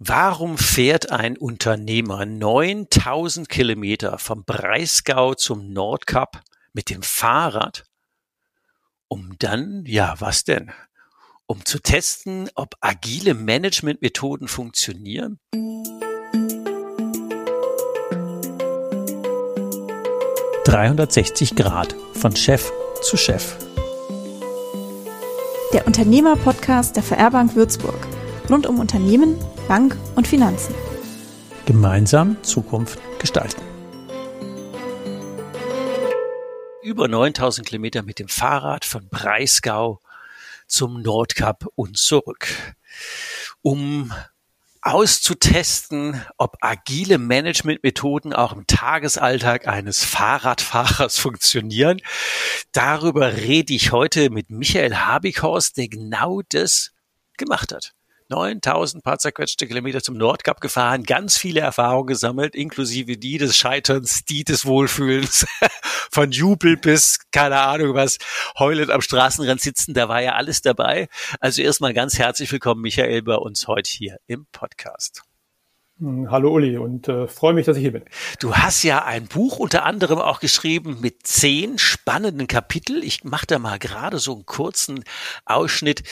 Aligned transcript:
Warum 0.00 0.58
fährt 0.58 1.10
ein 1.10 1.36
Unternehmer 1.36 2.24
9000 2.24 3.48
Kilometer 3.48 4.18
vom 4.18 4.44
Breisgau 4.44 5.34
zum 5.34 5.72
Nordkap 5.72 6.40
mit 6.72 6.88
dem 6.88 7.02
Fahrrad, 7.02 7.82
um 9.08 9.34
dann, 9.40 9.82
ja, 9.86 10.14
was 10.20 10.44
denn? 10.44 10.70
Um 11.46 11.64
zu 11.64 11.80
testen, 11.80 12.48
ob 12.54 12.76
agile 12.80 13.34
Managementmethoden 13.34 14.46
funktionieren? 14.46 15.40
»360 20.64 21.56
Grad 21.56 21.96
von 22.12 22.36
Chef 22.36 22.70
zu 23.02 23.16
Chef«. 23.16 23.56
Der 25.72 25.88
Unternehmer-Podcast 25.88 26.94
der 26.94 27.02
VR 27.02 27.32
Bank 27.32 27.56
Würzburg. 27.56 28.06
Rund 28.48 28.66
um 28.68 28.78
Unternehmen, 28.78 29.36
Bank 29.68 29.94
und 30.16 30.26
Finanzen. 30.26 30.74
Gemeinsam 31.66 32.42
Zukunft 32.42 32.98
gestalten. 33.18 33.60
Über 36.82 37.06
9000 37.06 37.66
Kilometer 37.66 38.02
mit 38.02 38.18
dem 38.18 38.28
Fahrrad 38.28 38.86
von 38.86 39.10
Breisgau 39.10 40.00
zum 40.66 41.02
Nordkap 41.02 41.66
und 41.74 41.98
zurück, 41.98 42.48
um 43.60 44.10
auszutesten, 44.80 46.24
ob 46.38 46.56
agile 46.62 47.18
Managementmethoden 47.18 48.32
auch 48.32 48.54
im 48.54 48.66
Tagesalltag 48.66 49.68
eines 49.68 50.02
Fahrradfahrers 50.02 51.18
funktionieren. 51.18 52.00
Darüber 52.72 53.36
rede 53.36 53.74
ich 53.74 53.92
heute 53.92 54.30
mit 54.30 54.48
Michael 54.48 54.96
Habighorst, 54.96 55.76
der 55.76 55.88
genau 55.88 56.40
das 56.48 56.92
gemacht 57.36 57.74
hat. 57.74 57.92
9000 58.28 59.02
paar 59.02 59.18
zerquetschte 59.18 59.66
Kilometer 59.66 60.02
zum 60.02 60.16
Nordkap 60.16 60.60
gefahren, 60.60 61.04
ganz 61.04 61.38
viele 61.38 61.60
Erfahrungen 61.60 62.08
gesammelt, 62.08 62.54
inklusive 62.54 63.16
die 63.16 63.38
des 63.38 63.56
Scheiterns, 63.56 64.24
die 64.24 64.44
des 64.44 64.66
Wohlfühlens, 64.66 65.46
von 66.10 66.30
Jubel 66.30 66.76
bis, 66.76 67.18
keine 67.32 67.60
Ahnung 67.60 67.94
was, 67.94 68.18
heulend 68.58 68.90
am 68.90 69.00
Straßenrand 69.00 69.60
sitzen, 69.60 69.94
da 69.94 70.08
war 70.08 70.20
ja 70.20 70.34
alles 70.34 70.62
dabei. 70.62 71.08
Also 71.40 71.62
erstmal 71.62 71.94
ganz 71.94 72.18
herzlich 72.18 72.50
willkommen, 72.52 72.82
Michael, 72.82 73.22
bei 73.22 73.36
uns 73.36 73.66
heute 73.66 73.90
hier 73.90 74.18
im 74.26 74.46
Podcast. 74.52 75.27
Hm, 76.00 76.30
hallo 76.30 76.52
Uli 76.52 76.78
und 76.78 77.08
äh, 77.08 77.26
freue 77.26 77.54
mich, 77.54 77.66
dass 77.66 77.76
ich 77.76 77.82
hier 77.82 77.90
bin. 77.90 78.04
Du 78.38 78.54
hast 78.54 78.84
ja 78.84 79.04
ein 79.04 79.26
Buch 79.26 79.58
unter 79.58 79.84
anderem 79.84 80.18
auch 80.18 80.38
geschrieben 80.38 80.98
mit 81.00 81.26
zehn 81.26 81.76
spannenden 81.76 82.46
Kapitel. 82.46 83.02
Ich 83.02 83.24
mache 83.24 83.46
da 83.48 83.58
mal 83.58 83.80
gerade 83.80 84.20
so 84.20 84.34
einen 84.34 84.46
kurzen 84.46 85.02
Ausschnitt. 85.44 86.04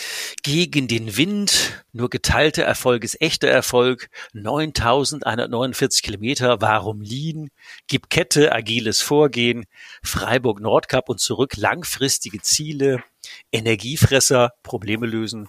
Gegen 0.43 0.89
den 0.89 1.17
Wind, 1.17 1.85
nur 1.93 2.11
geteilte 2.11 2.65
Erfolg 2.65 3.05
ist 3.05 3.21
echter 3.21 3.47
Erfolg. 3.47 4.09
9149 4.33 6.03
Kilometer, 6.03 6.61
warum 6.61 7.01
Lean? 7.01 7.51
Gib 7.87 8.11
Kette, 8.11 8.53
agiles 8.53 9.03
Vorgehen. 9.03 9.67
Freiburg 10.03 10.59
Nordkap 10.61 11.09
und 11.09 11.21
zurück, 11.21 11.57
langfristige 11.57 12.43
Ziele. 12.43 13.05
Energiefresser, 13.53 14.51
Probleme 14.65 15.07
lösen. 15.07 15.49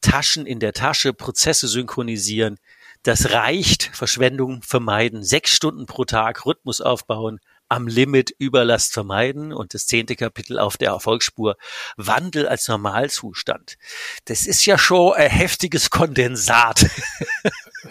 Taschen 0.00 0.44
in 0.44 0.58
der 0.58 0.72
Tasche, 0.72 1.12
Prozesse 1.12 1.68
synchronisieren 1.68 2.58
das 3.06 3.30
reicht. 3.30 3.90
Verschwendung 3.92 4.62
vermeiden. 4.62 5.22
Sechs 5.22 5.52
Stunden 5.52 5.86
pro 5.86 6.04
Tag 6.04 6.44
Rhythmus 6.44 6.80
aufbauen. 6.80 7.40
Am 7.68 7.88
Limit 7.88 8.32
Überlast 8.38 8.92
vermeiden 8.92 9.52
und 9.52 9.74
das 9.74 9.86
zehnte 9.86 10.14
Kapitel 10.14 10.58
auf 10.60 10.76
der 10.76 10.90
Erfolgsspur 10.90 11.56
Wandel 11.96 12.46
als 12.46 12.68
Normalzustand. 12.68 13.76
Das 14.26 14.46
ist 14.46 14.64
ja 14.66 14.78
schon 14.78 15.14
ein 15.14 15.30
heftiges 15.30 15.90
Kondensat. 15.90 16.86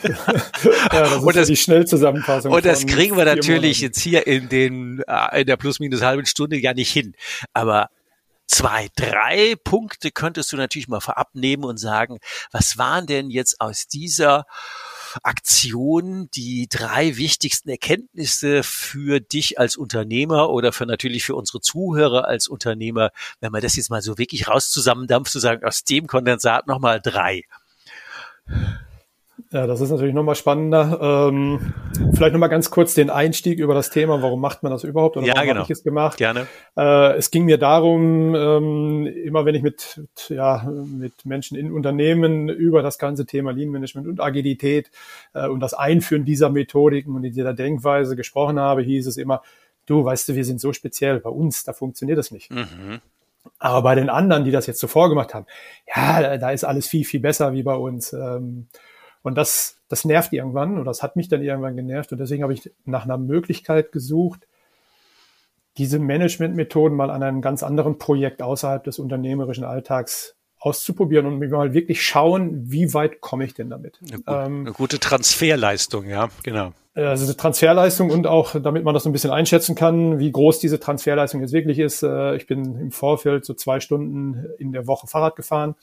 ja, 0.01 0.15
das 0.91 1.11
ist 1.17 1.23
und 1.23 1.35
das, 1.35 1.47
die 1.47 1.57
Schnellzusammenfassung. 1.57 2.53
Und 2.53 2.63
das 2.63 2.85
kriegen 2.85 3.17
wir 3.17 3.25
natürlich 3.25 3.81
jetzt 3.81 3.99
hier 3.99 4.27
in 4.27 4.47
den 4.47 5.03
äh, 5.07 5.41
in 5.41 5.47
der 5.47 5.57
plus 5.57 5.81
minus 5.81 6.01
halben 6.01 6.25
Stunde 6.25 6.57
ja 6.57 6.73
nicht 6.73 6.91
hin. 6.91 7.13
Aber 7.51 7.89
zwei, 8.47 8.87
drei 8.95 9.55
Punkte 9.61 10.11
könntest 10.11 10.53
du 10.53 10.57
natürlich 10.57 10.87
mal 10.87 11.01
vorab 11.01 11.35
nehmen 11.35 11.65
und 11.65 11.77
sagen, 11.77 12.19
was 12.51 12.77
waren 12.77 13.07
denn 13.07 13.29
jetzt 13.29 13.59
aus 13.59 13.87
dieser 13.87 14.45
Aktion 15.23 16.29
die 16.35 16.67
drei 16.69 17.17
wichtigsten 17.17 17.69
Erkenntnisse 17.69 18.63
für 18.63 19.19
dich 19.19 19.59
als 19.59 19.77
Unternehmer 19.77 20.49
oder 20.49 20.71
für 20.71 20.85
natürlich 20.85 21.23
für 21.23 21.35
unsere 21.35 21.61
Zuhörer 21.61 22.27
als 22.27 22.47
Unternehmer, 22.47 23.11
wenn 23.39 23.51
man 23.51 23.61
das 23.61 23.75
jetzt 23.75 23.89
mal 23.89 24.01
so 24.01 24.17
wirklich 24.17 24.47
raus 24.47 24.69
zusammendampft, 24.69 25.31
zu 25.31 25.39
sagen, 25.39 25.63
aus 25.65 25.83
dem 25.83 26.07
Kondensat 26.07 26.67
nochmal 26.67 27.01
drei. 27.01 27.43
Ja, 29.55 29.67
das 29.67 29.79
ist 29.79 29.89
natürlich 29.89 30.13
nochmal 30.13 30.35
spannender. 30.35 31.29
Ähm, 31.29 31.73
vielleicht 32.13 32.33
nochmal 32.33 32.49
ganz 32.49 32.69
kurz 32.71 32.93
den 32.93 33.09
Einstieg 33.09 33.57
über 33.57 33.73
das 33.73 33.89
Thema. 33.89 34.21
Warum 34.21 34.41
macht 34.41 34.63
man 34.63 34.71
das 34.73 34.83
überhaupt? 34.83 35.15
Oder 35.15 35.27
ja, 35.27 35.33
warum 35.33 35.47
genau. 35.47 35.61
habe 35.61 35.71
ich 35.71 35.77
es 35.77 35.83
gemacht? 35.85 36.17
Gerne. 36.17 36.45
Äh, 36.75 37.13
es 37.13 37.31
ging 37.31 37.45
mir 37.45 37.57
darum, 37.57 38.35
ähm, 38.35 39.05
immer 39.05 39.45
wenn 39.45 39.55
ich 39.55 39.61
mit, 39.61 40.01
ja, 40.27 40.69
mit 40.69 41.25
Menschen 41.25 41.57
in 41.57 41.71
Unternehmen 41.71 42.49
über 42.49 42.81
das 42.81 42.97
ganze 42.97 43.25
Thema 43.25 43.51
Lean 43.51 43.69
Management 43.69 44.09
und 44.09 44.19
Agilität 44.19 44.91
äh, 45.33 45.47
und 45.47 45.61
das 45.61 45.73
Einführen 45.73 46.25
dieser 46.25 46.49
Methodiken 46.49 47.15
und 47.15 47.21
dieser 47.21 47.53
Denkweise 47.53 48.17
gesprochen 48.17 48.59
habe, 48.59 48.81
hieß 48.81 49.07
es 49.07 49.15
immer, 49.15 49.41
du, 49.85 50.03
weißt 50.03 50.27
du, 50.27 50.35
wir 50.35 50.43
sind 50.43 50.59
so 50.59 50.73
speziell. 50.73 51.21
Bei 51.21 51.29
uns, 51.29 51.63
da 51.63 51.71
funktioniert 51.71 52.17
das 52.17 52.29
nicht. 52.29 52.51
Mhm. 52.51 52.99
Aber 53.59 53.83
bei 53.83 53.95
den 53.95 54.09
anderen, 54.09 54.43
die 54.43 54.51
das 54.51 54.67
jetzt 54.67 54.81
so 54.81 54.87
vorgemacht 54.87 55.33
haben, 55.33 55.45
ja, 55.95 56.37
da 56.37 56.51
ist 56.51 56.65
alles 56.65 56.87
viel, 56.87 57.05
viel 57.05 57.21
besser 57.21 57.53
wie 57.53 57.63
bei 57.63 57.75
uns. 57.75 58.11
Ähm, 58.11 58.67
und 59.25 59.33
das, 59.35 59.77
das 59.89 60.05
nervt 60.05 60.33
irgendwann 60.33 60.75
oder 60.75 60.85
das 60.85 61.01
hat 61.01 61.15
mich 61.15 61.27
dann 61.29 61.41
irgendwann 61.41 61.75
genervt. 61.75 62.11
Und 62.11 62.19
deswegen 62.19 62.43
habe 62.43 62.53
ich 62.53 62.71
nach 62.85 63.05
einer 63.05 63.17
Möglichkeit 63.17 63.91
gesucht, 63.91 64.41
diese 65.77 65.97
Managementmethoden 65.97 66.95
mal 66.95 67.09
an 67.09 67.23
einem 67.23 67.41
ganz 67.41 67.63
anderen 67.63 67.97
Projekt 67.97 68.43
außerhalb 68.43 68.83
des 68.83 68.99
unternehmerischen 68.99 69.63
Alltags 69.63 70.35
auszuprobieren 70.59 71.25
und 71.25 71.49
mal 71.49 71.73
wirklich 71.73 72.05
schauen, 72.05 72.71
wie 72.71 72.93
weit 72.93 73.19
komme 73.19 73.45
ich 73.45 73.55
denn 73.55 73.71
damit. 73.71 73.99
Eine, 74.01 74.17
gut, 74.17 74.27
ähm, 74.27 74.59
eine 74.61 74.71
gute 74.73 74.99
Transferleistung, 74.99 76.07
ja, 76.07 76.29
genau. 76.43 76.73
Also 76.93 77.25
eine 77.25 77.35
Transferleistung 77.35 78.11
und 78.11 78.27
auch, 78.27 78.55
damit 78.61 78.83
man 78.83 78.93
das 78.93 79.03
so 79.03 79.09
ein 79.09 79.13
bisschen 79.13 79.31
einschätzen 79.31 79.75
kann, 79.75 80.19
wie 80.19 80.31
groß 80.31 80.59
diese 80.59 80.79
Transferleistung 80.79 81.41
jetzt 81.41 81.51
wirklich 81.51 81.79
ist. 81.79 82.03
Äh, 82.03 82.35
ich 82.35 82.45
bin 82.45 82.79
im 82.79 82.91
Vorfeld 82.91 83.43
so 83.43 83.55
zwei 83.55 83.79
Stunden 83.79 84.45
in 84.59 84.71
der 84.71 84.85
Woche 84.85 85.07
Fahrrad 85.07 85.35
gefahren 85.35 85.75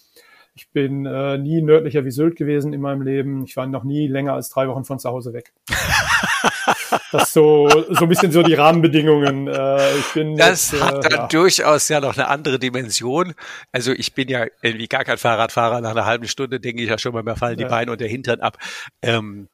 ich 0.54 0.70
bin 0.70 1.06
äh, 1.06 1.38
nie 1.38 1.62
nördlicher 1.62 2.04
wie 2.04 2.10
Sylt 2.10 2.36
gewesen 2.36 2.72
in 2.74 2.80
meinem 2.80 3.02
Leben. 3.02 3.44
Ich 3.44 3.56
war 3.56 3.66
noch 3.66 3.84
nie 3.84 4.06
länger 4.06 4.34
als 4.34 4.50
drei 4.50 4.68
Wochen 4.68 4.84
von 4.84 4.98
zu 4.98 5.08
Hause 5.08 5.32
weg. 5.32 5.52
das 7.12 7.22
ist 7.22 7.32
so, 7.32 7.68
so 7.68 8.04
ein 8.04 8.08
bisschen 8.08 8.32
so 8.32 8.42
die 8.42 8.52
Rahmenbedingungen. 8.52 9.48
Äh, 9.48 9.96
ich 9.96 10.12
bin 10.12 10.36
das 10.36 10.72
jetzt, 10.72 10.82
hat 10.82 11.04
dann 11.04 11.12
ja. 11.12 11.26
durchaus 11.28 11.88
ja 11.88 12.00
noch 12.00 12.16
eine 12.16 12.28
andere 12.28 12.58
Dimension. 12.58 13.32
Also 13.72 13.92
ich 13.92 14.12
bin 14.12 14.28
ja 14.28 14.46
irgendwie 14.60 14.88
gar 14.88 15.04
kein 15.04 15.16
Fahrradfahrer. 15.16 15.80
Nach 15.80 15.92
einer 15.92 16.04
halben 16.04 16.28
Stunde 16.28 16.60
denke 16.60 16.82
ich 16.82 16.90
ja 16.90 16.98
schon 16.98 17.14
mal, 17.14 17.22
mir 17.22 17.36
fallen 17.36 17.56
die 17.56 17.62
ja. 17.62 17.68
Beine 17.68 17.90
und 17.92 18.00
der 18.00 18.08
Hintern 18.08 18.40
ab. 18.40 18.58
Ähm, 19.00 19.48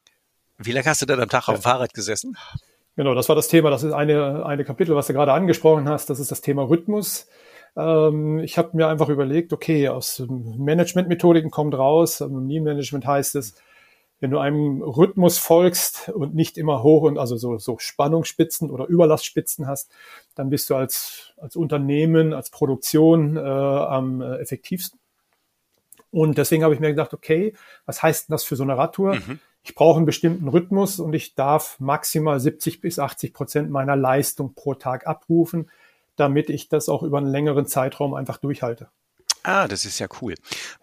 wie 0.58 0.72
lange 0.72 0.86
hast 0.86 1.00
du 1.00 1.06
denn 1.06 1.20
am 1.20 1.28
Tag 1.28 1.46
ja. 1.46 1.54
auf 1.54 1.60
dem 1.60 1.62
Fahrrad 1.62 1.94
gesessen? 1.94 2.36
Genau, 2.96 3.14
das 3.14 3.28
war 3.28 3.36
das 3.36 3.46
Thema. 3.46 3.70
Das 3.70 3.84
ist 3.84 3.92
eine, 3.92 4.44
eine 4.44 4.64
Kapitel, 4.64 4.96
was 4.96 5.06
du 5.06 5.12
gerade 5.12 5.32
angesprochen 5.32 5.88
hast. 5.88 6.10
Das 6.10 6.18
ist 6.18 6.32
das 6.32 6.40
Thema 6.40 6.68
Rhythmus. 6.68 7.28
Ähm, 7.76 8.38
ich 8.40 8.58
habe 8.58 8.76
mir 8.76 8.88
einfach 8.88 9.08
überlegt, 9.08 9.52
okay, 9.52 9.88
aus 9.88 10.24
Managementmethodiken 10.28 11.50
kommt 11.50 11.74
raus, 11.74 12.20
Lean 12.20 12.64
Management 12.64 13.06
heißt 13.06 13.36
es, 13.36 13.54
wenn 14.20 14.30
du 14.30 14.38
einem 14.38 14.82
Rhythmus 14.82 15.38
folgst 15.38 16.08
und 16.08 16.34
nicht 16.34 16.58
immer 16.58 16.82
hoch 16.82 17.02
und 17.02 17.18
also 17.18 17.36
so, 17.36 17.58
so 17.58 17.78
Spannungsspitzen 17.78 18.70
oder 18.70 18.86
Überlastspitzen 18.86 19.66
hast, 19.66 19.92
dann 20.34 20.50
bist 20.50 20.70
du 20.70 20.74
als, 20.74 21.34
als 21.36 21.54
Unternehmen, 21.54 22.32
als 22.32 22.50
Produktion 22.50 23.36
äh, 23.36 23.40
am 23.40 24.20
äh, 24.20 24.38
effektivsten. 24.38 24.98
Und 26.10 26.38
deswegen 26.38 26.64
habe 26.64 26.74
ich 26.74 26.80
mir 26.80 26.88
gedacht, 26.88 27.14
okay, 27.14 27.54
was 27.86 28.02
heißt 28.02 28.28
denn 28.28 28.34
das 28.34 28.44
für 28.44 28.56
so 28.56 28.64
eine 28.64 28.76
Radtour? 28.76 29.16
Mhm. 29.16 29.38
Ich 29.62 29.74
brauche 29.74 29.98
einen 29.98 30.06
bestimmten 30.06 30.48
Rhythmus 30.48 30.98
und 30.98 31.12
ich 31.12 31.34
darf 31.34 31.78
maximal 31.78 32.40
70 32.40 32.80
bis 32.80 32.98
80 32.98 33.34
Prozent 33.34 33.70
meiner 33.70 33.96
Leistung 33.96 34.54
pro 34.54 34.74
Tag 34.74 35.06
abrufen 35.06 35.70
damit 36.18 36.50
ich 36.50 36.68
das 36.68 36.88
auch 36.88 37.02
über 37.02 37.18
einen 37.18 37.30
längeren 37.30 37.66
Zeitraum 37.66 38.14
einfach 38.14 38.38
durchhalte. 38.38 38.88
Ah, 39.44 39.68
das 39.68 39.84
ist 39.84 39.98
ja 39.98 40.08
cool. 40.20 40.34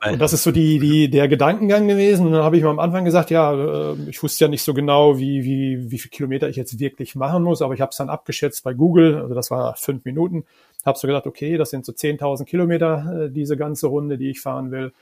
Und 0.09 0.19
das 0.19 0.33
ist 0.33 0.43
so 0.43 0.51
die, 0.51 0.79
die, 0.79 1.09
der 1.09 1.27
Gedankengang 1.27 1.87
gewesen. 1.87 2.25
Und 2.25 2.31
dann 2.31 2.43
habe 2.43 2.57
ich 2.57 2.63
mir 2.63 2.69
am 2.69 2.79
Anfang 2.79 3.05
gesagt, 3.05 3.29
ja, 3.29 3.53
äh, 3.53 3.95
ich 4.09 4.23
wusste 4.23 4.45
ja 4.45 4.49
nicht 4.49 4.63
so 4.63 4.73
genau, 4.73 5.19
wie, 5.19 5.43
wie, 5.43 5.91
wie 5.91 5.99
viel 5.99 6.09
Kilometer 6.09 6.49
ich 6.49 6.55
jetzt 6.55 6.79
wirklich 6.79 7.15
machen 7.15 7.43
muss, 7.43 7.61
aber 7.61 7.73
ich 7.73 7.81
habe 7.81 7.91
es 7.91 7.97
dann 7.97 8.09
abgeschätzt 8.09 8.63
bei 8.63 8.73
Google, 8.73 9.17
also 9.17 9.35
das 9.35 9.51
war 9.51 9.75
fünf 9.75 10.05
Minuten. 10.05 10.45
Habe 10.85 10.97
so 10.97 11.07
gedacht, 11.07 11.27
okay, 11.27 11.57
das 11.57 11.71
sind 11.71 11.85
so 11.85 11.91
10.000 11.91 12.45
Kilometer, 12.45 13.25
äh, 13.25 13.29
diese 13.29 13.57
ganze 13.57 13.87
Runde, 13.87 14.17
die 14.17 14.31
ich 14.31 14.41
fahren 14.41 14.71
will. 14.71 14.93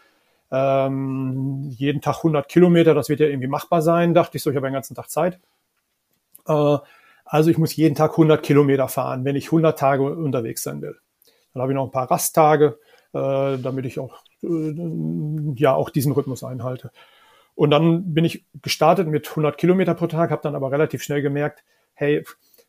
Ähm, 0.52 1.70
jeden 1.78 2.02
Tag 2.02 2.18
100 2.18 2.50
Kilometer, 2.50 2.94
das 2.94 3.10
wird 3.10 3.20
ja 3.20 3.28
irgendwie 3.28 3.48
machbar 3.48 3.82
sein, 3.82 4.14
dachte 4.14 4.38
ich 4.38 4.44
so, 4.44 4.50
ich 4.50 4.56
habe 4.56 4.68
den 4.68 4.74
ganzen 4.74 4.96
Tag 4.96 5.10
Zeit. 5.10 5.40
Äh, 6.48 6.78
also 7.34 7.50
ich 7.50 7.58
muss 7.58 7.76
jeden 7.76 7.96
Tag 7.96 8.12
100 8.12 8.44
Kilometer 8.44 8.88
fahren, 8.88 9.26
wenn 9.26 9.36
ich 9.36 9.48
100 9.48 9.80
Tage 9.80 10.04
unterwegs 10.04 10.62
sein 10.62 10.84
will. 10.84 11.00
Dann 11.52 11.64
habe 11.64 11.72
ich 11.72 11.76
noch 11.76 11.86
ein 11.86 11.92
paar 11.92 12.12
Rasttage, 12.12 12.78
äh, 13.12 13.58
damit 13.58 13.88
ich 13.88 13.98
auch, 13.98 14.24
äh, 14.44 14.76
ja, 15.56 15.74
auch 15.74 15.90
diesen 15.90 16.12
Rhythmus 16.12 16.44
einhalte. 16.44 16.92
Und 17.56 17.72
dann 17.72 18.14
bin 18.14 18.24
ich 18.24 18.46
gestartet 18.62 19.08
mit 19.08 19.28
100 19.28 19.58
Kilometer 19.58 19.96
pro 19.96 20.06
Tag, 20.06 20.30
habe 20.30 20.44
dann 20.44 20.54
aber 20.54 20.72
relativ 20.72 21.02
schnell 21.02 21.24
gemerkt, 21.24 21.64
hey, 21.96 22.24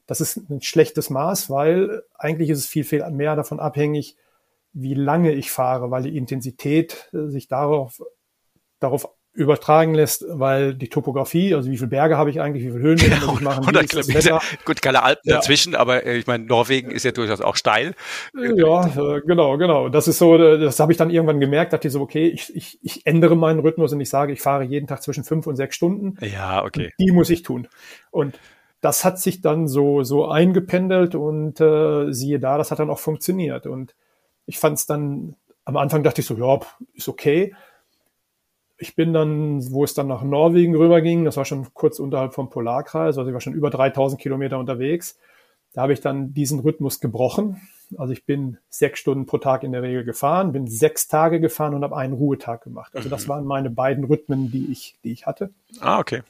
das 0.06 0.22
ist 0.22 0.38
ein 0.48 0.62
schlechtes 0.62 1.10
Maß, 1.10 1.50
weil 1.50 2.02
eigentlich 2.14 2.48
ist 2.48 2.60
es 2.60 2.66
viel, 2.66 2.84
viel 2.84 3.06
mehr 3.10 3.36
davon 3.36 3.60
abhängig, 3.60 4.16
wie 4.72 4.94
lange 4.94 5.32
ich 5.32 5.50
fahre, 5.50 5.90
weil 5.90 6.04
die 6.04 6.16
Intensität 6.16 7.10
äh, 7.12 7.28
sich 7.28 7.48
darauf, 7.48 8.02
darauf 8.80 9.10
übertragen 9.34 9.94
lässt, 9.94 10.24
weil 10.28 10.74
die 10.74 10.88
Topografie, 10.88 11.54
also 11.54 11.68
wie 11.68 11.76
viele 11.76 11.88
Berge 11.88 12.16
habe 12.16 12.30
ich 12.30 12.40
eigentlich, 12.40 12.64
wie 12.64 12.70
viele 12.70 12.82
Höhen 12.82 12.96
genau, 12.96 13.26
muss 13.26 13.38
ich 13.38 13.40
machen, 13.40 13.60
100 13.62 13.88
Kilometer, 13.88 14.40
gut, 14.64 14.80
keine 14.80 15.02
Alpen 15.02 15.28
ja. 15.28 15.36
dazwischen, 15.36 15.74
aber 15.74 16.06
äh, 16.06 16.16
ich 16.16 16.28
meine, 16.28 16.44
Norwegen 16.44 16.92
ist 16.92 17.04
ja 17.04 17.10
durchaus 17.10 17.40
auch 17.40 17.56
steil. 17.56 17.94
Ja, 18.32 18.86
äh, 18.86 19.20
genau, 19.22 19.58
genau. 19.58 19.88
Das 19.88 20.06
ist 20.06 20.18
so, 20.18 20.38
das 20.38 20.78
habe 20.78 20.92
ich 20.92 20.98
dann 20.98 21.10
irgendwann 21.10 21.40
gemerkt, 21.40 21.72
dachte 21.72 21.88
ich 21.88 21.92
so, 21.92 22.00
okay, 22.00 22.28
ich, 22.28 22.54
ich, 22.54 22.78
ich 22.82 23.06
ändere 23.06 23.36
meinen 23.36 23.58
Rhythmus 23.58 23.92
und 23.92 24.00
ich 24.00 24.08
sage, 24.08 24.32
ich 24.32 24.40
fahre 24.40 24.62
jeden 24.62 24.86
Tag 24.86 25.02
zwischen 25.02 25.24
fünf 25.24 25.48
und 25.48 25.56
sechs 25.56 25.74
Stunden. 25.74 26.16
Ja, 26.24 26.64
okay. 26.64 26.92
Die 27.00 27.10
muss 27.10 27.28
ich 27.28 27.42
tun. 27.42 27.66
Und 28.12 28.38
das 28.80 29.04
hat 29.04 29.18
sich 29.18 29.40
dann 29.40 29.66
so, 29.66 30.04
so 30.04 30.28
eingependelt 30.28 31.16
und 31.16 31.60
äh, 31.60 32.12
siehe 32.12 32.38
da, 32.38 32.56
das 32.56 32.70
hat 32.70 32.78
dann 32.78 32.90
auch 32.90 33.00
funktioniert. 33.00 33.66
Und 33.66 33.96
ich 34.46 34.60
fand 34.60 34.78
es 34.78 34.86
dann, 34.86 35.34
am 35.64 35.76
Anfang 35.76 36.04
dachte 36.04 36.20
ich 36.20 36.26
so, 36.26 36.36
ja, 36.36 36.60
ist 36.94 37.08
okay 37.08 37.52
ich 38.76 38.96
bin 38.96 39.12
dann, 39.12 39.72
wo 39.72 39.84
es 39.84 39.94
dann 39.94 40.08
nach 40.08 40.22
Norwegen 40.22 40.74
rüberging, 40.74 41.24
das 41.24 41.36
war 41.36 41.44
schon 41.44 41.72
kurz 41.74 41.98
unterhalb 41.98 42.34
vom 42.34 42.50
Polarkreis, 42.50 43.18
also 43.18 43.28
ich 43.28 43.34
war 43.34 43.40
schon 43.40 43.54
über 43.54 43.70
3000 43.70 44.20
Kilometer 44.20 44.58
unterwegs. 44.58 45.18
Da 45.72 45.82
habe 45.82 45.92
ich 45.92 46.00
dann 46.00 46.32
diesen 46.32 46.60
Rhythmus 46.60 47.00
gebrochen. 47.00 47.60
Also 47.98 48.12
ich 48.12 48.24
bin 48.24 48.58
sechs 48.68 49.00
Stunden 49.00 49.26
pro 49.26 49.38
Tag 49.38 49.64
in 49.64 49.72
der 49.72 49.82
Regel 49.82 50.04
gefahren, 50.04 50.52
bin 50.52 50.68
sechs 50.68 51.08
Tage 51.08 51.40
gefahren 51.40 51.74
und 51.74 51.82
habe 51.82 51.96
einen 51.96 52.14
Ruhetag 52.14 52.62
gemacht. 52.62 52.94
Also 52.94 53.08
das 53.08 53.24
mhm. 53.24 53.30
waren 53.30 53.44
meine 53.44 53.70
beiden 53.70 54.04
Rhythmen, 54.04 54.52
die 54.52 54.70
ich, 54.70 54.96
die 55.02 55.10
ich 55.10 55.26
hatte. 55.26 55.50
Ah, 55.80 55.98
okay. 55.98 56.22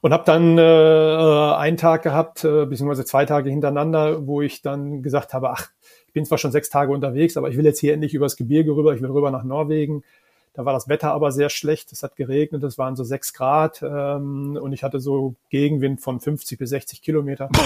Und 0.00 0.12
habe 0.12 0.24
dann 0.24 0.56
äh, 0.56 1.56
einen 1.56 1.76
Tag 1.76 2.02
gehabt, 2.02 2.44
äh, 2.44 2.64
beziehungsweise 2.64 3.04
zwei 3.04 3.26
Tage 3.26 3.50
hintereinander, 3.50 4.26
wo 4.26 4.40
ich 4.40 4.62
dann 4.62 5.02
gesagt 5.02 5.34
habe, 5.34 5.50
ach, 5.50 5.68
ich 6.06 6.12
bin 6.14 6.24
zwar 6.24 6.38
schon 6.38 6.52
sechs 6.52 6.70
Tage 6.70 6.92
unterwegs, 6.92 7.36
aber 7.36 7.50
ich 7.50 7.56
will 7.58 7.64
jetzt 7.64 7.80
hier 7.80 7.92
endlich 7.92 8.14
übers 8.14 8.36
Gebirge 8.36 8.74
rüber, 8.74 8.94
ich 8.94 9.02
will 9.02 9.10
rüber 9.10 9.30
nach 9.30 9.44
Norwegen. 9.44 10.02
Da 10.56 10.64
war 10.64 10.72
das 10.72 10.88
Wetter 10.88 11.12
aber 11.12 11.32
sehr 11.32 11.50
schlecht. 11.50 11.92
Es 11.92 12.02
hat 12.02 12.16
geregnet, 12.16 12.62
es 12.62 12.78
waren 12.78 12.96
so 12.96 13.04
sechs 13.04 13.34
Grad 13.34 13.82
ähm, 13.82 14.58
und 14.58 14.72
ich 14.72 14.82
hatte 14.82 15.00
so 15.00 15.34
Gegenwind 15.50 16.00
von 16.00 16.18
50 16.18 16.58
bis 16.58 16.70
60 16.70 17.02
Kilometer. 17.02 17.50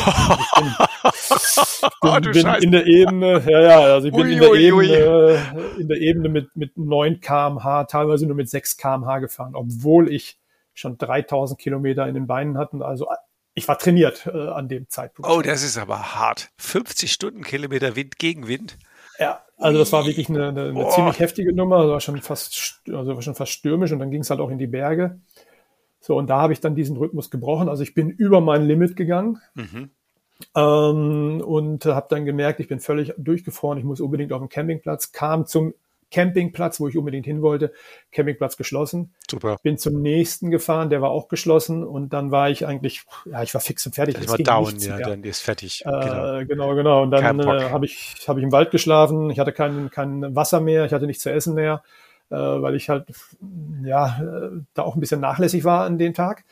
Ich 1.82 2.00
bin, 2.00 2.22
bin, 2.22 2.32
bin 2.32 2.62
in 2.62 2.72
der 2.72 2.86
Ebene, 2.86 3.42
ja, 3.46 3.60
ja, 3.60 3.80
also 3.80 4.08
ich 4.08 4.14
bin 4.14 4.26
ui, 4.26 4.32
in 4.32 4.40
der 4.40 4.50
ui, 4.50 4.58
Ebene, 4.58 5.42
ui. 5.56 5.80
in 5.80 5.88
der 5.88 5.98
Ebene 5.98 6.28
mit, 6.28 6.54
mit 6.56 6.76
9 6.76 7.20
kmh, 7.20 7.84
teilweise 7.84 8.26
nur 8.26 8.36
mit 8.36 8.48
6 8.48 8.76
kmh 8.76 9.18
gefahren, 9.18 9.54
obwohl 9.54 10.12
ich 10.12 10.38
schon 10.74 10.98
3000 10.98 11.58
Kilometer 11.58 12.06
in 12.06 12.14
den 12.14 12.26
Beinen 12.26 12.58
hatte. 12.58 12.84
Also 12.84 13.08
ich 13.54 13.68
war 13.68 13.78
trainiert 13.78 14.26
äh, 14.26 14.48
an 14.48 14.68
dem 14.68 14.88
Zeitpunkt. 14.88 15.30
Oh, 15.30 15.42
das 15.42 15.62
ist 15.62 15.78
aber 15.78 16.14
hart. 16.14 16.50
50 16.58 17.12
Stundenkilometer 17.12 17.96
Wind 17.96 18.18
gegen 18.18 18.48
Wind. 18.48 18.78
Ja, 19.18 19.42
also 19.60 19.78
das 19.78 19.92
war 19.92 20.06
wirklich 20.06 20.28
eine, 20.28 20.48
eine, 20.48 20.62
eine 20.70 20.88
ziemlich 20.88 21.18
heftige 21.20 21.54
Nummer, 21.54 21.76
also 21.76 21.92
war 21.92 22.00
schon 22.00 22.20
fast, 22.22 22.80
also 22.88 23.14
war 23.14 23.22
schon 23.22 23.34
fast 23.34 23.52
stürmisch 23.52 23.92
und 23.92 23.98
dann 23.98 24.10
ging 24.10 24.22
es 24.22 24.30
halt 24.30 24.40
auch 24.40 24.50
in 24.50 24.58
die 24.58 24.66
Berge. 24.66 25.20
So, 26.00 26.16
und 26.16 26.28
da 26.28 26.40
habe 26.40 26.52
ich 26.52 26.60
dann 26.60 26.74
diesen 26.74 26.96
Rhythmus 26.96 27.30
gebrochen. 27.30 27.68
Also 27.68 27.82
ich 27.82 27.92
bin 27.92 28.08
über 28.08 28.40
mein 28.40 28.64
Limit 28.64 28.96
gegangen 28.96 29.38
mhm. 29.54 29.90
ähm, 30.56 31.42
und 31.44 31.84
habe 31.84 32.06
dann 32.08 32.24
gemerkt, 32.24 32.60
ich 32.60 32.68
bin 32.68 32.80
völlig 32.80 33.12
durchgefroren, 33.18 33.78
ich 33.78 33.84
muss 33.84 34.00
unbedingt 34.00 34.32
auf 34.32 34.40
den 34.40 34.48
Campingplatz, 34.48 35.12
kam 35.12 35.46
zum 35.46 35.74
Campingplatz, 36.10 36.80
wo 36.80 36.88
ich 36.88 36.96
unbedingt 36.96 37.26
hin 37.26 37.42
wollte. 37.42 37.72
Campingplatz 38.12 38.56
geschlossen. 38.56 39.14
Super. 39.30 39.56
Bin 39.62 39.78
zum 39.78 40.00
nächsten 40.02 40.50
gefahren, 40.50 40.90
der 40.90 41.00
war 41.02 41.10
auch 41.10 41.28
geschlossen 41.28 41.84
und 41.84 42.12
dann 42.12 42.30
war 42.30 42.50
ich 42.50 42.66
eigentlich, 42.66 43.02
ja, 43.24 43.42
ich 43.42 43.54
war 43.54 43.60
fix 43.60 43.86
und 43.86 43.94
fertig. 43.94 44.16
Das 44.16 44.28
war 44.28 44.38
down, 44.38 44.78
ja, 44.78 44.96
mehr. 44.96 45.08
dann 45.08 45.24
ist 45.24 45.40
fertig. 45.40 45.84
Äh, 45.84 45.90
genau. 45.90 46.44
genau, 46.46 46.74
genau. 46.74 47.02
Und 47.02 47.10
dann 47.10 47.40
äh, 47.40 47.70
habe 47.70 47.86
ich, 47.86 48.16
hab 48.26 48.36
ich 48.36 48.42
im 48.42 48.52
Wald 48.52 48.70
geschlafen. 48.70 49.30
Ich 49.30 49.38
hatte 49.38 49.52
kein, 49.52 49.90
kein 49.90 50.34
Wasser 50.34 50.60
mehr, 50.60 50.84
ich 50.84 50.92
hatte 50.92 51.06
nichts 51.06 51.22
zu 51.22 51.32
essen 51.32 51.54
mehr, 51.54 51.82
äh, 52.30 52.36
weil 52.36 52.74
ich 52.74 52.88
halt, 52.88 53.06
ja, 53.84 54.20
äh, 54.20 54.60
da 54.74 54.82
auch 54.82 54.96
ein 54.96 55.00
bisschen 55.00 55.20
nachlässig 55.20 55.64
war 55.64 55.84
an 55.84 55.98
dem 55.98 56.14
Tag 56.14 56.44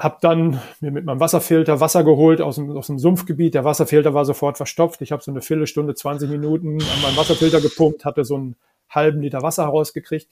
habe 0.00 0.16
dann 0.22 0.60
mir 0.80 0.90
mit 0.90 1.04
meinem 1.04 1.20
Wasserfilter 1.20 1.78
Wasser 1.78 2.04
geholt 2.04 2.40
aus 2.40 2.56
dem, 2.56 2.74
aus 2.74 2.86
dem 2.86 2.98
Sumpfgebiet. 2.98 3.52
Der 3.52 3.64
Wasserfilter 3.64 4.14
war 4.14 4.24
sofort 4.24 4.56
verstopft. 4.56 5.02
Ich 5.02 5.12
habe 5.12 5.22
so 5.22 5.30
eine 5.30 5.42
Viertelstunde, 5.42 5.94
20 5.94 6.30
Minuten 6.30 6.82
an 6.82 7.02
meinem 7.02 7.16
Wasserfilter 7.18 7.60
gepumpt, 7.60 8.06
hatte 8.06 8.24
so 8.24 8.36
einen 8.36 8.56
halben 8.88 9.20
Liter 9.20 9.42
Wasser 9.42 9.64
herausgekriegt, 9.64 10.28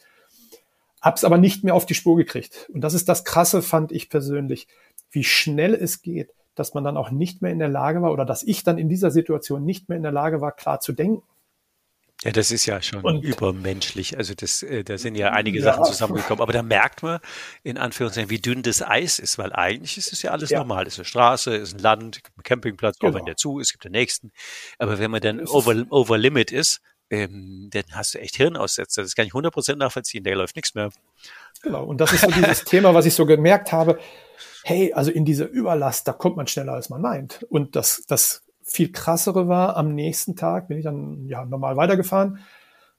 hab's 1.03 1.23
aber 1.23 1.37
nicht 1.37 1.65
mehr 1.65 1.75
auf 1.75 1.85
die 1.85 1.95
Spur 1.95 2.17
gekriegt. 2.17 2.71
Und 2.73 2.81
das 2.81 2.95
ist 2.95 3.11
das 3.11 3.25
Krasse, 3.25 3.61
fand 3.61 3.93
ich 3.93 4.09
persönlich, 4.09 4.69
wie 5.11 5.23
schnell 5.23 5.75
es 5.75 6.01
geht, 6.01 6.31
dass 6.55 6.73
man 6.73 6.83
dann 6.83 6.97
auch 6.97 7.11
nicht 7.11 7.43
mehr 7.43 7.53
in 7.53 7.59
der 7.59 7.69
Lage 7.69 8.01
war 8.01 8.11
oder 8.11 8.25
dass 8.25 8.43
ich 8.43 8.65
dann 8.65 8.79
in 8.79 8.89
dieser 8.89 9.11
Situation 9.11 9.65
nicht 9.65 9.91
mehr 9.91 9.97
in 9.97 10.03
der 10.03 10.13
Lage 10.13 10.41
war, 10.41 10.53
klar 10.53 10.81
zu 10.81 10.93
denken. 10.93 11.23
Ja, 12.25 12.33
das 12.33 12.51
ist 12.51 12.67
ja 12.67 12.83
schon 12.83 13.03
und, 13.03 13.23
übermenschlich. 13.23 14.17
Also 14.19 14.35
das, 14.35 14.65
äh, 14.65 14.83
da 14.83 14.99
sind 14.99 15.15
ja 15.15 15.31
einige 15.31 15.61
ja. 15.61 15.65
Sachen 15.65 15.85
zusammengekommen. 15.85 16.43
Aber 16.43 16.53
da 16.53 16.63
merkt 16.63 17.05
man 17.05 17.21
in 17.63 17.79
Anführungszeichen, 17.79 18.29
wie 18.29 18.41
dünn 18.41 18.63
das 18.63 18.83
Eis 18.83 19.21
ist, 19.21 19.39
weil 19.39 19.53
eigentlich 19.53 19.97
ist 19.99 20.13
es 20.13 20.23
ja 20.23 20.33
alles 20.33 20.51
ja. 20.51 20.59
normal. 20.59 20.87
Es 20.87 20.95
ist 20.95 20.99
eine 20.99 21.05
Straße, 21.05 21.55
es 21.55 21.69
ist 21.69 21.75
ein 21.77 21.83
Land, 21.83 22.21
ein 22.37 22.43
Campingplatz, 22.43 22.99
genau. 22.99 23.13
auch 23.13 23.19
wenn 23.19 23.25
der 23.25 23.37
zu 23.37 23.61
ist, 23.61 23.71
gibt 23.71 23.85
den 23.85 23.93
nächsten. 23.93 24.33
Aber 24.79 24.99
wenn 24.99 25.13
man 25.13 25.21
dann 25.21 25.47
over, 25.47 25.85
over 25.91 26.19
limit 26.19 26.51
ist, 26.51 26.81
ähm, 27.11 27.69
dann 27.71 27.85
hast 27.93 28.15
du 28.15 28.19
echt 28.19 28.35
Hirnaussetzer. 28.35 29.03
Das 29.03 29.15
kann 29.15 29.27
ich 29.27 29.33
100% 29.33 29.77
nachvollziehen. 29.77 30.25
Da 30.25 30.33
läuft 30.33 30.57
nichts 30.57 30.75
mehr. 30.75 30.91
Genau. 31.63 31.85
Und 31.85 32.01
das 32.01 32.13
ist 32.13 32.23
so 32.23 32.31
dieses 32.33 32.65
Thema, 32.65 32.95
was 32.95 33.07
ich 33.07 33.15
so 33.15 33.27
gemerkt 33.27 33.71
habe. 33.71 33.99
Hey, 34.65 34.93
also 34.93 35.13
in 35.13 35.25
dieser 35.25 35.49
Überlast, 35.49 36.09
da 36.09 36.13
kommt 36.13 36.37
man 36.37 36.49
schneller, 36.49 36.73
als 36.73 36.91
man 36.91 37.01
meint. 37.01 37.47
Und 37.49 37.77
das, 37.77 38.03
das 38.09 38.43
viel 38.69 38.93
krassere 38.93 39.49
war, 39.49 39.77
am 39.77 39.95
nächsten 39.95 40.37
Tag 40.37 40.69
bin 40.69 40.79
ich 40.79 40.85
dann 40.85 41.27
ja 41.27 41.45
normal 41.45 41.77
weitergefahren 41.77 42.39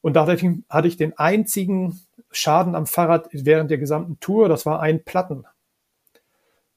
und 0.01 0.15
da 0.15 0.27
hatte 0.27 0.87
ich 0.87 0.97
den 0.97 1.17
einzigen 1.17 1.99
Schaden 2.31 2.75
am 2.75 2.85
Fahrrad 2.85 3.29
während 3.31 3.71
der 3.71 3.77
gesamten 3.77 4.19
Tour, 4.19 4.49
das 4.49 4.65
war 4.65 4.81
ein 4.81 5.03
Platten. 5.03 5.45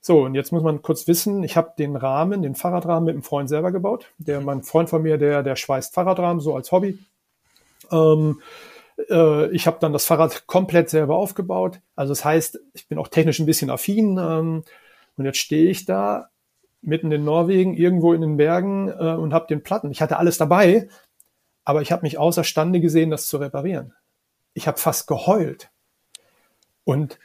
So, 0.01 0.25
und 0.25 0.35
jetzt 0.35 0.51
muss 0.51 0.65
man 0.65 0.83
kurz 0.83 1.07
wissen, 1.07 1.45
ich 1.45 1.57
habe 1.57 1.75
den 1.79 1.95
Rahmen, 1.95 2.43
den 2.43 2.57
Fahrradrahmen 2.57 3.05
mit 3.05 3.15
einem 3.15 3.23
Freund 3.23 3.49
selber 3.49 3.71
gebaut. 3.71 4.13
Der, 4.19 4.41
mein 4.41 4.65
Freund 4.65 4.91
von 4.91 5.03
mir, 5.03 5.17
der, 5.17 5.45
der 5.45 5.55
schweißt 5.55 5.95
Fahrradrahmen 5.95 6.41
so 6.41 6.57
als 6.57 6.73
Hobby. 6.73 6.99
Ähm, 7.93 8.41
äh, 9.09 9.49
ich 9.53 9.69
habe 9.69 9.79
dann 9.81 9.93
das 9.93 10.05
Fahrrad 10.05 10.49
komplett 10.49 10.91
selber 10.91 11.17
aufgebaut. 11.17 11.81
Also 11.95 12.11
das 12.11 12.25
heißt, 12.25 12.59
ich 12.75 12.89
bin 12.89 12.99
auch 12.99 13.07
technisch 13.07 13.39
ein 13.39 13.47
bisschen 13.47 13.71
affin. 13.71 14.19
Ähm, 14.19 14.65
und 15.17 15.25
jetzt 15.25 15.39
stehe 15.39 15.71
ich 15.71 15.85
da 15.85 16.31
mitten 16.83 17.11
in 17.13 17.25
Norwegen, 17.25 17.75
irgendwo 17.75 18.13
in 18.13 18.21
den 18.21 18.37
Bergen 18.37 18.89
äh, 18.89 19.15
und 19.15 19.33
habe 19.33 19.47
den 19.47 19.63
Platten. 19.63 19.91
Ich 19.91 20.03
hatte 20.03 20.19
alles 20.19 20.37
dabei, 20.37 20.89
aber 21.65 21.81
ich 21.81 21.93
habe 21.93 22.03
mich 22.03 22.19
außerstande 22.19 22.81
gesehen, 22.81 23.11
das 23.11 23.29
zu 23.29 23.39
reparieren. 23.39 23.95
Ich 24.53 24.67
habe 24.67 24.79
fast 24.79 25.07
geheult. 25.07 25.71
Und 26.85 27.19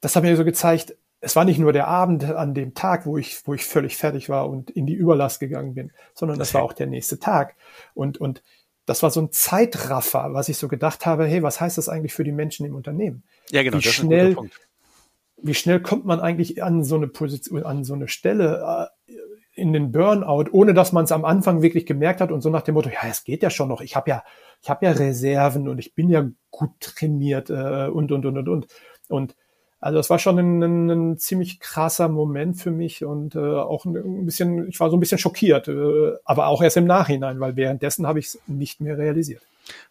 das 0.00 0.16
hat 0.16 0.24
mir 0.24 0.36
so 0.36 0.44
gezeigt, 0.44 0.96
es 1.20 1.34
war 1.34 1.44
nicht 1.44 1.58
nur 1.58 1.72
der 1.72 1.88
Abend 1.88 2.24
an 2.24 2.54
dem 2.54 2.74
Tag, 2.74 3.06
wo 3.06 3.18
ich, 3.18 3.46
wo 3.46 3.54
ich 3.54 3.64
völlig 3.64 3.96
fertig 3.96 4.28
war 4.28 4.48
und 4.48 4.70
in 4.70 4.86
die 4.86 4.94
Überlast 4.94 5.40
gegangen 5.40 5.74
bin, 5.74 5.92
sondern 6.14 6.38
das 6.38 6.54
war 6.54 6.62
auch 6.62 6.72
der 6.72 6.86
nächste 6.86 7.18
Tag. 7.18 7.56
Und, 7.94 8.18
und 8.18 8.42
das 8.86 9.02
war 9.02 9.10
so 9.10 9.20
ein 9.20 9.32
Zeitraffer, 9.32 10.32
was 10.32 10.48
ich 10.48 10.56
so 10.58 10.68
gedacht 10.68 11.06
habe, 11.06 11.26
hey, 11.26 11.42
was 11.42 11.60
heißt 11.60 11.76
das 11.76 11.88
eigentlich 11.88 12.14
für 12.14 12.24
die 12.24 12.32
Menschen 12.32 12.64
im 12.66 12.74
Unternehmen? 12.74 13.24
Ja, 13.50 13.62
genau. 13.62 13.78
Wie 13.78 13.82
schnell, 13.82 14.36
wie 15.42 15.54
schnell 15.54 15.80
kommt 15.80 16.04
man 16.04 16.20
eigentlich 16.20 16.62
an 16.62 16.84
so 16.84 16.96
eine 16.96 17.08
Position, 17.08 17.64
an 17.64 17.84
so 17.84 17.94
eine 17.94 18.08
Stelle 18.08 18.88
äh, 19.08 19.12
in 19.54 19.72
den 19.72 19.92
Burnout, 19.92 20.50
ohne 20.52 20.74
dass 20.74 20.92
man 20.92 21.04
es 21.04 21.12
am 21.12 21.24
Anfang 21.24 21.62
wirklich 21.62 21.84
gemerkt 21.86 22.20
hat 22.20 22.30
und 22.30 22.42
so 22.42 22.50
nach 22.50 22.62
dem 22.62 22.74
Motto, 22.74 22.90
ja, 22.90 23.08
es 23.08 23.24
geht 23.24 23.42
ja 23.42 23.50
schon 23.50 23.68
noch, 23.68 23.80
ich 23.80 23.96
habe 23.96 24.10
ja, 24.10 24.22
ich 24.62 24.70
habe 24.70 24.86
ja 24.86 24.92
Reserven 24.92 25.68
und 25.68 25.78
ich 25.78 25.94
bin 25.94 26.08
ja 26.08 26.28
gut 26.50 26.70
trainiert 26.80 27.50
äh, 27.50 27.88
und 27.88 28.12
und 28.12 28.24
und 28.24 28.38
und 28.38 28.48
und 28.48 28.66
und 29.08 29.36
also 29.80 29.98
das 29.98 30.10
war 30.10 30.18
schon 30.18 30.38
ein, 30.38 30.62
ein, 30.62 30.90
ein 30.90 31.18
ziemlich 31.18 31.60
krasser 31.60 32.08
Moment 32.08 32.56
für 32.56 32.72
mich 32.72 33.04
und 33.04 33.36
äh, 33.36 33.38
auch 33.38 33.84
ein 33.84 34.24
bisschen, 34.24 34.68
ich 34.68 34.80
war 34.80 34.90
so 34.90 34.96
ein 34.96 35.00
bisschen 35.00 35.18
schockiert, 35.18 35.68
äh, 35.68 36.14
aber 36.24 36.48
auch 36.48 36.62
erst 36.62 36.76
im 36.76 36.86
Nachhinein, 36.86 37.38
weil 37.38 37.54
währenddessen 37.54 38.06
habe 38.06 38.18
ich 38.18 38.26
es 38.26 38.40
nicht 38.46 38.80
mehr 38.80 38.98
realisiert. 38.98 39.42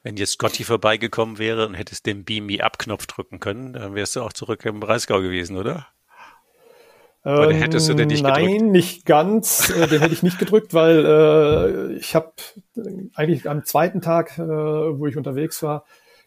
Wenn 0.04 0.18
jetzt 0.18 0.34
Scotty 0.34 0.64
vorbeigekommen 0.64 1.38
wäre 1.38 1.68
und 1.68 1.74
hättest 1.74 2.06
den 2.06 2.24
Beam 2.24 2.46
Me 2.46 2.64
Up 2.64 2.80
Knopf 2.80 3.08
drücken 3.08 3.40
können, 3.40 3.74
dann 3.74 3.96
wärst 3.96 4.16
du 4.16 4.22
auch 4.22 4.34
zurück 4.34 4.66
im 4.66 4.80
Breisgau 4.80 5.22
gewesen, 5.22 5.58
oder? 5.58 5.88
Oder 7.24 7.52
ähm, 7.52 7.58
hättest 7.58 7.90
du 7.90 7.94
den 7.94 8.08
nicht 8.08 8.24
gedrückt? 8.24 8.42
Nein, 8.42 8.72
nicht 8.72 9.06
ganz. 9.06 9.70
Äh, 9.70 9.88
den 9.88 10.00
hätte 10.00 10.14
ich 10.14 10.24
nicht 10.24 10.40
gedrückt, 10.40 10.74
weil 10.74 11.06
äh, 11.06 11.94
ich 11.98 12.16
habe 12.16 12.32
eigentlich 13.16 13.50
am 13.50 13.66
zweiten 13.66 14.00
Tag, 14.00 14.38
äh, 14.38 14.44
wo 14.44 15.08
ich 15.08 15.18
unterwegs 15.18 15.62
war, 15.62 15.84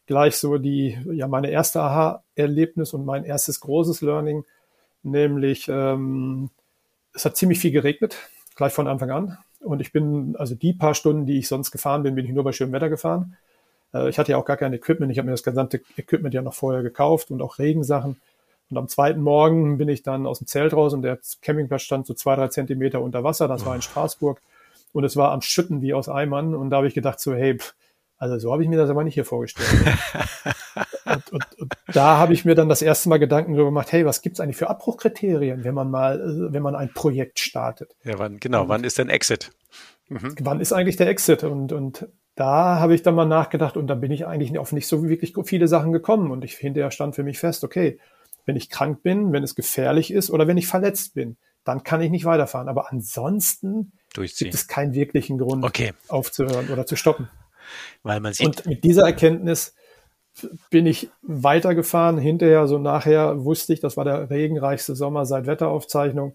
gleich 0.07 0.37
so 0.37 0.59
die, 0.59 0.99
ja, 1.13 1.27
meine 1.27 1.51
erste 1.51 1.81
Aha-Erlebnis 1.81 2.93
und 2.93 3.07
mein 3.07 3.25
erstes 3.25 3.61
großes 3.61 4.03
Learning, 4.03 4.45
nämlich 5.03 5.69
ähm, 5.69 6.51
es 7.15 7.25
hat 7.25 7.37
ziemlich 7.37 7.61
viel 7.61 7.71
geregnet, 7.71 8.17
gleich 8.55 8.73
von 8.73 8.87
Anfang 8.87 9.11
an. 9.11 9.39
Und 9.61 9.81
ich 9.81 9.93
bin, 9.93 10.37
also 10.37 10.55
die 10.55 10.73
paar 10.73 10.95
Stunden, 10.95 11.27
die 11.27 11.39
ich 11.39 11.49
sonst 11.49 11.71
gefahren 11.71 12.03
bin, 12.03 12.15
bin 12.15 12.25
ich 12.25 12.33
nur 12.33 12.45
bei 12.45 12.53
schönem 12.53 12.73
Wetter 12.73 12.89
gefahren. 12.89 13.37
Äh, 13.93 14.09
ich 14.09 14.19
hatte 14.19 14.33
ja 14.33 14.39
auch 14.39 14.45
gar 14.45 14.57
kein 14.57 14.73
Equipment. 14.73 15.13
Ich 15.13 15.19
habe 15.19 15.27
mir 15.27 15.33
das 15.33 15.43
gesamte 15.43 15.81
Equipment 15.97 16.35
ja 16.35 16.43
noch 16.43 16.55
vorher 16.55 16.83
gekauft 16.83 17.31
und 17.31 17.43
auch 17.43 17.59
Regensachen. 17.59 18.21
Und 18.71 18.79
am 18.79 18.89
zweiten 18.89 19.21
Morgen 19.21 19.79
bin 19.79 19.89
ich 19.89 20.03
dann 20.03 20.27
aus 20.27 20.39
dem 20.39 20.47
Zelt 20.47 20.73
raus 20.73 20.95
und 20.95 21.03
der 21.03 21.19
Campingplatz 21.43 21.83
stand 21.83 22.07
so 22.07 22.15
zwei, 22.15 22.37
drei 22.37 22.49
Zentimeter 22.49 23.03
unter 23.03 23.25
Wasser. 23.25 23.49
Das 23.49 23.67
war 23.67 23.75
in 23.75 23.83
Straßburg. 23.83 24.41
Und 24.93 25.05
es 25.05 25.17
war 25.17 25.33
am 25.33 25.43
Schütten 25.43 25.83
wie 25.83 25.93
aus 25.93 26.09
Eimern. 26.09 26.55
Und 26.55 26.71
da 26.71 26.79
habe 26.79 26.87
ich 26.87 26.95
gedacht 26.95 27.21
so, 27.21 27.35
hey, 27.35 27.59
pff, 27.59 27.75
also 28.21 28.39
so 28.39 28.53
habe 28.53 28.63
ich 28.63 28.69
mir 28.69 28.77
das 28.77 28.91
aber 28.91 29.03
nicht 29.03 29.15
hier 29.15 29.25
vorgestellt. 29.25 29.67
und, 31.07 31.33
und, 31.33 31.59
und, 31.59 31.75
da 31.95 32.19
habe 32.19 32.35
ich 32.35 32.45
mir 32.45 32.55
dann 32.55 32.69
das 32.69 32.83
erste 32.83 33.09
Mal 33.09 33.19
Gedanken 33.19 33.55
darüber 33.55 33.71
gemacht, 33.71 33.91
hey, 33.93 34.05
was 34.05 34.21
gibt's 34.21 34.41
eigentlich 34.41 34.59
für 34.59 34.69
Abbruchkriterien, 34.69 35.65
wenn 35.65 35.75
man 35.75 35.91
mal, 35.91 36.21
wenn 36.53 36.63
man 36.63 36.75
ein 36.75 36.93
Projekt 36.93 37.41
startet? 37.41 37.97
Ja, 38.05 38.19
wann, 38.19 38.39
genau, 38.39 38.69
wann 38.69 38.85
ist 38.85 38.99
denn 38.99 39.09
Exit? 39.09 39.53
Mhm. 40.09 40.35
Wann 40.41 40.61
ist 40.61 40.75
eigentlich 40.75 40.97
der 40.97 41.09
Exit? 41.09 41.45
Und, 41.45 41.73
und 41.73 42.09
da 42.35 42.79
habe 42.79 42.95
ich 42.95 43.03
dann 43.03 43.15
mal 43.15 43.25
nachgedacht 43.25 43.79
und 43.79 43.87
da 43.87 43.95
bin 43.95 44.11
ich 44.11 44.27
eigentlich 44.27 44.59
auf 44.59 44.73
nicht 44.73 44.87
so 44.87 45.09
wirklich 45.09 45.33
viele 45.45 45.67
Sachen 45.67 45.91
gekommen. 45.91 46.31
Und 46.31 46.45
ich 46.45 46.57
hinterher 46.57 46.91
stand 46.91 47.15
für 47.15 47.23
mich 47.23 47.39
fest, 47.39 47.65
okay, 47.65 47.99
wenn 48.45 48.55
ich 48.55 48.69
krank 48.69 49.03
bin, 49.03 49.33
wenn 49.33 49.43
es 49.43 49.55
gefährlich 49.55 50.13
ist 50.13 50.31
oder 50.31 50.47
wenn 50.47 50.59
ich 50.59 50.67
verletzt 50.67 51.15
bin, 51.15 51.39
dann 51.65 51.85
kann 51.85 52.03
ich 52.03 52.11
nicht 52.11 52.27
weiterfahren. 52.27 52.69
Aber 52.69 52.93
ansonsten 52.93 53.93
gibt 54.15 54.55
es 54.55 54.69
keinen 54.69 54.93
wirklichen 54.93 55.39
Grund 55.39 55.65
okay. 55.65 55.95
aufzuhören 56.09 56.69
oder 56.69 56.85
zu 56.85 56.97
stoppen. 56.97 57.31
Weil 58.03 58.21
man 58.21 58.33
sieht. 58.33 58.47
Und 58.47 58.67
mit 58.67 58.85
dieser 58.85 59.05
Erkenntnis 59.05 59.75
bin 60.71 60.87
ich 60.87 61.11
weitergefahren. 61.23 62.19
Hinterher, 62.19 62.67
so 62.67 62.79
nachher 62.79 63.45
wusste 63.45 63.73
ich, 63.73 63.81
das 63.81 63.97
war 63.97 64.05
der 64.05 64.31
regenreichste 64.31 64.95
Sommer 64.95 65.27
seit 65.27 65.47
Wetteraufzeichnung. 65.47 66.35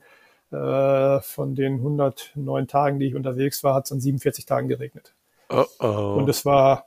Äh, 0.52 1.22
von 1.22 1.56
den 1.56 1.76
109 1.76 2.68
Tagen, 2.68 3.00
die 3.00 3.08
ich 3.08 3.16
unterwegs 3.16 3.64
war, 3.64 3.74
hat 3.74 3.86
es 3.86 3.92
an 3.92 4.00
47 4.00 4.46
Tagen 4.46 4.68
geregnet. 4.68 5.14
Oh 5.50 5.66
oh. 5.80 6.16
Und 6.18 6.30
es 6.30 6.46
war, 6.46 6.86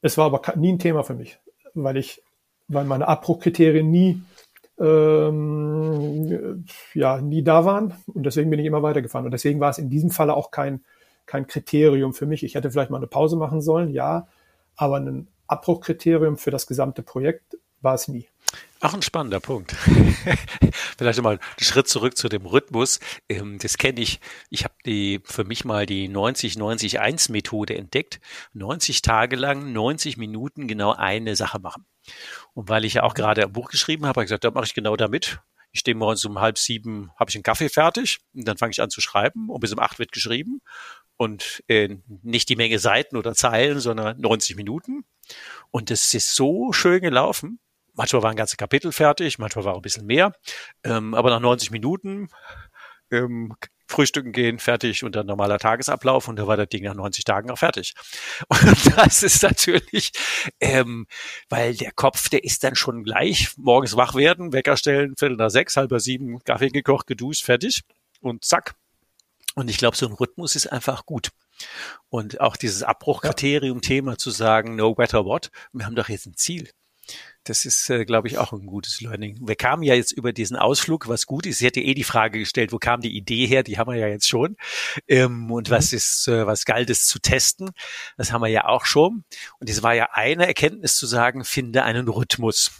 es 0.00 0.16
war 0.16 0.26
aber 0.26 0.56
nie 0.56 0.72
ein 0.72 0.78
Thema 0.78 1.02
für 1.02 1.14
mich, 1.14 1.38
weil 1.74 1.96
ich, 1.96 2.22
weil 2.68 2.84
meine 2.84 3.08
Abbruchkriterien 3.08 3.90
nie, 3.90 4.22
ähm, 4.78 6.64
ja, 6.94 7.20
nie 7.20 7.42
da 7.42 7.64
waren. 7.64 7.94
Und 8.06 8.24
deswegen 8.24 8.50
bin 8.50 8.60
ich 8.60 8.66
immer 8.66 8.82
weitergefahren. 8.82 9.26
Und 9.26 9.32
deswegen 9.32 9.58
war 9.60 9.70
es 9.70 9.78
in 9.78 9.90
diesem 9.90 10.10
Falle 10.10 10.34
auch 10.34 10.50
kein, 10.50 10.84
kein 11.28 11.46
Kriterium 11.46 12.12
für 12.12 12.26
mich. 12.26 12.42
Ich 12.42 12.56
hätte 12.56 12.70
vielleicht 12.70 12.90
mal 12.90 12.96
eine 12.96 13.06
Pause 13.06 13.36
machen 13.36 13.60
sollen, 13.60 13.90
ja, 13.90 14.26
aber 14.74 14.96
ein 14.96 15.28
Abbruchkriterium 15.46 16.36
für 16.36 16.50
das 16.50 16.66
gesamte 16.66 17.02
Projekt 17.02 17.56
war 17.80 17.94
es 17.94 18.08
nie. 18.08 18.28
Ach, 18.80 18.94
ein 18.94 19.02
spannender 19.02 19.40
Punkt. 19.40 19.72
Vielleicht 20.98 21.20
mal 21.20 21.30
einen 21.30 21.40
Schritt 21.58 21.88
zurück 21.88 22.16
zu 22.16 22.28
dem 22.28 22.46
Rhythmus. 22.46 23.00
Ähm, 23.28 23.58
das 23.60 23.76
kenne 23.76 24.00
ich. 24.00 24.20
Ich 24.50 24.64
habe 24.64 24.74
die 24.86 25.20
für 25.24 25.44
mich 25.44 25.64
mal 25.64 25.84
die 25.84 26.08
90-90-1-Methode 26.08 27.76
entdeckt. 27.76 28.20
90 28.52 29.02
Tage 29.02 29.36
lang, 29.36 29.72
90 29.72 30.16
Minuten 30.16 30.68
genau 30.68 30.92
eine 30.92 31.34
Sache 31.34 31.58
machen. 31.58 31.86
Und 32.54 32.68
weil 32.68 32.84
ich 32.84 32.94
ja 32.94 33.02
auch 33.02 33.14
gerade 33.14 33.42
ein 33.42 33.52
Buch 33.52 33.68
geschrieben 33.68 34.06
habe, 34.06 34.20
habe 34.20 34.24
ich 34.24 34.28
gesagt, 34.28 34.44
da 34.44 34.52
mache 34.52 34.66
ich 34.66 34.74
genau 34.74 34.96
damit. 34.96 35.40
Ich 35.72 35.80
stehe 35.80 35.96
morgens 35.96 36.24
um 36.24 36.40
halb 36.40 36.56
sieben, 36.56 37.10
habe 37.18 37.30
ich 37.30 37.36
einen 37.36 37.42
Kaffee 37.42 37.68
fertig 37.68 38.20
und 38.32 38.46
dann 38.46 38.58
fange 38.58 38.70
ich 38.70 38.80
an 38.80 38.90
zu 38.90 39.00
schreiben 39.00 39.50
und 39.50 39.60
bis 39.60 39.72
um 39.72 39.80
acht 39.80 39.98
wird 39.98 40.12
geschrieben 40.12 40.62
und 41.18 41.62
äh, 41.66 41.96
nicht 42.22 42.48
die 42.48 42.56
Menge 42.56 42.78
Seiten 42.78 43.16
oder 43.16 43.34
Zeilen, 43.34 43.80
sondern 43.80 44.18
90 44.18 44.56
Minuten. 44.56 45.04
Und 45.70 45.90
es 45.90 46.14
ist 46.14 46.34
so 46.34 46.72
schön 46.72 47.02
gelaufen. 47.02 47.58
Manchmal 47.94 48.22
waren 48.22 48.36
ganze 48.36 48.56
Kapitel 48.56 48.92
fertig, 48.92 49.38
manchmal 49.38 49.64
war 49.64 49.74
ein 49.74 49.82
bisschen 49.82 50.06
mehr. 50.06 50.32
Ähm, 50.84 51.14
aber 51.14 51.30
nach 51.30 51.40
90 51.40 51.72
Minuten 51.72 52.28
ähm, 53.10 53.52
frühstücken 53.88 54.30
gehen, 54.32 54.60
fertig 54.60 55.02
und 55.02 55.16
dann 55.16 55.26
normaler 55.26 55.58
Tagesablauf 55.58 56.28
und 56.28 56.36
da 56.36 56.46
war 56.46 56.56
das 56.56 56.68
Ding 56.68 56.84
nach 56.84 56.94
90 56.94 57.24
Tagen 57.24 57.50
auch 57.50 57.58
fertig. 57.58 57.94
Und 58.48 58.96
das 58.96 59.22
ist 59.22 59.42
natürlich, 59.42 60.12
ähm, 60.60 61.06
weil 61.48 61.74
der 61.74 61.92
Kopf, 61.92 62.28
der 62.28 62.44
ist 62.44 62.62
dann 62.64 62.74
schon 62.74 63.02
gleich 63.02 63.56
morgens 63.56 63.96
wach 63.96 64.14
werden, 64.14 64.52
Wecker 64.52 64.76
stellen, 64.76 65.14
Viertel 65.18 65.38
nach 65.38 65.48
sechs, 65.48 65.76
halber 65.78 66.00
sieben, 66.00 66.38
Kaffee 66.44 66.68
gekocht, 66.68 67.06
geduscht, 67.06 67.44
fertig 67.44 67.82
und 68.20 68.44
zack, 68.44 68.74
und 69.58 69.68
ich 69.68 69.78
glaube, 69.78 69.96
so 69.96 70.06
ein 70.06 70.12
Rhythmus 70.12 70.54
ist 70.54 70.68
einfach 70.68 71.04
gut. 71.04 71.30
Und 72.10 72.40
auch 72.40 72.56
dieses 72.56 72.84
Abbruchkriterium-Thema 72.84 74.16
zu 74.16 74.30
sagen, 74.30 74.76
no 74.76 74.94
matter 74.96 75.24
what, 75.24 75.50
wir 75.72 75.84
haben 75.84 75.96
doch 75.96 76.08
jetzt 76.08 76.26
ein 76.26 76.36
Ziel. 76.36 76.70
Das 77.42 77.64
ist, 77.64 77.90
äh, 77.90 78.04
glaube 78.04 78.28
ich, 78.28 78.38
auch 78.38 78.52
ein 78.52 78.66
gutes 78.66 79.00
Learning. 79.00 79.36
Wir 79.40 79.56
kamen 79.56 79.82
ja 79.82 79.94
jetzt 79.94 80.12
über 80.12 80.32
diesen 80.32 80.56
Ausflug, 80.56 81.08
was 81.08 81.26
gut 81.26 81.44
ist. 81.44 81.58
Sie 81.58 81.66
hätte 81.66 81.80
eh 81.80 81.94
die 81.94 82.04
Frage 82.04 82.38
gestellt, 82.38 82.70
wo 82.70 82.78
kam 82.78 83.00
die 83.00 83.16
Idee 83.16 83.46
her? 83.46 83.64
Die 83.64 83.78
haben 83.78 83.90
wir 83.90 83.98
ja 83.98 84.06
jetzt 84.06 84.28
schon. 84.28 84.56
Ähm, 85.08 85.50
und 85.50 85.70
mhm. 85.70 85.74
was 85.74 85.92
ist, 85.92 86.28
äh, 86.28 86.46
was 86.46 86.64
galt 86.64 86.88
es 86.88 87.08
zu 87.08 87.18
testen? 87.18 87.70
Das 88.16 88.30
haben 88.30 88.42
wir 88.42 88.48
ja 88.48 88.66
auch 88.66 88.84
schon. 88.84 89.24
Und 89.58 89.68
es 89.68 89.82
war 89.82 89.94
ja 89.94 90.10
eine 90.12 90.46
Erkenntnis 90.46 90.96
zu 90.96 91.08
sagen, 91.08 91.42
finde 91.42 91.82
einen 91.82 92.06
Rhythmus. 92.06 92.70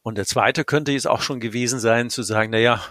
Und 0.00 0.16
der 0.16 0.24
zweite 0.24 0.64
könnte 0.64 0.92
jetzt 0.92 1.06
auch 1.06 1.20
schon 1.20 1.40
gewesen 1.40 1.78
sein, 1.78 2.08
zu 2.08 2.22
sagen, 2.22 2.52
na 2.52 2.58
ja, 2.58 2.82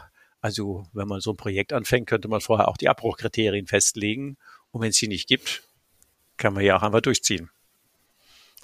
also 0.44 0.86
wenn 0.92 1.08
man 1.08 1.22
so 1.22 1.32
ein 1.32 1.38
Projekt 1.38 1.72
anfängt, 1.72 2.06
könnte 2.06 2.28
man 2.28 2.42
vorher 2.42 2.68
auch 2.68 2.76
die 2.76 2.90
Abbruchkriterien 2.90 3.66
festlegen. 3.66 4.36
Und 4.72 4.82
wenn 4.82 4.90
es 4.90 4.98
sie 4.98 5.08
nicht 5.08 5.30
gibt, 5.30 5.64
kann 6.36 6.54
man 6.54 6.66
ja 6.66 6.76
auch 6.76 6.84
einfach 6.84 7.00
durchziehen. 7.00 7.50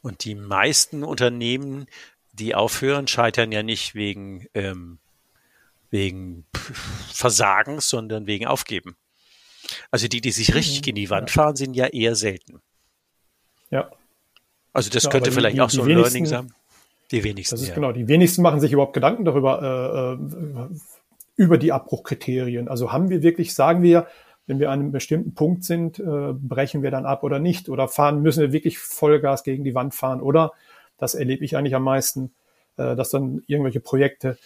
Und 0.01 0.25
die 0.25 0.35
meisten 0.35 1.05
Unternehmen, 1.05 1.85
die 2.33 2.53
aufhören, 2.53 3.07
scheitern 3.07 3.53
ja 3.53 3.63
nicht 3.63 3.95
wegen, 3.95 4.45
ähm, 4.53 4.99
wegen 5.89 6.45
Versagens, 7.13 7.87
sondern 7.87 8.27
wegen 8.27 8.45
Aufgeben. 8.45 8.97
Also 9.89 10.09
die, 10.09 10.19
die 10.19 10.31
sich 10.31 10.53
richtig 10.53 10.81
mhm. 10.81 10.89
in 10.89 10.95
die 10.95 11.09
Wand 11.09 11.31
fahren, 11.31 11.55
sind 11.55 11.75
ja 11.75 11.85
eher 11.85 12.15
selten. 12.15 12.61
Ja. 13.71 13.89
Also 14.73 14.89
das 14.89 15.03
ja, 15.03 15.11
könnte 15.11 15.31
vielleicht 15.31 15.55
die, 15.55 15.61
auch 15.61 15.69
so 15.69 15.83
ein 15.83 15.87
Learning 15.87 16.25
sein. 16.25 16.53
Die 17.11 17.23
wenigsten. 17.23 17.55
Das 17.55 17.61
ist 17.61 17.69
ja. 17.69 17.75
genau. 17.75 17.93
Die 17.93 18.09
wenigsten 18.09 18.41
machen 18.41 18.59
sich 18.59 18.73
überhaupt 18.73 18.93
Gedanken 18.93 19.23
darüber, 19.23 20.17
äh, 20.19 20.73
äh 20.73 20.79
über 21.39 21.57
die 21.57 21.71
Abbruchkriterien. 21.71 22.67
Also 22.67 22.91
haben 22.91 23.09
wir 23.09 23.23
wirklich, 23.23 23.53
sagen 23.53 23.81
wir, 23.81 24.07
wenn 24.45 24.59
wir 24.59 24.71
an 24.71 24.81
einem 24.81 24.91
bestimmten 24.91 25.35
Punkt 25.35 25.63
sind, 25.63 25.97
äh, 25.97 26.33
brechen 26.33 26.83
wir 26.83 26.91
dann 26.91 27.05
ab 27.05 27.23
oder 27.23 27.39
nicht? 27.39 27.69
Oder 27.69 27.87
fahren, 27.87 28.21
müssen 28.21 28.41
wir 28.41 28.51
wirklich 28.51 28.77
Vollgas 28.77 29.45
gegen 29.45 29.63
die 29.63 29.73
Wand 29.73 29.95
fahren? 29.95 30.19
Oder, 30.19 30.51
das 30.97 31.15
erlebe 31.15 31.45
ich 31.45 31.55
eigentlich 31.55 31.75
am 31.75 31.83
meisten, 31.83 32.33
äh, 32.75 32.93
dass 32.97 33.09
dann 33.09 33.41
irgendwelche 33.47 33.79
Projekte 33.79 34.37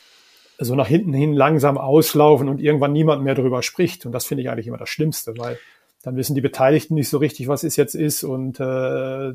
so 0.59 0.75
nach 0.75 0.85
hinten 0.85 1.13
hin 1.13 1.33
langsam 1.33 1.79
auslaufen 1.79 2.47
und 2.47 2.61
irgendwann 2.61 2.93
niemand 2.93 3.23
mehr 3.23 3.33
darüber 3.33 3.63
spricht. 3.63 4.05
Und 4.05 4.11
das 4.11 4.25
finde 4.25 4.43
ich 4.43 4.51
eigentlich 4.51 4.67
immer 4.67 4.77
das 4.77 4.89
Schlimmste, 4.89 5.35
weil 5.39 5.57
dann 6.03 6.15
wissen 6.15 6.35
die 6.35 6.41
Beteiligten 6.41 6.93
nicht 6.93 7.09
so 7.09 7.17
richtig, 7.17 7.47
was 7.47 7.63
es 7.63 7.75
jetzt 7.75 7.95
ist. 7.95 8.23
Und 8.23 8.59
äh, 8.59 9.33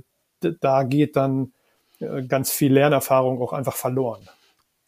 da 0.61 0.83
geht 0.85 1.17
dann 1.17 1.53
äh, 1.99 2.23
ganz 2.23 2.53
viel 2.53 2.73
Lernerfahrung 2.73 3.43
auch 3.43 3.53
einfach 3.53 3.75
verloren. 3.75 4.29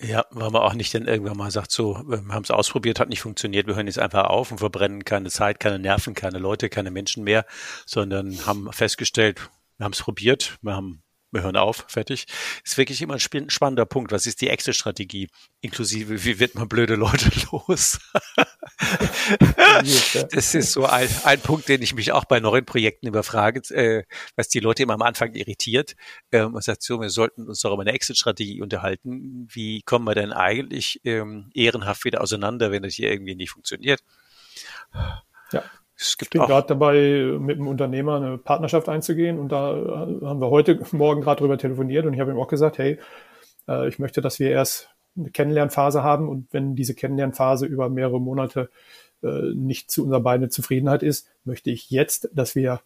Ja, 0.03 0.25
weil 0.31 0.51
man 0.51 0.63
auch 0.63 0.73
nicht 0.73 0.95
dann 0.95 1.07
irgendwann 1.07 1.37
mal 1.37 1.51
sagt, 1.51 1.71
so, 1.71 2.03
wir 2.07 2.25
haben 2.29 2.43
es 2.43 2.51
ausprobiert, 2.51 2.99
hat 2.99 3.11
nicht 3.11 3.21
funktioniert, 3.21 3.67
wir 3.67 3.75
hören 3.75 3.87
jetzt 3.87 3.99
einfach 3.99 4.25
auf 4.25 4.51
und 4.51 4.59
verbrennen 4.59 5.05
keine 5.05 5.29
Zeit, 5.29 5.61
keine 5.61 5.79
Nerven, 5.79 6.15
keine 6.15 6.39
Leute, 6.39 6.71
keine 6.71 6.91
Menschen 6.91 7.23
mehr, 7.23 7.45
sondern 7.85 8.47
haben 8.47 8.73
festgestellt, 8.73 9.51
wir 9.77 9.85
haben 9.85 9.93
es 9.93 10.01
probiert, 10.03 10.59
wir 10.63 10.75
haben 10.75 11.03
wir 11.33 11.43
hören 11.43 11.57
auf, 11.57 11.85
fertig. 11.89 12.27
Ist 12.65 12.77
wirklich 12.77 13.01
immer 13.03 13.15
ein 13.15 13.51
spannender 13.51 13.87
Punkt. 13.87 14.13
Was 14.13 14.27
ist 14.27 14.41
die 14.41 14.49
Exit-Strategie? 14.49 15.29
Inklusive, 15.61 16.25
wie 16.25 16.39
wird 16.39 16.55
man 16.55 16.69
blöde 16.69 16.97
Leute 16.97 17.31
los? 17.53 18.01
das 20.33 20.55
ist 20.55 20.73
so 20.73 20.87
ein, 20.87 21.09
ein 21.25 21.41
Punkt, 21.41 21.69
den 21.69 21.83
ich 21.83 21.95
mich 21.95 22.13
auch 22.13 22.25
bei 22.25 22.41
neuen 22.41 22.65
Projekten 22.65 23.07
überfrage, 23.07 23.61
äh, 23.75 24.05
was 24.37 24.49
die 24.49 24.61
Leute 24.61 24.83
immer 24.83 24.95
am 24.95 25.03
Anfang 25.03 25.35
irritiert. 25.35 25.95
Ähm, 26.33 26.53
man 26.53 26.63
sagt 26.63 26.83
so, 26.83 27.01
wir 27.01 27.11
sollten 27.11 27.49
uns 27.49 27.61
doch 27.61 27.73
über 27.73 27.83
eine 27.83 27.93
Exit-Strategie 27.93 28.63
unterhalten. 28.63 29.47
Wie 29.51 29.83
kommen 29.83 30.07
wir 30.07 30.15
denn 30.15 30.33
eigentlich 30.33 31.01
ähm, 31.05 31.51
ehrenhaft 31.55 32.05
wieder 32.05 32.21
auseinander, 32.21 32.71
wenn 32.71 32.83
das 32.83 32.95
hier 32.95 33.11
irgendwie 33.11 33.35
nicht 33.35 33.51
funktioniert? 33.51 34.01
Ja. 35.53 35.65
Es 36.01 36.17
gibt 36.17 36.35
ich 36.35 36.41
bin 36.41 36.49
gerade 36.49 36.67
dabei, 36.67 37.37
mit 37.39 37.59
einem 37.59 37.69
Unternehmer 37.69 38.17
eine 38.17 38.39
Partnerschaft 38.39 38.89
einzugehen 38.89 39.39
und 39.39 39.53
da 39.53 39.77
äh, 39.77 40.25
haben 40.25 40.41
wir 40.41 40.49
heute 40.49 40.81
Morgen 40.93 41.21
gerade 41.21 41.41
drüber 41.41 41.59
telefoniert 41.59 42.07
und 42.07 42.15
ich 42.15 42.21
habe 42.21 42.31
ihm 42.31 42.39
auch 42.39 42.49
gesagt, 42.49 42.79
hey, 42.79 42.99
äh, 43.69 43.87
ich 43.87 43.99
möchte, 43.99 44.23
dass 44.23 44.39
wir 44.39 44.51
erst 44.51 44.89
eine 45.15 45.31
Kennenlernphase 45.31 46.03
haben 46.03 46.29
und 46.29 46.49
wenn 46.53 46.75
diese 46.75 46.95
Kennenlernphase 46.95 47.67
über 47.67 47.91
mehrere 47.91 48.19
Monate 48.19 48.71
äh, 49.23 49.53
nicht 49.55 49.91
zu 49.91 50.05
unserer 50.05 50.21
beiden 50.21 50.51
Zufriedenheit 50.51 51.03
ist, 51.03 51.29
möchte 51.45 51.71
ich 51.71 51.91
jetzt, 51.91 52.31
dass 52.33 52.55
wir 52.55 52.81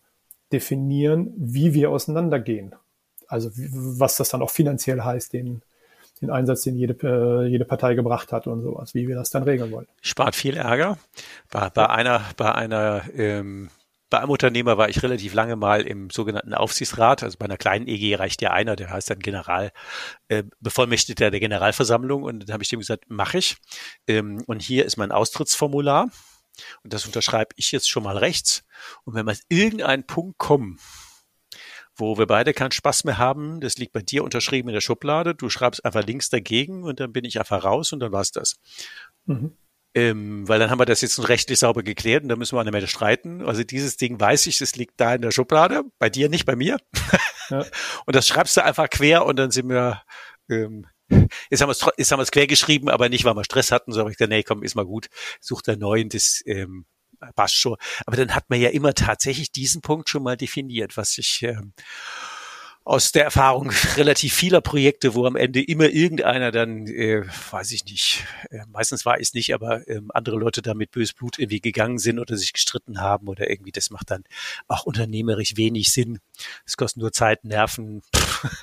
definieren, 0.52 1.32
wie 1.36 1.72
wir 1.72 1.90
auseinandergehen. 1.90 2.74
Also 3.28 3.50
was 3.54 4.16
das 4.16 4.30
dann 4.30 4.42
auch 4.42 4.50
finanziell 4.50 5.02
heißt, 5.02 5.32
den, 5.32 5.62
den 6.20 6.30
Einsatz, 6.30 6.62
den 6.62 6.76
jede, 6.76 6.94
äh, 7.02 7.46
jede 7.46 7.64
Partei 7.64 7.94
gebracht 7.94 8.32
hat 8.32 8.46
und 8.46 8.62
sowas, 8.62 8.94
wie 8.94 9.08
wir 9.08 9.16
das 9.16 9.30
dann 9.30 9.42
regeln 9.42 9.70
wollen. 9.72 9.86
Spart 10.00 10.34
viel 10.34 10.56
Ärger. 10.56 10.98
Bei, 11.50 11.70
bei 11.70 11.88
einer, 11.88 12.22
bei 12.36 12.54
einer, 12.54 13.02
ähm, 13.14 13.70
bei 14.10 14.20
einem 14.20 14.30
Unternehmer 14.30 14.78
war 14.78 14.88
ich 14.88 15.02
relativ 15.02 15.34
lange 15.34 15.56
mal 15.56 15.82
im 15.82 16.10
sogenannten 16.10 16.54
Aufsichtsrat, 16.54 17.22
also 17.24 17.36
bei 17.36 17.46
einer 17.46 17.56
kleinen 17.56 17.88
EG 17.88 18.14
reicht 18.14 18.42
ja 18.42 18.52
einer, 18.52 18.76
der 18.76 18.90
heißt 18.90 19.10
dann 19.10 19.18
General, 19.18 19.72
äh, 20.28 20.44
bevollmächtigter 20.60 21.30
der 21.30 21.40
Generalversammlung 21.40 22.22
und 22.22 22.40
dann 22.40 22.52
habe 22.52 22.62
ich 22.62 22.68
dem 22.68 22.78
gesagt, 22.78 23.06
mache 23.08 23.38
ich. 23.38 23.56
Ähm, 24.06 24.42
und 24.46 24.62
hier 24.62 24.84
ist 24.84 24.96
mein 24.96 25.10
Austrittsformular 25.10 26.10
und 26.84 26.92
das 26.92 27.06
unterschreibe 27.06 27.54
ich 27.56 27.72
jetzt 27.72 27.88
schon 27.88 28.04
mal 28.04 28.16
rechts. 28.16 28.64
Und 29.04 29.14
wenn 29.14 29.26
wir 29.26 29.36
irgendeinen 29.48 30.04
Punkt 30.04 30.38
kommen, 30.38 30.78
wo 31.96 32.18
wir 32.18 32.26
beide 32.26 32.52
keinen 32.52 32.72
Spaß 32.72 33.04
mehr 33.04 33.18
haben. 33.18 33.60
Das 33.60 33.76
liegt 33.78 33.92
bei 33.92 34.02
dir 34.02 34.24
unterschrieben 34.24 34.68
in 34.68 34.74
der 34.74 34.80
Schublade. 34.80 35.34
Du 35.34 35.48
schreibst 35.48 35.84
einfach 35.84 36.04
links 36.04 36.28
dagegen 36.28 36.82
und 36.82 37.00
dann 37.00 37.12
bin 37.12 37.24
ich 37.24 37.38
einfach 37.38 37.64
raus 37.64 37.92
und 37.92 38.00
dann 38.00 38.12
war's 38.12 38.32
das. 38.32 38.56
Mhm. 39.26 39.56
Ähm, 39.96 40.48
weil 40.48 40.58
dann 40.58 40.70
haben 40.70 40.80
wir 40.80 40.86
das 40.86 41.02
jetzt 41.02 41.28
rechtlich 41.28 41.60
sauber 41.60 41.84
geklärt 41.84 42.24
und 42.24 42.28
da 42.28 42.34
müssen 42.34 42.56
wir 42.56 42.60
an 42.60 42.66
der 42.66 42.74
Mitte 42.74 42.88
streiten. 42.88 43.42
Also 43.42 43.62
dieses 43.62 43.96
Ding 43.96 44.18
weiß 44.18 44.46
ich, 44.48 44.58
das 44.58 44.74
liegt 44.74 45.00
da 45.00 45.14
in 45.14 45.22
der 45.22 45.30
Schublade, 45.30 45.84
bei 46.00 46.10
dir 46.10 46.28
nicht, 46.28 46.46
bei 46.46 46.56
mir. 46.56 46.78
Ja. 47.48 47.64
und 48.06 48.16
das 48.16 48.26
schreibst 48.26 48.56
du 48.56 48.64
einfach 48.64 48.90
quer 48.90 49.24
und 49.24 49.36
dann 49.36 49.52
sind 49.52 49.68
wir 49.68 50.02
ähm, 50.50 50.86
Jetzt 51.50 51.60
haben 51.60 51.68
wir 51.68 51.72
es, 51.72 51.86
jetzt 51.98 52.12
haben 52.12 52.18
wir 52.18 52.22
es 52.22 52.30
quer 52.30 52.46
geschrieben, 52.46 52.88
aber 52.88 53.08
nicht, 53.08 53.24
weil 53.24 53.34
wir 53.34 53.44
Stress 53.44 53.70
hatten, 53.70 53.92
sondern 53.92 54.10
ich 54.10 54.16
dachte, 54.16 54.30
nee, 54.30 54.42
komm, 54.42 54.62
ist 54.62 54.74
mal 54.74 54.86
gut, 54.86 55.08
such 55.40 55.62
der 55.62 55.76
neuen, 55.76 56.08
das 56.08 56.42
ähm, 56.46 56.86
passt 57.32 57.56
schon. 57.56 57.76
Aber 58.06 58.16
dann 58.16 58.34
hat 58.34 58.50
man 58.50 58.60
ja 58.60 58.70
immer 58.70 58.94
tatsächlich 58.94 59.52
diesen 59.52 59.80
Punkt 59.80 60.08
schon 60.08 60.22
mal 60.22 60.36
definiert, 60.36 60.96
was 60.96 61.18
ich 61.18 61.42
ähm, 61.42 61.72
aus 62.84 63.12
der 63.12 63.24
Erfahrung 63.24 63.70
relativ 63.96 64.34
vieler 64.34 64.60
Projekte, 64.60 65.14
wo 65.14 65.26
am 65.26 65.36
Ende 65.36 65.62
immer 65.62 65.88
irgendeiner 65.88 66.50
dann, 66.50 66.86
äh, 66.86 67.22
weiß 67.50 67.72
ich 67.72 67.84
nicht, 67.86 68.24
äh, 68.50 68.60
meistens 68.70 69.06
war 69.06 69.18
ich 69.18 69.28
es 69.28 69.34
nicht, 69.34 69.54
aber 69.54 69.88
äh, 69.88 70.00
andere 70.10 70.36
Leute 70.36 70.60
da 70.60 70.74
mit 70.74 70.90
böses 70.90 71.14
Blut 71.14 71.38
irgendwie 71.38 71.60
gegangen 71.60 71.98
sind 71.98 72.18
oder 72.18 72.36
sich 72.36 72.52
gestritten 72.52 73.00
haben 73.00 73.28
oder 73.28 73.48
irgendwie, 73.48 73.72
das 73.72 73.90
macht 73.90 74.10
dann 74.10 74.24
auch 74.68 74.84
unternehmerisch 74.84 75.56
wenig 75.56 75.92
Sinn. 75.92 76.18
Es 76.66 76.76
kostet 76.76 77.00
nur 77.00 77.12
Zeit, 77.12 77.44
Nerven 77.44 78.02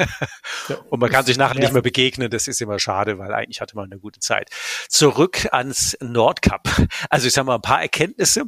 und 0.90 1.00
man 1.00 1.10
kann 1.10 1.26
sich 1.26 1.38
nachher 1.38 1.60
nicht 1.60 1.74
mehr 1.74 1.82
begegnen. 1.82 2.30
Das 2.30 2.48
ist 2.48 2.62
immer 2.62 2.80
schade, 2.80 3.18
weil 3.18 3.34
eigentlich 3.34 3.62
hatte 3.62 3.76
man 3.76 3.92
eine 3.92 4.00
gute 4.00 4.20
Zeit. 4.20 4.50
Zurück 4.88 5.48
ans 5.52 5.98
Nordcup. 6.00 6.70
Also 7.10 7.28
ich 7.28 7.34
sage 7.34 7.48
mal 7.48 7.56
ein 7.56 7.62
paar 7.62 7.82
Erkenntnisse. 7.82 8.44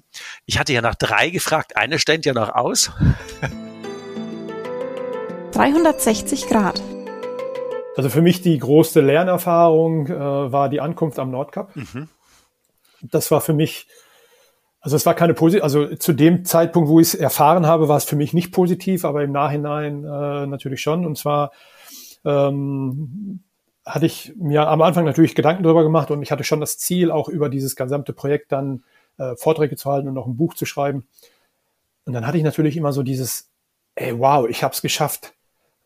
Ich 0.46 0.60
hatte 0.60 0.74
ja 0.74 0.82
nach 0.82 0.96
drei 0.96 1.30
gefragt, 1.30 1.78
eine 1.78 1.98
stand 1.98 2.26
ja 2.26 2.34
noch 2.34 2.50
aus. 2.50 2.92
360 5.54 6.48
Grad. 6.48 6.82
Also 7.96 8.10
für 8.10 8.22
mich 8.22 8.42
die 8.42 8.58
größte 8.58 9.02
Lernerfahrung 9.02 10.08
äh, 10.08 10.52
war 10.52 10.68
die 10.70 10.82
Ankunft 10.82 11.20
am 11.20 11.30
Nordkap. 11.30 11.76
Mhm. 11.76 12.10
Das 13.04 13.30
war 13.30 13.40
für 13.40 13.54
mich, 13.54 13.88
also 14.82 14.96
es 14.96 15.06
war 15.06 15.14
keine 15.14 15.36
positive, 15.36 15.64
also 15.64 15.96
zu 15.96 16.14
dem 16.14 16.44
Zeitpunkt, 16.44 16.90
wo 16.90 17.00
ich 17.00 17.10
es 17.10 17.16
erfahren 17.16 17.68
habe, 17.68 17.88
war 17.88 17.98
es 17.98 18.06
für 18.06 18.16
mich 18.16 18.34
nicht 18.34 18.52
positiv, 18.52 19.06
aber 19.06 19.24
im 19.24 19.32
Nachhinein 19.32 20.04
äh, 20.04 20.48
natürlich 20.48 20.82
schon. 20.82 21.06
Und 21.06 21.20
zwar 21.20 21.52
ähm, 22.26 23.44
hatte 23.86 24.08
ich 24.08 24.34
mir 24.36 24.68
am 24.68 24.82
Anfang 24.82 25.06
natürlich 25.06 25.36
Gedanken 25.36 25.62
darüber 25.62 25.84
gemacht 25.84 26.10
und 26.10 26.24
ich 26.24 26.32
hatte 26.32 26.44
schon 26.44 26.62
das 26.62 26.80
Ziel, 26.80 27.12
auch 27.12 27.30
über 27.30 27.50
dieses 27.50 27.76
gesamte 27.76 28.14
Projekt 28.14 28.52
dann 28.52 28.84
äh, 29.20 29.36
Vorträge 29.36 29.76
zu 29.76 29.92
halten 29.92 30.08
und 30.08 30.16
noch 30.16 30.26
ein 30.26 30.38
Buch 30.38 30.56
zu 30.56 30.66
schreiben. 30.66 31.06
Und 32.06 32.14
dann 32.14 32.26
hatte 32.26 32.38
ich 32.38 32.44
natürlich 32.44 32.76
immer 32.76 32.92
so 32.92 33.04
dieses, 33.04 33.52
ey, 33.94 34.18
wow, 34.18 34.48
ich 34.50 34.64
habe 34.64 34.74
es 34.74 34.82
geschafft 34.82 35.36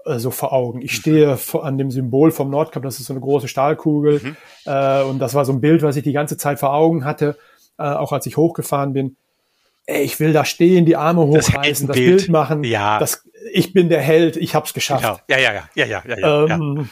äh, 0.07 0.19
so 0.19 0.31
vor 0.31 0.53
Augen. 0.53 0.81
Ich 0.81 0.93
mhm. 0.93 0.95
stehe 0.95 1.39
an 1.61 1.77
dem 1.77 1.91
Symbol 1.91 2.31
vom 2.31 2.49
Nordkap, 2.49 2.83
das 2.83 2.99
ist 2.99 3.07
so 3.07 3.13
eine 3.13 3.21
große 3.21 3.47
Stahlkugel. 3.47 4.21
Mhm. 4.23 4.35
Äh, 4.65 5.03
und 5.03 5.19
das 5.19 5.33
war 5.33 5.45
so 5.45 5.53
ein 5.53 5.61
Bild, 5.61 5.81
was 5.81 5.95
ich 5.95 6.03
die 6.03 6.13
ganze 6.13 6.37
Zeit 6.37 6.59
vor 6.59 6.73
Augen 6.73 7.05
hatte, 7.05 7.37
äh, 7.77 7.83
auch 7.83 8.11
als 8.11 8.25
ich 8.25 8.37
hochgefahren 8.37 8.93
bin. 8.93 9.17
Ey, 9.85 10.03
ich 10.03 10.19
will 10.19 10.33
da 10.33 10.43
stehen, 10.43 10.85
die 10.85 10.97
Arme 10.97 11.21
hochreißen, 11.21 11.87
das, 11.87 11.95
das 11.95 12.05
Bild 12.05 12.29
machen. 12.29 12.63
Ja. 12.63 12.99
Das, 12.99 13.23
ich 13.53 13.71
bin 13.71 13.87
der 13.89 14.01
Held, 14.01 14.35
ich 14.35 14.53
hab's 14.53 14.73
geschafft. 14.73 15.03
Genau. 15.27 15.39
Ja, 15.39 15.53
ja, 15.53 15.53
ja, 15.75 15.85
ja, 15.85 16.03
ja, 16.05 16.17
ja. 16.17 16.43
ähm, 16.43 16.77
ja. 16.77 16.85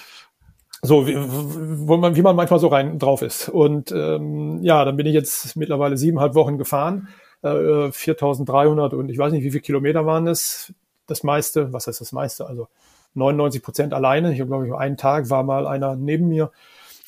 So, 0.81 1.07
wie, 1.07 1.15
wo 1.17 1.98
man, 1.98 2.15
wie 2.15 2.22
man 2.22 2.36
manchmal 2.36 2.60
so 2.60 2.67
rein 2.67 3.00
drauf 3.00 3.22
ist. 3.22 3.50
Und 3.50 3.91
ähm, 3.91 4.60
ja, 4.62 4.86
dann 4.86 4.95
bin 4.95 5.07
ich 5.07 5.13
jetzt 5.13 5.55
mittlerweile 5.55 5.98
siebeneinhalb 5.98 6.36
Wochen 6.36 6.57
gefahren, 6.57 7.07
äh, 7.41 7.48
4.300 7.48 8.93
und 8.93 9.10
ich 9.10 9.17
weiß 9.17 9.34
nicht, 9.34 9.43
wie 9.43 9.51
viele 9.51 9.62
Kilometer 9.62 10.05
waren 10.05 10.27
es. 10.27 10.74
Das 11.07 11.24
meiste, 11.24 11.74
was 11.74 11.88
heißt 11.88 12.01
das 12.01 12.12
meiste? 12.12 12.48
Also 12.48 12.67
99 13.15 13.63
Prozent 13.63 13.93
alleine. 13.93 14.34
Ich 14.34 14.45
glaube 14.45 14.67
ich, 14.67 14.74
einen 14.74 14.98
Tag 14.98 15.29
war 15.29 15.43
mal 15.43 15.67
einer 15.67 15.95
neben 15.95 16.27
mir. 16.27 16.51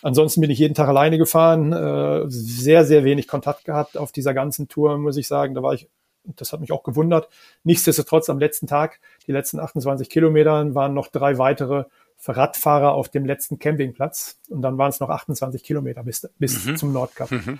Ansonsten 0.02 0.42
bin 0.42 0.52
ich 0.52 0.60
jeden 0.60 0.76
Tag 0.76 0.88
alleine 0.88 1.18
gefahren, 1.18 1.74
äh, 1.74 2.24
sehr, 2.28 2.86
sehr 2.86 3.04
wenig 3.04 3.28
Kontakt 3.28 3.66
gehabt 3.66 3.98
auf 3.98 4.12
dieser 4.12 4.34
ganzen 4.34 4.68
Tour, 4.68 4.98
muss 4.98 5.18
ich 5.18 5.28
sagen. 5.28 5.56
Da 5.56 5.64
war 5.64 5.74
ich, 5.74 5.90
das 6.24 6.54
hat 6.54 6.62
mich 6.62 6.72
auch 6.72 6.84
gewundert. 6.84 7.30
Nichtsdestotrotz 7.64 8.30
am 8.30 8.40
letzten 8.40 8.68
Tag, 8.68 9.00
die 9.26 9.32
letzten 9.32 9.60
28 9.60 10.10
Kilometern, 10.10 10.76
waren 10.76 10.94
noch 10.94 11.08
drei 11.08 11.38
weitere 11.38 11.86
Radfahrer 12.26 12.94
auf 12.94 13.10
dem 13.10 13.26
letzten 13.26 13.60
Campingplatz. 13.60 14.38
Und 14.50 14.62
dann 14.62 14.78
waren 14.78 14.90
es 14.90 15.00
noch 15.00 15.10
28 15.10 15.64
Kilometer 15.64 16.04
bis, 16.04 16.30
bis 16.38 16.66
mhm. 16.66 16.78
zum 16.78 16.94
Nordkap. 16.94 17.32
Mhm. 17.32 17.60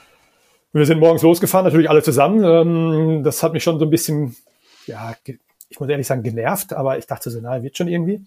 Wir 0.74 0.86
sind 0.86 1.00
morgens 1.00 1.24
losgefahren, 1.24 1.66
natürlich 1.66 1.90
alle 1.90 2.04
zusammen. 2.04 2.44
Ähm, 2.44 3.24
das 3.24 3.42
hat 3.42 3.54
mich 3.54 3.64
schon 3.64 3.80
so 3.80 3.86
ein 3.86 3.90
bisschen, 3.90 4.36
ja, 4.86 5.16
ich 5.70 5.80
muss 5.80 5.90
ehrlich 5.90 6.08
sagen, 6.08 6.24
genervt, 6.24 6.74
aber 6.74 6.98
ich 6.98 7.08
dachte 7.08 7.30
so, 7.30 7.40
na, 7.42 7.62
wird 7.64 7.78
schon 7.78 7.88
irgendwie. 7.88 8.22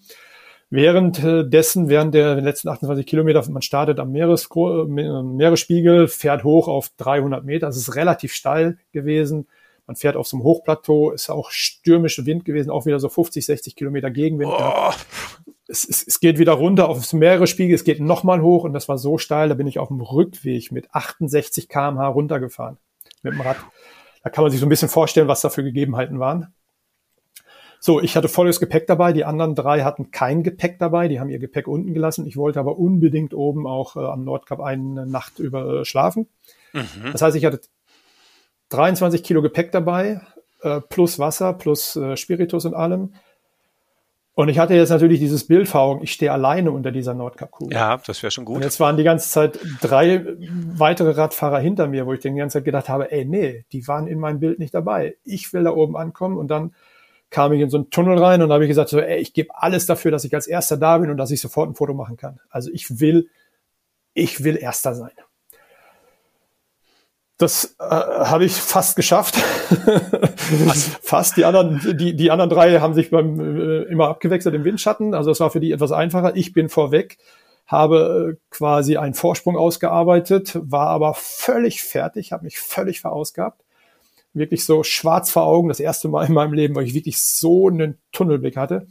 Währenddessen, 0.73 1.89
während 1.89 2.15
der 2.15 2.37
letzten 2.37 2.69
28 2.69 3.05
Kilometer, 3.05 3.45
man 3.51 3.63
startet 3.63 3.99
am 3.99 4.13
Meeres, 4.13 4.49
äh, 4.55 4.85
Meeresspiegel, 4.87 6.07
fährt 6.07 6.45
hoch 6.45 6.69
auf 6.69 6.91
300 6.97 7.45
Meter. 7.45 7.67
Es 7.67 7.77
ist 7.77 7.97
relativ 7.97 8.33
steil 8.33 8.79
gewesen. 8.93 9.49
Man 9.89 9.97
fährt 9.97 10.15
auf 10.15 10.29
so 10.29 10.37
einem 10.37 10.45
Hochplateau, 10.45 11.11
ist 11.11 11.29
auch 11.29 11.51
stürmischer 11.51 12.25
Wind 12.25 12.45
gewesen, 12.45 12.71
auch 12.71 12.87
wieder 12.87 13.01
so 13.01 13.09
50, 13.09 13.45
60 13.45 13.75
Kilometer 13.75 14.13
Gegenwind. 14.13 14.53
Oh. 14.57 14.93
Es, 15.67 15.89
es, 15.89 16.07
es, 16.07 16.21
geht 16.21 16.39
wieder 16.39 16.53
runter 16.53 16.89
auf 16.89 16.99
das 16.99 17.13
Meeresspiegel, 17.13 17.75
es 17.75 17.83
geht 17.83 17.99
nochmal 17.99 18.41
hoch 18.41 18.63
und 18.63 18.73
das 18.73 18.89
war 18.89 18.99
so 18.99 19.19
steil, 19.19 19.49
da 19.49 19.57
bin 19.57 19.67
ich 19.67 19.81
auf 19.81 19.89
dem 19.89 20.01
Rückweg 20.01 20.71
mit 20.71 20.95
68 20.95 21.69
kmh 21.69 22.07
runtergefahren 22.07 22.77
mit 23.23 23.33
dem 23.33 23.41
Rad. 23.41 23.57
Da 24.23 24.31
kann 24.31 24.45
man 24.45 24.51
sich 24.51 24.61
so 24.61 24.67
ein 24.67 24.69
bisschen 24.69 24.89
vorstellen, 24.89 25.29
was 25.29 25.41
da 25.41 25.49
für 25.49 25.65
Gegebenheiten 25.65 26.21
waren. 26.21 26.55
So, 27.83 28.01
ich 28.01 28.15
hatte 28.15 28.29
volles 28.29 28.61
Gepäck 28.61 28.87
dabei. 28.87 29.15
Die 29.15 29.25
anderen 29.25 29.55
drei 29.55 29.83
hatten 29.83 30.11
kein 30.11 30.43
Gepäck 30.43 30.79
dabei. 30.79 31.09
Die 31.09 31.19
haben 31.19 31.31
ihr 31.31 31.39
Gepäck 31.39 31.67
unten 31.67 31.95
gelassen. 31.95 32.27
Ich 32.27 32.37
wollte 32.37 32.61
aber 32.61 32.79
unbedingt 32.79 33.33
oben 33.33 33.67
auch 33.67 33.97
äh, 33.97 34.01
am 34.01 34.23
Nordkap 34.23 34.61
eine 34.61 35.07
Nacht 35.07 35.39
über 35.39 35.81
äh, 35.81 35.85
schlafen. 35.87 36.29
Mhm. 36.75 37.13
Das 37.13 37.23
heißt, 37.23 37.37
ich 37.37 37.47
hatte 37.47 37.61
23 38.69 39.23
Kilo 39.23 39.41
Gepäck 39.41 39.73
dabei, 39.73 40.21
äh, 40.61 40.83
plus 40.83 41.19
Wasser, 41.19 41.55
plus 41.55 41.97
äh, 41.97 42.19
Spiritus 42.19 42.67
und 42.67 42.75
allem. 42.75 43.15
Und 44.35 44.49
ich 44.49 44.59
hatte 44.59 44.75
jetzt 44.75 44.91
natürlich 44.91 45.19
dieses 45.19 45.47
Bild 45.47 45.67
vor 45.67 45.81
Augen, 45.81 46.03
ich 46.03 46.13
stehe 46.13 46.33
alleine 46.33 46.71
unter 46.71 46.93
dieser 46.93 47.15
Nordkap-Kugel. 47.15 47.77
Ja, 47.77 48.01
das 48.07 48.23
wäre 48.23 48.31
schon 48.31 48.45
gut. 48.45 48.57
Und 48.57 48.63
jetzt 48.63 48.79
waren 48.79 48.97
die 48.97 49.03
ganze 49.03 49.29
Zeit 49.29 49.59
drei 49.81 50.25
weitere 50.77 51.11
Radfahrer 51.11 51.59
hinter 51.59 51.89
mir, 51.89 52.07
wo 52.07 52.13
ich 52.13 52.21
die 52.21 52.33
ganze 52.33 52.59
Zeit 52.59 52.65
gedacht 52.65 52.89
habe, 52.89 53.11
ey, 53.11 53.25
nee, 53.25 53.65
die 53.73 53.87
waren 53.89 54.07
in 54.07 54.19
meinem 54.19 54.39
Bild 54.39 54.59
nicht 54.59 54.73
dabei. 54.73 55.17
Ich 55.25 55.53
will 55.53 55.65
da 55.65 55.73
oben 55.73 55.97
ankommen 55.97 56.39
und 56.39 56.49
dann 56.49 56.75
kam 57.31 57.53
ich 57.53 57.61
in 57.61 57.71
so 57.71 57.79
einen 57.79 57.91
Tunnel 57.91 58.19
rein 58.19 58.43
und 58.43 58.53
habe 58.53 58.65
ich 58.65 58.69
gesagt, 58.69 58.91
so, 58.91 58.99
ey, 58.99 59.21
ich 59.21 59.33
gebe 59.33 59.51
alles 59.55 59.87
dafür, 59.87 60.11
dass 60.11 60.25
ich 60.25 60.35
als 60.35 60.47
Erster 60.47 60.77
da 60.77 60.99
bin 60.99 61.11
und 61.11 61.17
dass 61.17 61.31
ich 61.31 61.41
sofort 61.41 61.71
ein 61.71 61.75
Foto 61.75 61.95
machen 61.95 62.17
kann. 62.17 62.41
Also 62.51 62.71
ich 62.73 63.01
will, 63.01 63.29
ich 64.15 64.43
will 64.43 64.57
Erster 64.57 64.95
sein. 64.95 65.13
Das 67.39 67.77
äh, 67.79 67.85
habe 67.85 68.45
ich 68.45 68.53
fast 68.53 68.97
geschafft. 68.97 69.37
fast. 71.03 71.39
Die 71.39 71.45
anderen, 71.47 71.97
die, 71.97 72.15
die 72.15 72.31
anderen 72.31 72.51
drei 72.51 72.81
haben 72.81 72.93
sich 72.93 73.11
beim 73.11 73.41
äh, 73.41 73.83
immer 73.85 74.09
abgewechselt 74.09 74.55
im 74.55 74.65
Windschatten. 74.65 75.15
Also 75.15 75.31
es 75.31 75.41
war 75.41 75.51
für 75.51 75.61
die 75.61 75.73
etwas 75.73 75.93
einfacher. 75.93 76.37
Ich 76.37 76.53
bin 76.53 76.69
vorweg, 76.69 77.17
habe 77.67 78.35
äh, 78.35 78.41
quasi 78.51 78.99
einen 78.99 79.15
Vorsprung 79.15 79.57
ausgearbeitet, 79.57 80.59
war 80.61 80.89
aber 80.89 81.15
völlig 81.15 81.83
fertig, 81.83 82.33
habe 82.33 82.45
mich 82.45 82.59
völlig 82.59 83.01
verausgabt 83.01 83.63
wirklich 84.33 84.65
so 84.65 84.83
schwarz 84.83 85.31
vor 85.31 85.45
Augen, 85.45 85.69
das 85.69 85.81
erste 85.81 86.09
Mal 86.09 86.27
in 86.27 86.35
meinem 86.35 86.53
Leben, 86.53 86.75
weil 86.75 86.85
ich 86.85 86.95
wirklich 86.95 87.19
so 87.19 87.69
einen 87.69 87.99
Tunnelblick 88.13 88.57
hatte. 88.57 88.87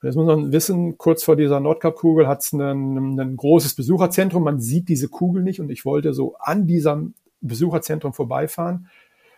Und 0.00 0.08
jetzt 0.08 0.16
muss 0.16 0.26
man 0.26 0.52
wissen, 0.52 0.98
kurz 0.98 1.24
vor 1.24 1.36
dieser 1.36 1.60
Nordkap-Kugel 1.60 2.28
hat 2.28 2.40
es 2.40 2.52
ein, 2.52 3.36
großes 3.36 3.74
Besucherzentrum. 3.74 4.44
Man 4.44 4.60
sieht 4.60 4.88
diese 4.88 5.08
Kugel 5.08 5.42
nicht 5.42 5.60
und 5.60 5.70
ich 5.70 5.84
wollte 5.84 6.12
so 6.12 6.36
an 6.38 6.66
diesem 6.66 7.14
Besucherzentrum 7.40 8.12
vorbeifahren. 8.12 8.88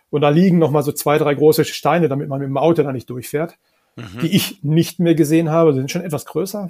Und 0.09 0.21
da 0.21 0.29
liegen 0.29 0.57
noch 0.57 0.71
mal 0.71 0.83
so 0.83 0.91
zwei, 0.91 1.17
drei 1.17 1.35
große 1.35 1.65
Steine, 1.65 2.07
damit 2.07 2.29
man 2.29 2.39
mit 2.39 2.47
dem 2.47 2.57
Auto 2.57 2.83
da 2.83 2.91
nicht 2.93 3.09
durchfährt, 3.09 3.57
mhm. 3.95 4.19
die 4.21 4.35
ich 4.35 4.63
nicht 4.63 4.99
mehr 4.99 5.15
gesehen 5.15 5.49
habe. 5.49 5.73
Die 5.73 5.79
sind 5.79 5.91
schon 5.91 6.03
etwas 6.03 6.25
größer. 6.25 6.69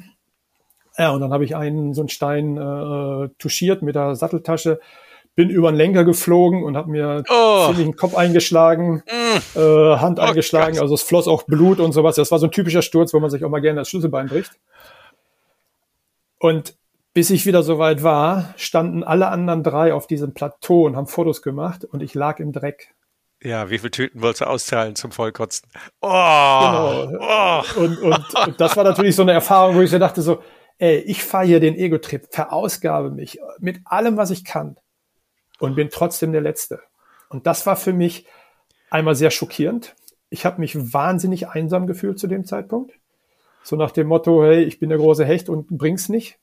Ja, 0.98 1.12
und 1.12 1.22
dann 1.22 1.32
habe 1.32 1.46
ich 1.46 1.56
einen 1.56 1.94
so 1.94 2.02
einen 2.02 2.10
Stein 2.10 2.58
äh, 2.58 3.30
touchiert 3.38 3.84
mit 3.84 3.96
der 3.96 4.16
Satteltasche, 4.16 4.80
bin 5.38 5.52
über 5.52 5.72
den 5.72 5.78
Lenker 5.78 6.04
geflogen 6.04 6.64
und 6.64 6.76
habe 6.76 6.90
mir 6.90 7.24
oh. 7.30 7.68
ziemlich 7.68 7.86
den 7.86 7.96
Kopf 7.96 8.16
eingeschlagen, 8.16 9.04
mm. 9.06 9.60
äh, 9.60 9.98
Hand 9.98 10.18
oh 10.18 10.24
eingeschlagen, 10.24 10.74
Gott. 10.74 10.82
also 10.82 10.96
es 10.96 11.04
floss 11.04 11.28
auch 11.28 11.44
Blut 11.44 11.80
und 11.80 11.92
sowas. 11.92 12.16
Das 12.16 12.32
war 12.32 12.40
so 12.40 12.48
ein 12.48 12.52
typischer 12.52 12.82
Sturz, 12.82 13.14
wo 13.14 13.20
man 13.20 13.30
sich 13.30 13.46
auch 13.46 13.50
mal 13.50 13.62
gerne 13.62 13.82
das 13.82 13.90
Schlüsselbein 13.90 14.28
bricht. 14.28 14.52
Und 16.40 16.76
bis 17.14 17.30
ich 17.30 17.46
wieder 17.46 17.62
soweit 17.62 18.02
war, 18.02 18.56
standen 18.58 19.04
alle 19.04 19.28
anderen 19.28 19.62
drei 19.62 19.94
auf 19.94 20.08
diesem 20.08 20.34
Plateau 20.34 20.88
und 20.88 20.96
haben 20.96 21.06
Fotos 21.06 21.44
gemacht 21.44 21.86
und 21.86 22.02
ich 22.02 22.16
lag 22.16 22.40
im 22.40 22.52
Dreck. 22.52 22.96
Ja, 23.44 23.70
wie 23.70 23.78
viele 23.78 23.92
Tüten 23.92 24.24
wolltest 24.24 24.42
du 24.42 24.46
auszahlen 24.48 24.96
zum 24.96 25.12
Vollkotzen? 25.12 25.70
Oh, 26.02 26.08
genau. 26.10 27.12
Oh. 27.20 27.80
Und, 27.80 28.00
und, 28.00 28.48
und 28.48 28.60
das 28.60 28.76
war 28.76 28.84
natürlich 28.84 29.16
so 29.16 29.22
eine 29.22 29.34
Erfahrung, 29.34 29.76
wo 29.76 29.82
ich 29.82 29.92
so 29.92 30.00
dachte 30.00 30.24
so, 30.24 30.42
ey, 30.80 30.98
ich 30.98 31.24
fahre 31.24 31.46
hier 31.46 31.60
den 31.60 31.76
Ego-Trip, 31.76 32.28
verausgabe 32.32 33.12
mich 33.12 33.40
mit 33.60 33.82
allem, 33.86 34.18
was 34.18 34.32
ich 34.32 34.44
kann 34.44 34.78
und 35.60 35.76
bin 35.76 35.90
trotzdem 35.90 36.32
der 36.32 36.42
Letzte. 36.42 36.82
Und 37.30 37.48
das 37.48 37.66
war 37.66 37.76
für 37.76 37.94
mich 37.94 38.26
einmal 38.90 39.16
sehr 39.16 39.32
schockierend. 39.32 39.96
Ich 40.30 40.46
habe 40.46 40.60
mich 40.60 40.94
wahnsinnig 40.94 41.48
einsam 41.48 41.88
gefühlt 41.88 42.20
zu 42.20 42.28
dem 42.28 42.46
Zeitpunkt. 42.46 42.94
So 43.64 43.76
nach 43.76 43.92
dem 43.92 44.08
Motto, 44.08 44.44
hey, 44.44 44.64
ich 44.64 44.80
bin 44.80 44.90
der 44.90 44.98
große 44.98 45.26
Hecht 45.26 45.50
und 45.50 45.68
bring's 45.68 46.10
nicht. 46.10 46.38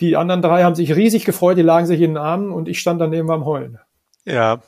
Die 0.00 0.16
anderen 0.16 0.42
drei 0.42 0.62
haben 0.62 0.74
sich 0.74 0.94
riesig 0.94 1.24
gefreut, 1.24 1.56
die 1.56 1.62
lagen 1.62 1.86
sich 1.86 2.00
in 2.00 2.10
den 2.10 2.16
Armen 2.18 2.50
und 2.50 2.68
ich 2.68 2.80
stand 2.80 3.00
daneben 3.00 3.30
am 3.30 3.46
Heulen. 3.46 3.78
Ja, 4.26 4.60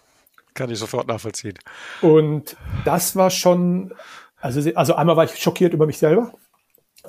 kann 0.54 0.70
ich 0.70 0.78
sofort 0.78 1.06
nachvollziehen. 1.06 1.58
Und 2.00 2.56
das 2.84 3.14
war 3.14 3.30
schon, 3.30 3.92
also, 4.40 4.70
also 4.74 4.94
einmal 4.94 5.16
war 5.16 5.24
ich 5.24 5.36
schockiert 5.36 5.74
über 5.74 5.86
mich 5.86 5.98
selber, 5.98 6.32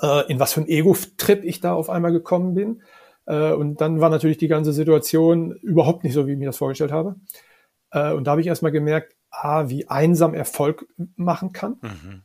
äh, 0.02 0.30
in 0.30 0.38
was 0.38 0.52
für 0.52 0.60
ein 0.60 0.68
Ego-Trip 0.68 1.44
ich 1.44 1.60
da 1.60 1.72
auf 1.72 1.88
einmal 1.88 2.12
gekommen 2.12 2.54
bin. 2.54 2.82
Äh, 3.30 3.52
und 3.52 3.80
dann 3.80 4.00
war 4.00 4.10
natürlich 4.10 4.38
die 4.38 4.48
ganze 4.48 4.72
Situation 4.72 5.52
überhaupt 5.52 6.02
nicht 6.02 6.14
so, 6.14 6.26
wie 6.26 6.32
ich 6.32 6.38
mir 6.38 6.46
das 6.46 6.56
vorgestellt 6.56 6.90
habe. 6.90 7.14
Äh, 7.92 8.12
und 8.12 8.26
da 8.26 8.32
habe 8.32 8.40
ich 8.40 8.48
erstmal 8.48 8.72
gemerkt, 8.72 9.14
ah, 9.30 9.68
wie 9.68 9.88
einsam 9.88 10.34
Erfolg 10.34 10.86
machen 11.16 11.52
kann. 11.52 11.76
Mhm. 11.80 12.22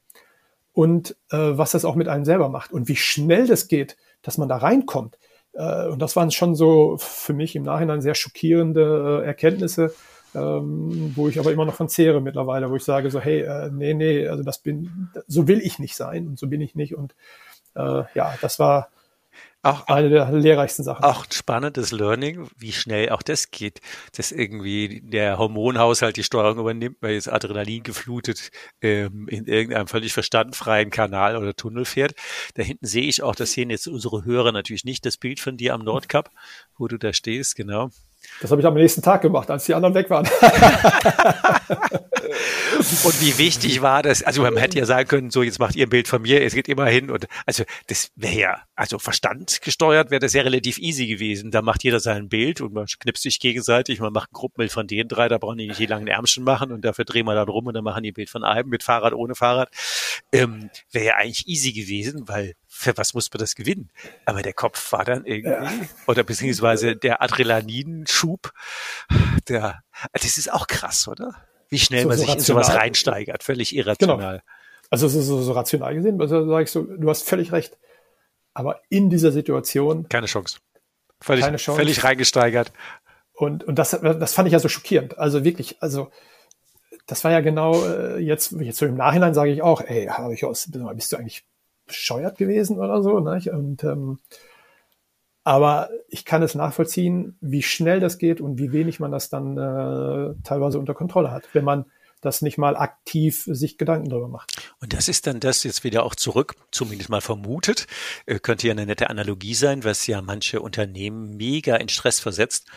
Und 0.73 1.15
äh, 1.29 1.37
was 1.37 1.71
das 1.71 1.85
auch 1.85 1.95
mit 1.95 2.07
einem 2.07 2.25
selber 2.25 2.49
macht 2.49 2.73
und 2.73 2.87
wie 2.87 2.95
schnell 2.95 3.47
das 3.47 3.67
geht, 3.67 3.97
dass 4.23 4.37
man 4.37 4.49
da 4.49 4.57
reinkommt. 4.57 5.17
Äh, 5.53 5.87
und 5.87 6.01
das 6.01 6.15
waren 6.15 6.31
schon 6.31 6.55
so 6.55 6.97
für 6.97 7.33
mich 7.33 7.55
im 7.55 7.63
Nachhinein 7.63 8.01
sehr 8.01 8.15
schockierende 8.15 9.21
äh, 9.21 9.27
Erkenntnisse, 9.27 9.93
ähm, 10.33 11.13
wo 11.15 11.29
ich 11.29 11.39
aber 11.39 11.53
immer 11.53 11.65
noch 11.65 11.75
von 11.75 11.87
zehre 11.87 12.19
mittlerweile, 12.19 12.71
wo 12.71 12.75
ich 12.75 12.83
sage 12.83 13.11
so, 13.11 13.19
hey, 13.19 13.41
äh, 13.41 13.69
nee, 13.71 13.93
nee, 13.93 14.27
also 14.27 14.43
das 14.43 14.57
bin, 14.57 15.09
so 15.27 15.47
will 15.47 15.59
ich 15.59 15.77
nicht 15.77 15.95
sein 15.95 16.27
und 16.27 16.39
so 16.39 16.47
bin 16.47 16.61
ich 16.61 16.73
nicht. 16.73 16.95
Und 16.95 17.15
äh, 17.75 18.03
ja, 18.15 18.33
das 18.41 18.57
war 18.57 18.89
auch 19.65 19.87
eine 19.87 20.09
der 20.09 20.31
lehrreichsten 20.31 20.85
Sachen. 20.85 21.03
Auch 21.03 21.25
spannendes 21.31 21.91
Learning, 21.91 22.47
wie 22.57 22.71
schnell 22.71 23.09
auch 23.09 23.21
das 23.21 23.51
geht, 23.51 23.81
dass 24.15 24.31
irgendwie 24.31 25.01
der 25.01 25.37
Hormonhaushalt 25.37 26.17
die 26.17 26.23
Steuerung 26.23 26.59
übernimmt, 26.59 26.97
weil 27.01 27.13
jetzt 27.13 27.31
Adrenalin 27.31 27.83
geflutet 27.83 28.51
ähm, 28.81 29.27
in 29.27 29.45
irgendeinem 29.45 29.87
völlig 29.87 30.13
verstandfreien 30.13 30.91
Kanal 30.91 31.35
oder 31.35 31.55
Tunnel 31.55 31.85
fährt. 31.85 32.13
Da 32.53 32.63
hinten 32.63 32.85
sehe 32.85 33.07
ich 33.07 33.23
auch, 33.23 33.35
das 33.35 33.53
sehen 33.53 33.69
jetzt 33.69 33.87
unsere 33.87 34.23
Hörer 34.23 34.51
natürlich 34.51 34.85
nicht, 34.85 35.05
das 35.05 35.17
Bild 35.17 35.39
von 35.39 35.57
dir 35.57 35.73
am 35.73 35.81
Nordkap, 35.81 36.31
wo 36.77 36.87
du 36.87 36.97
da 36.97 37.11
stehst, 37.13 37.55
genau. 37.55 37.89
Das 38.41 38.51
habe 38.51 38.61
ich 38.61 38.67
am 38.67 38.73
nächsten 38.73 39.01
Tag 39.01 39.21
gemacht, 39.21 39.49
als 39.49 39.65
die 39.65 39.73
anderen 39.73 39.95
weg 39.95 40.09
waren. 40.09 40.25
und 43.03 43.21
wie 43.21 43.37
wichtig 43.37 43.81
war 43.81 44.01
das? 44.03 44.23
Also 44.23 44.41
man 44.41 44.57
hätte 44.57 44.77
ja 44.77 44.85
sagen 44.85 45.07
können, 45.07 45.31
so 45.31 45.41
jetzt 45.43 45.59
macht 45.59 45.75
ihr 45.75 45.85
ein 45.85 45.89
Bild 45.89 46.07
von 46.07 46.21
mir, 46.21 46.43
es 46.43 46.53
geht 46.53 46.67
immer 46.67 46.85
hin 46.87 47.09
und 47.09 47.27
also 47.45 47.63
das 47.87 48.11
wäre 48.15 48.35
ja, 48.35 48.61
also 48.75 48.99
Verstand 48.99 49.61
gesteuert 49.61 50.11
wäre 50.11 50.19
das 50.19 50.33
ja 50.33 50.41
relativ 50.41 50.77
easy 50.77 51.07
gewesen. 51.07 51.51
Da 51.51 51.61
macht 51.61 51.83
jeder 51.83 51.99
sein 51.99 52.29
Bild 52.29 52.61
und 52.61 52.73
man 52.73 52.85
knipst 52.85 53.23
sich 53.23 53.39
gegenseitig, 53.39 53.99
man 53.99 54.13
macht 54.13 54.31
ein 54.31 54.33
Gruppenbild 54.33 54.71
von 54.71 54.87
den 54.87 55.07
drei, 55.07 55.27
da 55.27 55.37
brauchen 55.37 55.57
die 55.57 55.67
nicht 55.67 55.79
die 55.79 55.85
langen 55.85 56.07
Ärmchen 56.07 56.43
machen 56.43 56.71
und 56.71 56.83
dafür 56.83 57.05
drehen 57.05 57.25
wir 57.25 57.35
dann 57.35 57.47
rum 57.47 57.67
und 57.67 57.73
dann 57.73 57.83
machen 57.83 58.03
die 58.03 58.11
ein 58.11 58.13
Bild 58.13 58.29
von 58.29 58.43
einem 58.43 58.69
mit 58.69 58.83
Fahrrad, 58.83 59.13
ohne 59.13 59.35
Fahrrad. 59.35 59.69
Ähm, 60.31 60.69
wäre 60.91 61.05
ja 61.05 61.15
eigentlich 61.15 61.47
easy 61.47 61.71
gewesen, 61.71 62.27
weil 62.27 62.53
für 62.77 62.97
was 62.97 63.13
muss 63.13 63.31
man 63.31 63.39
das 63.39 63.55
gewinnen? 63.55 63.89
Aber 64.25 64.41
der 64.41 64.53
Kopf 64.53 64.91
war 64.91 65.05
dann 65.05 65.25
irgendwie, 65.25 65.51
ja. 65.51 65.71
oder 66.07 66.23
beziehungsweise 66.23 66.95
der 66.95 67.21
Adrenalinschub, 67.21 68.51
der, 69.47 69.81
das 70.11 70.37
ist 70.37 70.51
auch 70.51 70.67
krass, 70.67 71.07
oder? 71.07 71.35
Wie 71.69 71.79
schnell 71.79 72.03
so, 72.03 72.09
man 72.09 72.17
sich 72.17 72.27
rational. 72.27 72.61
in 72.61 72.65
sowas 72.65 72.75
reinsteigert, 72.75 73.43
völlig 73.43 73.73
irrational. 73.73 74.17
Genau. 74.17 74.43
Also 74.89 75.07
so, 75.07 75.21
so, 75.21 75.41
so 75.41 75.53
rational 75.53 75.95
gesehen, 75.95 76.19
also 76.19 76.47
sage 76.47 76.63
ich 76.63 76.71
so, 76.71 76.83
du 76.83 77.09
hast 77.09 77.27
völlig 77.27 77.53
recht. 77.53 77.77
Aber 78.53 78.81
in 78.89 79.09
dieser 79.09 79.31
Situation. 79.31 80.07
Keine 80.09 80.27
Chance. 80.27 80.59
Völlig, 81.21 81.45
keine 81.45 81.57
Chance. 81.57 81.79
völlig 81.79 82.03
reingesteigert. 82.03 82.73
Und, 83.33 83.63
und 83.63 83.79
das, 83.79 83.91
das 83.91 84.33
fand 84.33 84.47
ich 84.47 84.53
ja 84.53 84.59
so 84.59 84.67
schockierend. 84.67 85.17
Also 85.17 85.43
wirklich, 85.43 85.81
also 85.81 86.11
das 87.07 87.23
war 87.23 87.31
ja 87.31 87.39
genau 87.39 87.85
äh, 87.85 88.19
jetzt, 88.19 88.51
jetzt 88.51 88.77
so 88.77 88.85
im 88.85 88.95
Nachhinein 88.95 89.33
sage 89.33 89.51
ich 89.51 89.61
auch, 89.61 89.81
ey, 89.81 90.07
habe 90.07 90.33
ich 90.33 90.43
aus, 90.43 90.69
bist 90.93 91.11
du 91.11 91.17
eigentlich 91.17 91.45
bescheuert 91.85 92.37
gewesen 92.37 92.79
oder 92.79 93.01
so. 93.01 93.19
Ne? 93.19 93.41
Und, 93.51 93.83
ähm, 93.83 94.19
aber 95.43 95.89
ich 96.09 96.25
kann 96.25 96.41
es 96.41 96.55
nachvollziehen, 96.55 97.37
wie 97.41 97.61
schnell 97.61 97.99
das 97.99 98.17
geht 98.17 98.41
und 98.41 98.57
wie 98.57 98.71
wenig 98.71 98.99
man 98.99 99.11
das 99.11 99.29
dann 99.29 99.57
äh, 99.57 100.33
teilweise 100.43 100.79
unter 100.79 100.93
Kontrolle 100.93 101.31
hat, 101.31 101.47
wenn 101.53 101.63
man 101.63 101.85
das 102.21 102.41
nicht 102.41 102.57
mal 102.57 102.75
aktiv 102.75 103.43
sich 103.45 103.77
Gedanken 103.77 104.09
darüber 104.09 104.27
macht. 104.27 104.51
Und 104.81 104.93
das 104.93 105.07
ist 105.07 105.27
dann 105.27 105.39
das 105.39 105.63
jetzt 105.63 105.83
wieder 105.83 106.03
auch 106.03 106.15
zurück, 106.15 106.55
zumindest 106.71 107.09
mal 107.09 107.21
vermutet, 107.21 107.85
äh, 108.25 108.39
könnte 108.39 108.67
ja 108.67 108.73
eine 108.73 108.85
nette 108.85 109.09
Analogie 109.09 109.53
sein, 109.53 109.83
was 109.83 110.07
ja 110.07 110.21
manche 110.21 110.61
Unternehmen 110.61 111.37
mega 111.37 111.75
in 111.75 111.87
Stress 111.87 112.19
versetzt. 112.19 112.67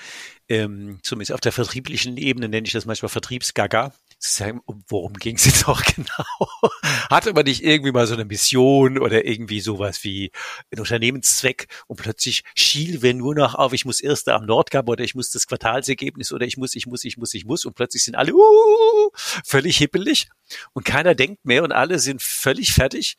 Ähm, 0.49 0.99
zumindest 1.03 1.33
auf 1.33 1.41
der 1.41 1.53
vertrieblichen 1.53 2.17
Ebene 2.19 2.49
nenne 2.49 2.67
ich 2.67 2.73
das 2.73 2.85
manchmal 2.85 3.09
Vertriebsgaga 3.09 3.93
sagen, 4.19 4.61
worum 4.89 5.15
ging 5.15 5.37
es 5.37 5.45
jetzt 5.45 5.69
auch 5.69 5.83
genau? 5.95 6.69
Hatte 7.11 7.33
man 7.33 7.45
nicht 7.45 7.63
irgendwie 7.63 7.93
mal 7.93 8.07
so 8.07 8.15
eine 8.15 8.25
Mission 8.25 8.99
oder 8.99 9.25
irgendwie 9.25 9.61
sowas 9.61 10.03
wie 10.05 10.33
ein 10.73 10.81
Unternehmenszweck 10.81 11.69
und 11.87 11.97
plötzlich 11.97 12.43
schielen 12.55 13.03
wir 13.03 13.15
nur 13.15 13.35
noch 13.35 13.55
auf, 13.55 13.73
ich 13.73 13.85
muss 13.85 14.01
Erster 14.01 14.35
am 14.35 14.47
Nordkap 14.47 14.89
oder 14.89 15.05
ich 15.05 15.15
muss 15.15 15.31
das 15.31 15.47
Quartalsergebnis 15.47 16.33
oder 16.33 16.47
ich 16.47 16.57
muss, 16.57 16.75
ich 16.75 16.87
muss, 16.87 17.05
ich 17.05 17.17
muss, 17.17 17.35
ich 17.35 17.45
muss 17.45 17.65
und 17.65 17.75
plötzlich 17.75 18.05
sind 18.05 18.17
alle 18.17 18.35
uh, 18.35 19.11
völlig 19.15 19.79
hippelig 19.79 20.29
und 20.73 20.85
keiner 20.85 21.15
denkt 21.15 21.45
mehr 21.45 21.63
und 21.63 21.73
alle 21.73 21.99
sind 21.99 22.23
völlig 22.23 22.73
fertig. 22.73 23.17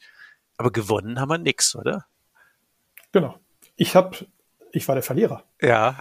Aber 0.57 0.71
gewonnen 0.71 1.21
haben 1.21 1.29
wir 1.29 1.37
nix, 1.37 1.75
oder? 1.75 2.05
Genau. 3.13 3.39
Ich 3.77 3.95
habe, 3.95 4.27
ich 4.73 4.87
war 4.89 4.95
der 4.95 5.03
Verlierer. 5.03 5.45
Ja. 5.61 5.97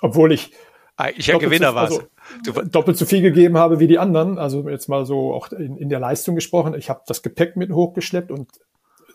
Obwohl 0.00 0.32
ich 0.32 0.50
eigentlich 0.96 1.32
ein 1.32 1.38
Gewinner 1.38 1.74
war. 1.74 1.84
Also, 1.84 2.08
doppelt 2.70 2.96
so 2.96 3.06
viel 3.06 3.22
gegeben 3.22 3.56
habe 3.58 3.80
wie 3.80 3.86
die 3.86 3.98
anderen. 3.98 4.38
Also 4.38 4.68
jetzt 4.68 4.88
mal 4.88 5.06
so 5.06 5.34
auch 5.34 5.50
in, 5.52 5.76
in 5.76 5.88
der 5.88 6.00
Leistung 6.00 6.34
gesprochen. 6.34 6.74
Ich 6.74 6.90
habe 6.90 7.02
das 7.06 7.22
Gepäck 7.22 7.56
mit 7.56 7.70
hochgeschleppt 7.72 8.30
und 8.30 8.48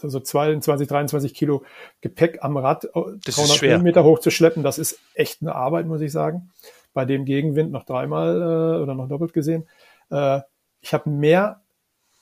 also 0.04 0.20
22, 0.20 0.88
23 0.88 1.34
Kilo 1.34 1.64
Gepäck 2.02 2.40
am 2.42 2.58
Rad 2.58 2.86
äh, 2.86 2.90
das 3.26 3.36
300 3.36 3.62
Höhenmeter 3.62 4.04
hochzuschleppen, 4.04 4.64
das 4.64 4.78
ist 4.78 5.00
echt 5.14 5.42
eine 5.42 5.56
Arbeit, 5.56 5.88
muss 5.88 6.02
ich 6.02 6.12
sagen. 6.12 6.52
Bei 6.94 7.06
dem 7.06 7.26
Gegenwind 7.26 7.72
noch 7.72 7.84
dreimal 7.84 8.36
äh, 8.38 8.82
oder 8.82 8.96
noch 8.96 9.08
doppelt 9.08 9.34
gesehen. 9.34 9.68
Äh, 10.10 10.42
ich 10.82 10.94
habe 10.94 11.10
mehr 11.10 11.62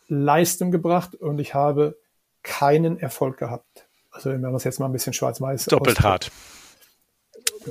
Leistung 0.08 0.72
gebracht 0.72 1.16
und 1.16 1.40
ich 1.40 1.54
habe 1.54 1.98
keinen 2.44 3.00
Erfolg 3.00 3.38
gehabt. 3.38 3.88
Also 4.12 4.30
wenn 4.30 4.42
man 4.42 4.54
das 4.54 4.64
jetzt 4.64 4.80
mal 4.80 4.86
ein 4.86 4.92
bisschen 4.92 5.14
schwarz-weiß 5.14 5.66
Doppelt 5.66 6.02
hart. 6.02 6.32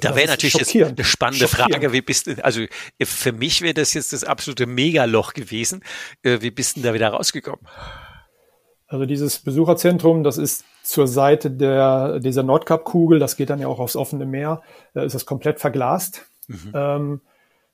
Da 0.01 0.17
wäre 0.17 0.29
natürlich 0.29 0.55
jetzt 0.55 0.75
eine 0.75 1.05
spannende 1.05 1.49
Frage, 1.49 1.93
wie 1.93 2.03
bist 2.03 2.27
du, 2.27 2.45
also 2.45 2.63
für 3.03 3.33
mich 3.33 3.63
wäre 3.63 3.75
das 3.75 3.95
jetzt 3.95 4.13
das 4.13 4.25
absolute 4.25 4.67
Megaloch 4.67 5.35
gewesen. 5.35 5.83
Äh, 6.23 6.39
wie 6.41 6.51
bist 6.51 6.77
du 6.77 6.81
da 6.81 6.95
wieder 6.95 7.09
rausgekommen? 7.09 7.67
Also 8.87 9.07
dieses 9.07 9.39
Besucherzentrum, 9.39 10.25
das 10.25 10.39
ist 10.39 10.65
zur 10.83 11.09
Seite 11.09 11.51
der, 11.51 12.21
dieser 12.21 12.43
Nordkap-Kugel, 12.43 13.19
das 13.19 13.37
geht 13.37 13.51
dann 13.51 13.59
ja 13.59 13.69
auch 13.69 13.79
aufs 13.79 13.97
offene 13.97 14.27
Meer, 14.27 14.63
da 14.93 15.03
ist 15.03 15.15
das 15.15 15.27
komplett 15.27 15.59
verglast. 15.59 16.27
Mhm. 16.49 16.73
Ähm, 16.75 17.21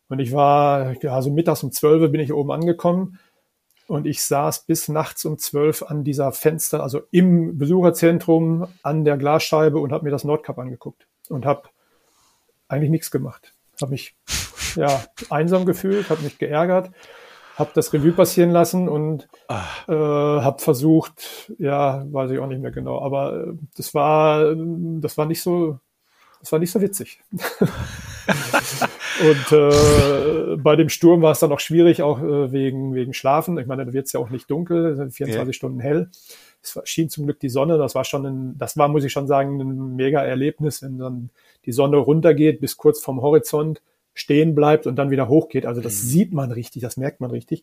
und 0.09 0.19
ich 0.19 0.33
war, 0.33 0.95
ja, 1.03 1.21
so 1.23 1.31
mittags 1.31 1.63
um 1.63 1.73
zwölf 1.73 2.11
bin 2.11 2.21
ich 2.21 2.33
oben 2.33 2.51
angekommen 2.53 3.19
und 3.87 4.07
ich 4.07 4.25
saß 4.25 4.67
bis 4.67 4.89
nachts 4.89 5.25
um 5.25 5.39
zwölf 5.39 5.83
an 5.83 6.05
dieser 6.05 6.33
Fenster, 6.33 6.83
also 6.83 7.03
im 7.11 7.59
Besucherzentrum 7.59 8.69
an 8.83 9.05
der 9.05 9.17
Glasscheibe 9.17 9.79
und 9.79 9.93
habe 9.93 10.05
mir 10.05 10.11
das 10.11 10.25
Nordkap 10.25 10.59
angeguckt 10.59 11.07
und 11.29 11.45
habe 11.45 11.69
eigentlich 12.71 12.91
nichts 12.91 13.11
gemacht. 13.11 13.55
Habe 13.81 13.93
mich 13.93 14.15
ja 14.77 15.03
einsam 15.31 15.67
gefühlt, 15.67 16.11
habe 16.11 16.23
mich 16.23 16.39
geärgert, 16.39 16.91
habe 17.57 17.71
das 17.75 17.93
Revue 17.93 18.13
passieren 18.13 18.51
lassen 18.51 18.89
und 18.89 19.29
ah. 19.49 19.65
äh, 19.89 19.93
habe 19.93 20.63
versucht, 20.63 21.53
ja, 21.59 22.05
weiß 22.11 22.31
ich 22.31 22.39
auch 22.39 22.47
nicht 22.47 22.63
mehr 22.63 22.71
genau, 22.71 23.03
aber 23.03 23.49
äh, 23.49 23.53
das 23.77 23.95
war 23.95 24.55
das 24.55 25.19
war 25.19 25.27
nicht 25.27 25.43
so 25.43 25.79
das 26.41 26.53
war 26.53 26.59
nicht 26.59 26.73
so 26.73 26.81
witzig. 26.81 27.21
und 29.21 29.53
äh, 29.53 30.57
bei 30.57 30.75
dem 30.75 30.89
Sturm 30.89 31.21
war 31.21 31.33
es 31.33 31.41
dann 31.41 31.53
auch 31.53 31.61
schwierig, 31.61 32.03
auch 32.03 32.19
äh, 32.21 32.51
wegen, 32.51 32.95
wegen 32.95 33.13
Schlafen. 33.13 33.59
Ich 33.59 33.67
meine, 33.67 33.85
da 33.85 33.93
wird 33.93 34.07
es 34.07 34.13
ja 34.13 34.21
auch 34.21 34.31
nicht 34.31 34.51
dunkel, 34.51 35.11
24 35.11 35.37
ja. 35.37 35.53
Stunden 35.53 35.81
hell. 35.81 36.09
Es 36.63 36.79
schien 36.85 37.11
zum 37.11 37.27
Glück 37.27 37.41
die 37.41 37.51
Sonne. 37.51 37.77
Das 37.77 37.95
war 37.95 38.05
schon 38.05 38.25
ein, 38.25 38.59
das 38.59 38.79
war, 38.79 38.89
muss 38.89 39.05
ich 39.05 39.13
schon 39.13 39.27
sagen, 39.27 39.61
ein 39.61 39.97
mega 39.97 40.23
Erlebnis, 40.23 40.81
wenn 40.83 40.97
dann 40.99 41.31
die 41.67 41.73
Sonne 41.73 41.97
runtergeht 41.97 42.61
bis 42.61 42.77
kurz 42.77 43.03
vom 43.03 43.23
Horizont, 43.23 43.83
stehen 44.15 44.55
bleibt 44.55 44.87
und 44.87 44.97
dann 44.97 45.11
wieder 45.11 45.29
hochgeht. 45.29 45.67
Also 45.67 45.81
das 45.81 46.03
mhm. 46.03 46.09
sieht 46.09 46.33
man 46.33 46.53
richtig, 46.53 46.83
das 46.83 46.97
merkt 46.97 47.21
man 47.21 47.31
richtig. 47.31 47.63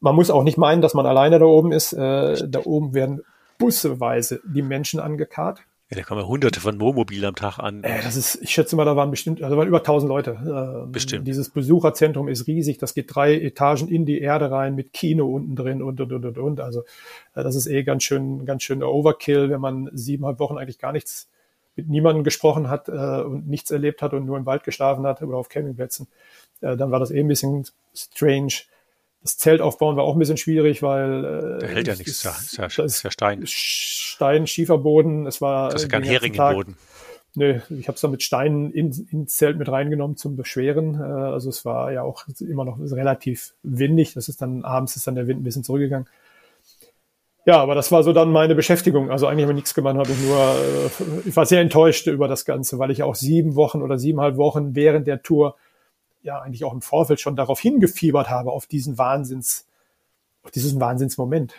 Man 0.00 0.14
muss 0.14 0.30
auch 0.30 0.42
nicht 0.42 0.58
meinen, 0.58 0.82
dass 0.82 0.94
man 0.94 1.06
alleine 1.06 1.38
da 1.38 1.46
oben 1.46 1.72
ist. 1.72 1.92
Äh, 1.92 2.48
da 2.48 2.60
oben 2.64 2.94
werden 2.94 3.22
busseweise 3.58 4.40
die 4.44 4.62
Menschen 4.62 5.00
angekarrt. 5.00 5.60
Ja, 5.88 5.96
da 5.96 6.02
kommen 6.02 6.26
hunderte 6.26 6.58
von 6.58 6.80
Wohnmobilen 6.80 7.26
am 7.26 7.36
Tag 7.36 7.60
an. 7.60 7.84
Äh, 7.84 8.02
das 8.02 8.16
ist, 8.16 8.42
ich 8.42 8.50
schätze 8.50 8.74
mal, 8.74 8.84
da 8.84 8.96
waren 8.96 9.12
bestimmt, 9.12 9.40
also 9.40 9.56
waren 9.56 9.68
über 9.68 9.78
1000 9.78 10.08
Leute. 10.08 10.82
Ähm, 10.84 10.90
bestimmt. 10.90 11.28
Dieses 11.28 11.50
Besucherzentrum 11.50 12.26
ist 12.26 12.48
riesig. 12.48 12.78
Das 12.78 12.92
geht 12.92 13.14
drei 13.14 13.38
Etagen 13.40 13.88
in 13.88 14.04
die 14.04 14.20
Erde 14.20 14.50
rein 14.50 14.74
mit 14.74 14.92
Kino 14.92 15.26
unten 15.32 15.54
drin 15.54 15.82
und, 15.82 16.00
und, 16.00 16.12
und, 16.12 16.24
und, 16.24 16.38
und. 16.38 16.60
Also, 16.60 16.80
äh, 17.34 17.44
das 17.44 17.54
ist 17.54 17.68
eh 17.68 17.84
ganz 17.84 18.02
schön, 18.02 18.44
ganz 18.46 18.64
schön 18.64 18.82
Overkill, 18.82 19.48
wenn 19.48 19.60
man 19.60 19.88
siebeneinhalb 19.92 20.40
Wochen 20.40 20.58
eigentlich 20.58 20.80
gar 20.80 20.90
nichts 20.90 21.28
mit 21.76 21.88
niemandem 21.88 22.24
gesprochen 22.24 22.68
hat 22.68 22.88
äh, 22.88 22.92
und 22.92 23.48
nichts 23.48 23.70
erlebt 23.70 24.02
hat 24.02 24.12
und 24.14 24.24
nur 24.24 24.36
im 24.36 24.46
Wald 24.46 24.64
geschlafen 24.64 25.06
hat 25.06 25.22
oder 25.22 25.36
auf 25.36 25.48
Campingplätzen, 25.48 26.08
äh, 26.62 26.76
dann 26.76 26.90
war 26.90 26.98
das 26.98 27.10
eh 27.10 27.20
ein 27.20 27.28
bisschen 27.28 27.66
strange. 27.94 28.52
Das 29.22 29.38
Zelt 29.38 29.60
aufbauen 29.60 29.96
war 29.96 30.04
auch 30.04 30.14
ein 30.14 30.18
bisschen 30.18 30.36
schwierig, 30.36 30.82
weil 30.82 31.24
äh, 31.24 31.60
da 31.60 31.66
hält 31.66 31.86
ja 31.88 31.94
nichts, 31.94 32.24
ist, 32.24 32.24
ist, 32.24 32.76
ja, 32.76 32.84
ist 32.84 33.02
ja 33.02 33.10
Stein. 33.10 33.42
Stein, 33.44 34.46
Schieferboden. 34.46 35.26
Es 35.26 35.40
war 35.40 35.70
das 35.70 35.84
ist 35.84 35.90
kein 35.90 36.02
Heringenboden. 36.02 36.76
Nö, 37.34 37.60
ich 37.68 37.86
habe 37.86 37.96
es 37.96 38.00
dann 38.00 38.12
mit 38.12 38.22
Steinen 38.22 38.72
in, 38.72 38.92
ins 39.10 39.36
Zelt 39.36 39.58
mit 39.58 39.68
reingenommen 39.68 40.16
zum 40.16 40.36
Beschweren. 40.36 40.94
Äh, 40.94 41.02
also 41.02 41.50
es 41.50 41.64
war 41.66 41.92
ja 41.92 42.02
auch 42.02 42.24
immer 42.40 42.64
noch 42.64 42.78
relativ 42.78 43.52
windig. 43.62 44.14
Das 44.14 44.28
ist 44.28 44.40
dann 44.40 44.64
abends 44.64 44.96
ist 44.96 45.06
dann 45.06 45.16
der 45.16 45.26
Wind 45.26 45.40
ein 45.40 45.44
bisschen 45.44 45.64
zurückgegangen. 45.64 46.08
Ja, 47.46 47.60
aber 47.62 47.76
das 47.76 47.92
war 47.92 48.02
so 48.02 48.12
dann 48.12 48.32
meine 48.32 48.56
Beschäftigung. 48.56 49.10
Also 49.12 49.28
eigentlich 49.28 49.44
habe 49.44 49.52
ich 49.52 49.56
nichts 49.56 49.74
gemacht, 49.74 49.96
habe 49.96 50.10
ich 50.10 50.18
nur, 50.18 50.36
äh, 50.36 51.28
ich 51.28 51.36
war 51.36 51.46
sehr 51.46 51.60
enttäuscht 51.60 52.08
über 52.08 52.26
das 52.26 52.44
Ganze, 52.44 52.80
weil 52.80 52.90
ich 52.90 53.04
auch 53.04 53.14
sieben 53.14 53.54
Wochen 53.54 53.82
oder 53.82 53.98
siebeneinhalb 53.98 54.36
Wochen 54.36 54.74
während 54.74 55.06
der 55.06 55.22
Tour 55.22 55.54
ja 56.22 56.40
eigentlich 56.40 56.64
auch 56.64 56.72
im 56.72 56.82
Vorfeld 56.82 57.20
schon 57.20 57.36
darauf 57.36 57.60
hingefiebert 57.60 58.28
habe, 58.28 58.50
auf 58.50 58.66
diesen 58.66 58.98
Wahnsinns, 58.98 59.68
auf 60.42 60.50
diesen 60.50 60.80
Wahnsinnsmoment. 60.80 61.54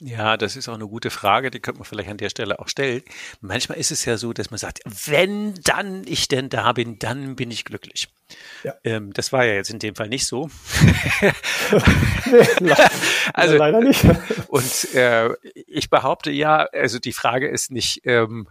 Ja, 0.00 0.36
das 0.36 0.54
ist 0.54 0.68
auch 0.68 0.74
eine 0.74 0.86
gute 0.86 1.10
Frage, 1.10 1.50
die 1.50 1.58
könnte 1.58 1.80
man 1.80 1.84
vielleicht 1.84 2.08
an 2.08 2.18
der 2.18 2.30
Stelle 2.30 2.60
auch 2.60 2.68
stellen. 2.68 3.02
Manchmal 3.40 3.78
ist 3.78 3.90
es 3.90 4.04
ja 4.04 4.16
so, 4.16 4.32
dass 4.32 4.50
man 4.50 4.58
sagt, 4.58 4.80
wenn 4.84 5.54
dann 5.64 6.04
ich 6.06 6.28
denn 6.28 6.48
da 6.48 6.72
bin, 6.72 7.00
dann 7.00 7.34
bin 7.34 7.50
ich 7.50 7.64
glücklich. 7.64 8.08
Ja. 8.62 8.74
Ähm, 8.84 9.12
das 9.12 9.32
war 9.32 9.44
ja 9.44 9.54
jetzt 9.54 9.70
in 9.70 9.80
dem 9.80 9.96
Fall 9.96 10.08
nicht 10.08 10.26
so. 10.26 10.50
nee, 12.60 12.74
also 13.34 13.56
leider 13.56 13.80
nicht. 13.80 14.04
Und 14.46 14.94
äh, 14.94 15.30
ich 15.66 15.90
behaupte 15.90 16.30
ja, 16.30 16.68
also 16.72 17.00
die 17.00 17.12
Frage 17.12 17.48
ist 17.48 17.72
nicht, 17.72 18.02
ähm, 18.04 18.48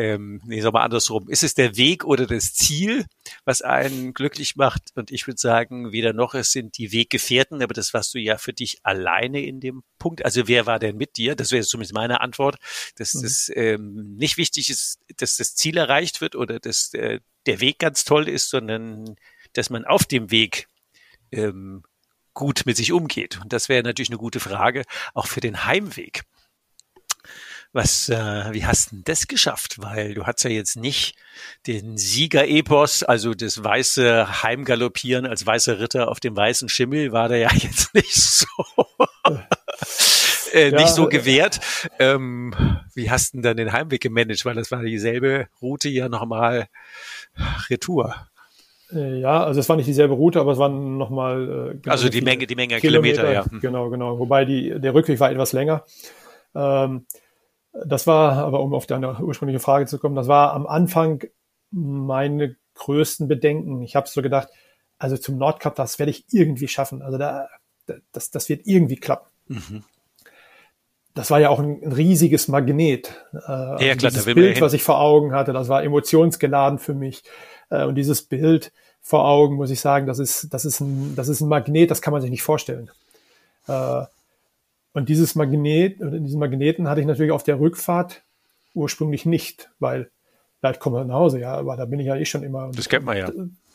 ähm, 0.00 0.40
nee, 0.46 0.62
sag 0.62 0.72
mal 0.72 0.82
andersrum, 0.82 1.28
ist 1.28 1.42
es 1.42 1.52
der 1.52 1.76
Weg 1.76 2.06
oder 2.06 2.26
das 2.26 2.54
Ziel, 2.54 3.04
was 3.44 3.60
einen 3.60 4.14
glücklich 4.14 4.56
macht? 4.56 4.82
Und 4.94 5.10
ich 5.10 5.26
würde 5.26 5.38
sagen, 5.38 5.92
weder 5.92 6.14
noch, 6.14 6.32
es 6.34 6.52
sind 6.52 6.78
die 6.78 6.90
Weggefährten, 6.90 7.62
aber 7.62 7.74
das 7.74 7.92
warst 7.92 8.14
du 8.14 8.18
ja 8.18 8.38
für 8.38 8.54
dich 8.54 8.78
alleine 8.82 9.44
in 9.44 9.60
dem 9.60 9.82
Punkt. 9.98 10.24
Also 10.24 10.48
wer 10.48 10.64
war 10.64 10.78
denn 10.78 10.96
mit 10.96 11.18
dir? 11.18 11.36
Das 11.36 11.50
wäre 11.50 11.64
zumindest 11.64 11.92
meine 11.92 12.22
Antwort, 12.22 12.56
dass 12.96 13.12
mhm. 13.12 13.22
das 13.22 13.52
ähm, 13.54 14.16
nicht 14.16 14.38
wichtig 14.38 14.70
ist, 14.70 15.00
dass 15.18 15.36
das 15.36 15.54
Ziel 15.54 15.76
erreicht 15.76 16.22
wird 16.22 16.34
oder 16.34 16.60
dass 16.60 16.94
äh, 16.94 17.20
der 17.44 17.60
Weg 17.60 17.78
ganz 17.78 18.04
toll 18.04 18.26
ist, 18.26 18.48
sondern 18.48 19.16
dass 19.52 19.68
man 19.68 19.84
auf 19.84 20.06
dem 20.06 20.30
Weg 20.30 20.66
ähm, 21.30 21.82
gut 22.32 22.62
mit 22.64 22.78
sich 22.78 22.92
umgeht. 22.92 23.38
Und 23.42 23.52
das 23.52 23.68
wäre 23.68 23.82
natürlich 23.82 24.08
eine 24.08 24.18
gute 24.18 24.40
Frage, 24.40 24.84
auch 25.12 25.26
für 25.26 25.40
den 25.40 25.66
Heimweg. 25.66 26.22
Was, 27.72 28.08
äh, 28.08 28.52
wie 28.52 28.66
hast 28.66 28.90
du 28.90 28.96
denn 28.96 29.04
das 29.04 29.28
geschafft? 29.28 29.76
Weil 29.80 30.14
du 30.14 30.26
hast 30.26 30.42
ja 30.42 30.50
jetzt 30.50 30.76
nicht 30.76 31.14
den 31.68 31.96
Sieger-Epos, 31.96 33.04
also 33.04 33.32
das 33.32 33.62
weiße 33.62 34.42
Heimgaloppieren 34.42 35.24
als 35.24 35.46
weißer 35.46 35.78
Ritter 35.78 36.08
auf 36.08 36.18
dem 36.18 36.36
weißen 36.36 36.68
Schimmel, 36.68 37.12
war 37.12 37.28
da 37.28 37.36
ja 37.36 37.50
jetzt 37.54 37.94
nicht 37.94 38.14
so, 38.14 38.46
äh, 40.52 40.70
ja, 40.70 40.78
nicht 40.78 40.88
so 40.88 41.06
gewährt. 41.06 41.60
Ähm, 42.00 42.54
wie 42.94 43.08
hast 43.08 43.34
du 43.34 43.36
denn 43.36 43.42
dann 43.42 43.56
den 43.56 43.72
Heimweg 43.72 44.00
gemanagt? 44.00 44.44
Weil 44.44 44.56
das 44.56 44.72
war 44.72 44.82
dieselbe 44.82 45.46
Route 45.62 45.88
ja 45.88 46.08
nochmal 46.08 46.68
Retour. 47.68 48.16
Äh, 48.92 49.20
ja, 49.20 49.44
also 49.44 49.60
es 49.60 49.68
war 49.68 49.76
nicht 49.76 49.86
dieselbe 49.86 50.14
Route, 50.14 50.40
aber 50.40 50.52
es 50.52 50.58
waren 50.58 50.98
nochmal. 50.98 51.78
Äh, 51.84 51.88
also 51.88 52.08
die 52.08 52.20
Menge, 52.20 52.48
die 52.48 52.56
Menge 52.56 52.80
Kilometer, 52.80 53.22
Kilometer 53.22 53.52
ja. 53.52 53.60
Genau, 53.60 53.90
genau. 53.90 54.18
Wobei 54.18 54.44
die, 54.44 54.74
der 54.80 54.92
Rückweg 54.92 55.20
war 55.20 55.30
etwas 55.30 55.52
länger. 55.52 55.84
Ähm, 56.54 57.06
das 57.72 58.06
war, 58.06 58.32
aber 58.44 58.60
um 58.60 58.74
auf 58.74 58.86
deine 58.86 59.20
ursprüngliche 59.20 59.60
Frage 59.60 59.86
zu 59.86 59.98
kommen, 59.98 60.16
das 60.16 60.28
war 60.28 60.52
am 60.54 60.66
Anfang 60.66 61.24
meine 61.70 62.56
größten 62.74 63.28
Bedenken. 63.28 63.82
Ich 63.82 63.96
habe 63.96 64.08
so 64.08 64.22
gedacht, 64.22 64.48
also 64.98 65.16
zum 65.16 65.38
Nordcup, 65.38 65.74
das 65.74 65.98
werde 65.98 66.10
ich 66.10 66.24
irgendwie 66.30 66.68
schaffen. 66.68 67.02
Also 67.02 67.18
da, 67.18 67.48
das, 68.12 68.30
das 68.30 68.48
wird 68.48 68.66
irgendwie 68.66 68.96
klappen. 68.96 69.28
Mhm. 69.48 69.84
Das 71.14 71.30
war 71.30 71.40
ja 71.40 71.48
auch 71.48 71.58
ein, 71.58 71.82
ein 71.82 71.92
riesiges 71.92 72.48
Magnet. 72.48 73.12
Äh, 73.32 73.38
ja, 73.48 73.76
also 73.76 73.96
klar, 73.96 74.10
dieses 74.12 74.24
Bild, 74.26 74.60
was 74.60 74.72
ich 74.72 74.82
vor 74.82 75.00
Augen 75.00 75.32
hatte, 75.32 75.52
das 75.52 75.68
war 75.68 75.82
emotionsgeladen 75.82 76.78
für 76.78 76.94
mich. 76.94 77.22
Äh, 77.68 77.84
und 77.84 77.96
dieses 77.96 78.22
Bild 78.22 78.72
vor 79.00 79.26
Augen, 79.26 79.56
muss 79.56 79.70
ich 79.70 79.80
sagen, 79.80 80.06
das 80.06 80.18
ist, 80.18 80.52
das 80.52 80.64
ist 80.64 80.80
ein, 80.80 81.14
das 81.16 81.28
ist 81.28 81.40
ein 81.40 81.48
Magnet, 81.48 81.90
das 81.90 82.02
kann 82.02 82.12
man 82.12 82.22
sich 82.22 82.30
nicht 82.30 82.42
vorstellen. 82.42 82.90
Äh, 83.66 84.04
und 84.92 85.08
dieses 85.08 85.34
Magnet, 85.34 85.98
diesen 86.00 86.40
Magneten 86.40 86.88
hatte 86.88 87.00
ich 87.00 87.06
natürlich 87.06 87.32
auf 87.32 87.42
der 87.42 87.60
Rückfahrt 87.60 88.22
ursprünglich 88.74 89.26
nicht, 89.26 89.70
weil 89.78 90.10
vielleicht 90.58 90.80
kommen 90.80 90.96
wir 90.96 91.04
nach 91.04 91.14
Hause, 91.14 91.40
ja, 91.40 91.54
aber 91.54 91.76
da 91.76 91.84
bin 91.84 92.00
ich 92.00 92.06
ja 92.06 92.16
eh 92.16 92.24
schon 92.24 92.42
immer. 92.42 92.70
Das 92.74 92.88
kennt 92.88 93.04
man 93.04 93.16
ja. 93.16 93.30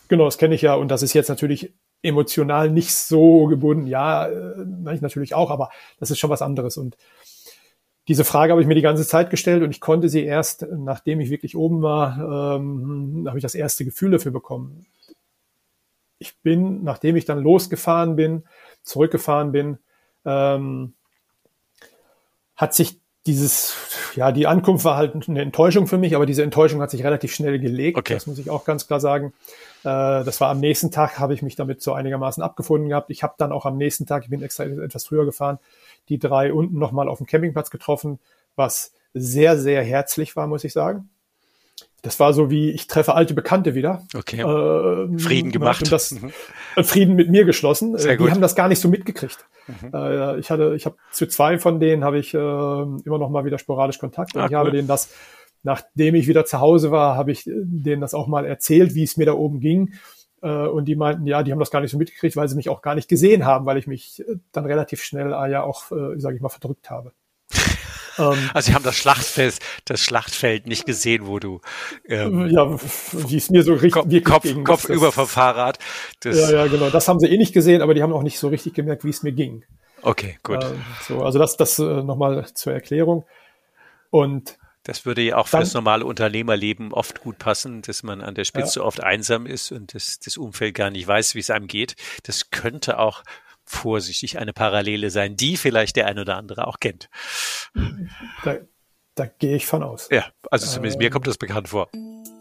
Genau, 0.08 0.25
das 0.25 0.38
kenne 0.38 0.56
ich 0.56 0.62
ja. 0.62 0.75
Und 0.75 0.89
das 0.89 1.04
ist 1.04 1.13
jetzt 1.13 1.30
natürlich 1.30 1.73
emotional 2.01 2.69
nicht 2.69 2.93
so 2.93 3.45
gebunden. 3.47 3.88
Ja, 3.88 4.28
äh, 4.28 4.93
ich 4.93 5.01
natürlich 5.01 5.34
auch, 5.34 5.49
aber 5.49 5.69
das 5.99 6.12
ist 6.12 6.19
schon 6.19 6.30
was 6.30 6.41
anderes. 6.41 6.78
Und 6.78 6.97
diese 8.08 8.23
Frage 8.23 8.51
habe 8.51 8.62
ich 8.62 8.67
mir 8.67 8.75
die 8.75 8.82
ganze 8.82 9.08
Zeit 9.08 9.32
gestellt 9.32 9.63
und 9.63 9.71
ich 9.71 9.82
konnte 9.82 10.10
sie 10.10 10.23
erst, 10.23 10.67
nachdem 10.71 11.19
ich 11.19 11.32
wirklich 11.32 11.56
oben 11.56 11.82
war, 11.82 12.58
ähm, 12.58 13.25
habe 13.28 13.39
ich 13.39 13.41
das 13.41 13.56
erste 13.56 13.84
Gefühl 13.84 14.12
dafür 14.12 14.32
bekommen. 14.32 14.86
Ich 16.19 16.38
bin, 16.41 16.84
nachdem 16.84 17.15
ich 17.15 17.25
dann 17.25 17.39
losgefahren 17.39 18.15
bin, 18.15 18.43
zurückgefahren 18.84 19.51
bin, 19.51 19.80
ähm, 20.23 20.93
hat 22.55 22.73
sich 22.73 22.99
dieses, 23.25 23.75
ja, 24.15 24.31
die 24.31 24.45
Ankunft 24.45 24.85
war 24.85 24.97
halt 24.97 25.27
eine 25.27 25.41
Enttäuschung 25.41 25.87
für 25.87 25.97
mich, 25.97 26.15
aber 26.15 26.25
diese 26.25 26.43
Enttäuschung 26.43 26.81
hat 26.81 26.91
sich 26.91 27.03
relativ 27.03 27.33
schnell 27.33 27.59
gelegt. 27.59 27.97
Okay. 27.97 28.13
Das 28.13 28.27
muss 28.27 28.37
ich 28.37 28.49
auch 28.51 28.65
ganz 28.65 28.85
klar 28.85 28.99
sagen. 28.99 29.33
Äh, 29.83 30.23
das 30.23 30.39
war 30.41 30.49
am 30.49 30.59
nächsten 30.59 30.91
Tag, 30.91 31.17
habe 31.17 31.33
ich 31.33 31.41
mich 31.41 31.55
damit 31.55 31.81
so 31.81 31.93
einigermaßen 31.93 32.43
abgefunden 32.43 32.89
gehabt. 32.89 33.09
Ich 33.09 33.23
habe 33.23 33.33
dann 33.37 33.51
auch 33.51 33.65
am 33.65 33.77
nächsten 33.77 34.05
Tag, 34.05 34.23
ich 34.23 34.29
bin 34.29 34.43
extra 34.43 34.65
etwas 34.65 35.05
früher 35.05 35.25
gefahren, 35.25 35.57
die 36.09 36.19
drei 36.19 36.53
unten 36.53 36.77
nochmal 36.77 37.09
auf 37.09 37.17
dem 37.17 37.25
Campingplatz 37.25 37.71
getroffen, 37.71 38.19
was 38.55 38.93
sehr, 39.13 39.57
sehr 39.57 39.83
herzlich 39.83 40.35
war, 40.35 40.45
muss 40.45 40.63
ich 40.63 40.73
sagen. 40.73 41.09
Das 42.05 42.19
war 42.19 42.33
so 42.33 42.51
wie, 42.51 42.69
ich 42.69 42.85
treffe 42.85 43.15
alte 43.15 43.33
Bekannte 43.33 43.73
wieder. 43.73 44.03
Okay. 44.15 44.41
Äh, 44.41 45.17
Frieden 45.17 45.51
gemacht. 45.51 45.81
Und 45.81 45.91
das, 45.91 46.11
mhm. 46.11 46.31
Frieden 46.83 47.15
mit 47.15 47.31
mir 47.31 47.45
geschlossen. 47.45 47.97
Sehr 47.97 48.15
gut. 48.15 48.27
Die 48.27 48.31
haben 48.31 48.41
das 48.41 48.55
gar 48.55 48.67
nicht 48.67 48.79
so 48.79 48.87
mitgekriegt. 48.87 49.43
Mhm. 49.65 49.91
Äh, 49.91 50.37
ich 50.37 50.51
hatte, 50.51 50.73
ich 50.75 50.85
habe 50.85 50.97
zu 51.11 51.25
zwei 51.25 51.57
von 51.57 51.79
denen 51.79 52.03
habe 52.03 52.19
ich 52.19 52.35
äh, 52.35 52.37
immer 52.37 53.17
noch 53.17 53.31
mal 53.31 53.43
wieder 53.43 53.57
sporadisch 53.57 53.97
Kontakt. 53.97 54.35
Und 54.35 54.41
ah, 54.41 54.45
ich 54.45 54.51
cool. 54.51 54.57
habe 54.57 54.71
denen 54.71 54.87
das, 54.87 55.09
nachdem 55.63 56.13
ich 56.13 56.27
wieder 56.27 56.45
zu 56.45 56.59
Hause 56.59 56.91
war, 56.91 57.17
habe 57.17 57.31
ich 57.31 57.43
denen 57.45 58.01
das 58.01 58.13
auch 58.13 58.27
mal 58.27 58.45
erzählt, 58.45 58.93
wie 58.93 59.03
es 59.03 59.17
mir 59.17 59.25
da 59.25 59.33
oben 59.33 59.59
ging. 59.59 59.95
Äh, 60.43 60.67
und 60.67 60.85
die 60.85 60.95
meinten, 60.95 61.25
ja, 61.25 61.41
die 61.41 61.51
haben 61.51 61.59
das 61.59 61.71
gar 61.71 61.81
nicht 61.81 61.89
so 61.89 61.97
mitgekriegt, 61.97 62.35
weil 62.35 62.47
sie 62.47 62.55
mich 62.55 62.69
auch 62.69 62.83
gar 62.83 62.93
nicht 62.93 63.09
gesehen 63.09 63.47
haben, 63.47 63.65
weil 63.65 63.79
ich 63.79 63.87
mich 63.87 64.23
dann 64.51 64.67
relativ 64.67 65.01
schnell 65.01 65.33
äh, 65.33 65.51
ja 65.51 65.63
auch, 65.63 65.91
äh, 65.91 66.19
sage 66.19 66.35
ich 66.35 66.41
mal, 66.43 66.49
verdrückt 66.49 66.91
habe. 66.91 67.13
Ähm, 68.17 68.49
also 68.54 68.67
sie 68.67 68.73
haben 68.73 68.84
das 68.84 68.95
Schlachtfeld, 68.95 69.60
das 69.86 70.01
Schlachtfeld 70.01 70.67
nicht 70.67 70.86
gesehen, 70.86 71.28
wo 71.28 71.39
du 71.39 71.62
ähm, 72.08 72.47
ja, 72.47 72.78
wie 73.12 73.38
es 73.38 73.49
mir 73.49 73.63
so 73.63 73.73
richtig 73.73 73.93
Kopf, 73.93 74.23
Kopf, 74.23 74.43
ging, 74.43 74.63
Kopf 74.63 74.89
über 74.89 75.12
vom 75.12 75.28
Fahrrad. 75.28 75.80
Das, 76.21 76.38
ja, 76.38 76.51
ja, 76.51 76.67
genau. 76.67 76.89
Das 76.89 77.08
haben 77.08 77.19
sie 77.19 77.28
eh 77.28 77.38
nicht 77.38 77.54
gesehen, 77.54 77.82
aber 77.82 77.93
die 77.93 78.04
haben 78.04 78.13
auch 78.13 78.23
nicht 78.23 78.39
so 78.39 78.47
richtig 78.47 78.73
gemerkt, 78.73 79.04
wie 79.04 79.10
es 79.10 79.23
mir 79.23 79.32
ging. 79.32 79.63
Okay, 80.01 80.38
gut. 80.43 80.63
Ähm, 80.63 80.82
so, 81.08 81.23
also 81.23 81.39
das, 81.39 81.58
das 81.58 81.80
äh, 81.80 82.04
nochmal 82.04 82.45
zur 82.54 82.73
Erklärung. 82.73 83.25
Und 84.12 84.58
das 84.84 85.06
würde 85.06 85.23
ja 85.23 85.38
auch 85.38 85.47
für 85.47 85.58
das 85.58 85.73
normale 85.73 86.06
Unternehmerleben 86.06 86.93
oft 86.93 87.19
gut 87.19 87.39
passen, 87.39 87.82
dass 87.82 88.04
man 88.04 88.21
an 88.21 88.36
der 88.36 88.45
Spitze 88.45 88.82
ja. 88.82 88.86
oft 88.86 89.01
einsam 89.01 89.47
ist 89.47 89.71
und 89.71 89.95
das, 89.95 90.19
das 90.19 90.38
Umfeld 90.38 90.75
gar 90.75 90.91
nicht 90.91 91.08
weiß, 91.08 91.34
wie 91.34 91.39
es 91.39 91.49
einem 91.49 91.65
geht. 91.65 91.95
Das 92.23 92.51
könnte 92.51 92.99
auch 92.99 93.23
vorsichtig 93.65 94.38
eine 94.38 94.54
Parallele 94.54 95.10
sein, 95.10 95.36
die 95.36 95.58
vielleicht 95.58 95.95
der 95.95 96.08
ein 96.08 96.19
oder 96.19 96.38
andere 96.38 96.67
auch 96.67 96.80
kennt. 96.80 97.10
Da, 98.43 98.58
da 99.15 99.25
gehe 99.25 99.56
ich 99.56 99.65
von 99.65 99.84
aus. 99.84 100.08
Ja, 100.12 100.25
also 100.51 100.67
zumindest 100.67 100.97
ähm, 100.97 101.06
mir 101.06 101.10
kommt 101.10 101.28
das 101.28 101.38
bekannt 101.38 101.69
vor. 101.69 101.89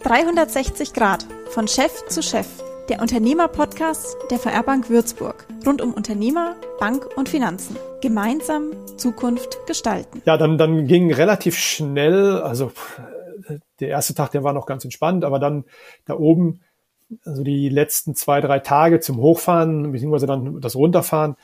360 0.02 0.92
Grad 0.92 1.26
von 1.50 1.66
Chef 1.66 2.06
zu 2.08 2.22
Chef. 2.22 2.46
Der 2.90 3.00
Unternehmer-Podcast 3.00 4.16
der 4.30 4.38
VR 4.38 4.62
Bank 4.62 4.90
Würzburg. 4.90 5.46
Rund 5.64 5.80
um 5.80 5.94
Unternehmer, 5.94 6.56
Bank 6.78 7.06
und 7.16 7.30
Finanzen. 7.30 7.76
Gemeinsam 8.02 8.72
Zukunft 8.98 9.66
gestalten. 9.66 10.20
Ja, 10.26 10.36
dann, 10.36 10.58
dann 10.58 10.86
ging 10.86 11.10
relativ 11.10 11.56
schnell, 11.56 12.42
also 12.42 12.72
der 13.80 13.88
erste 13.88 14.14
Tag, 14.14 14.32
der 14.32 14.44
war 14.44 14.52
noch 14.52 14.66
ganz 14.66 14.84
entspannt, 14.84 15.24
aber 15.24 15.38
dann 15.38 15.64
da 16.04 16.14
oben 16.14 16.60
also 17.24 17.42
die 17.42 17.68
letzten 17.68 18.14
zwei, 18.14 18.40
drei 18.40 18.58
Tage 18.58 19.00
zum 19.00 19.18
Hochfahren, 19.18 19.92
beziehungsweise 19.92 20.26
dann 20.26 20.60
das 20.60 20.76
Runterfahren, 20.76 21.36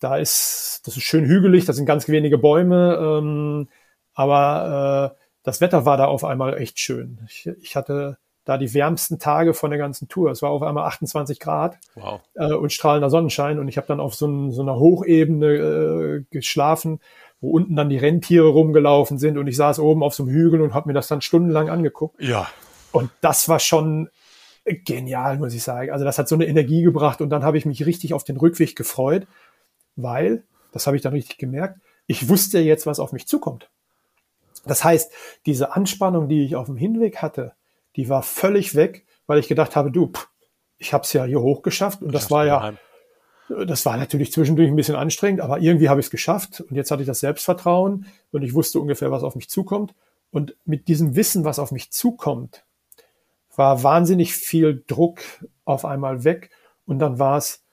da 0.00 0.16
ist, 0.16 0.82
das 0.84 0.96
ist 0.96 1.02
schön 1.02 1.24
hügelig, 1.24 1.64
das 1.64 1.76
sind 1.76 1.86
ganz 1.86 2.08
wenige 2.08 2.38
Bäume, 2.38 2.98
ähm, 3.00 3.68
aber 4.14 5.14
äh, 5.14 5.22
das 5.42 5.60
Wetter 5.60 5.84
war 5.84 5.96
da 5.96 6.06
auf 6.06 6.24
einmal 6.24 6.58
echt 6.58 6.80
schön. 6.80 7.20
Ich, 7.28 7.48
ich 7.60 7.76
hatte 7.76 8.18
da 8.44 8.58
die 8.58 8.72
wärmsten 8.74 9.18
Tage 9.18 9.54
von 9.54 9.70
der 9.70 9.78
ganzen 9.78 10.08
Tour. 10.08 10.30
Es 10.30 10.40
war 10.40 10.50
auf 10.50 10.62
einmal 10.62 10.86
28 10.86 11.40
Grad 11.40 11.76
wow. 11.96 12.20
äh, 12.34 12.52
und 12.52 12.72
strahlender 12.72 13.10
Sonnenschein 13.10 13.58
und 13.58 13.68
ich 13.68 13.76
habe 13.76 13.88
dann 13.88 14.00
auf 14.00 14.14
so, 14.14 14.26
ein, 14.26 14.52
so 14.52 14.62
einer 14.62 14.76
Hochebene 14.76 15.46
äh, 15.46 16.24
geschlafen, 16.30 17.00
wo 17.40 17.50
unten 17.50 17.76
dann 17.76 17.88
die 17.88 17.98
Rentiere 17.98 18.46
rumgelaufen 18.46 19.18
sind 19.18 19.36
und 19.36 19.46
ich 19.46 19.56
saß 19.56 19.80
oben 19.80 20.02
auf 20.02 20.14
so 20.14 20.22
einem 20.22 20.32
Hügel 20.32 20.60
und 20.60 20.74
habe 20.74 20.88
mir 20.88 20.94
das 20.94 21.08
dann 21.08 21.20
stundenlang 21.20 21.68
angeguckt. 21.68 22.20
Ja. 22.20 22.48
Und 22.92 23.10
das 23.20 23.48
war 23.48 23.58
schon 23.58 24.08
genial, 24.66 25.38
muss 25.38 25.54
ich 25.54 25.62
sagen. 25.62 25.90
Also 25.90 26.04
das 26.04 26.18
hat 26.18 26.28
so 26.28 26.34
eine 26.34 26.46
Energie 26.46 26.82
gebracht 26.82 27.20
und 27.20 27.30
dann 27.30 27.44
habe 27.44 27.58
ich 27.58 27.66
mich 27.66 27.86
richtig 27.86 28.14
auf 28.14 28.24
den 28.24 28.36
Rückweg 28.36 28.76
gefreut, 28.76 29.26
weil, 29.94 30.44
das 30.72 30.86
habe 30.86 30.96
ich 30.96 31.02
dann 31.02 31.12
richtig 31.12 31.38
gemerkt, 31.38 31.80
ich 32.06 32.28
wusste 32.28 32.58
jetzt, 32.58 32.86
was 32.86 33.00
auf 33.00 33.12
mich 33.12 33.26
zukommt. 33.26 33.70
Das 34.64 34.84
heißt, 34.84 35.12
diese 35.46 35.74
Anspannung, 35.74 36.28
die 36.28 36.44
ich 36.44 36.56
auf 36.56 36.66
dem 36.66 36.76
Hinweg 36.76 37.18
hatte, 37.22 37.52
die 37.94 38.08
war 38.08 38.22
völlig 38.22 38.74
weg, 38.74 39.06
weil 39.26 39.38
ich 39.38 39.48
gedacht 39.48 39.76
habe, 39.76 39.90
du, 39.90 40.08
pff, 40.08 40.28
ich 40.78 40.92
habe 40.92 41.04
es 41.04 41.12
ja 41.12 41.24
hier 41.24 41.40
hochgeschafft 41.40 42.02
und 42.02 42.12
das 42.12 42.30
war 42.30 42.44
ja, 42.44 42.74
das 43.48 43.86
war 43.86 43.96
natürlich 43.96 44.32
zwischendurch 44.32 44.68
ein 44.68 44.76
bisschen 44.76 44.96
anstrengend, 44.96 45.40
aber 45.40 45.60
irgendwie 45.60 45.88
habe 45.88 46.00
ich 46.00 46.06
es 46.06 46.10
geschafft 46.10 46.60
und 46.60 46.74
jetzt 46.74 46.90
hatte 46.90 47.02
ich 47.02 47.06
das 47.06 47.20
Selbstvertrauen 47.20 48.06
und 48.32 48.42
ich 48.42 48.54
wusste 48.54 48.80
ungefähr, 48.80 49.10
was 49.10 49.22
auf 49.22 49.36
mich 49.36 49.48
zukommt. 49.48 49.94
Und 50.32 50.56
mit 50.64 50.88
diesem 50.88 51.14
Wissen, 51.14 51.44
was 51.44 51.58
auf 51.58 51.70
mich 51.70 51.92
zukommt, 51.92 52.64
war 53.56 53.82
wahnsinnig 53.82 54.34
viel 54.34 54.84
Druck 54.86 55.20
auf 55.64 55.84
einmal 55.84 56.24
weg 56.24 56.50
und 56.86 56.98
dann 56.98 57.18
war 57.18 57.38
es 57.38 57.66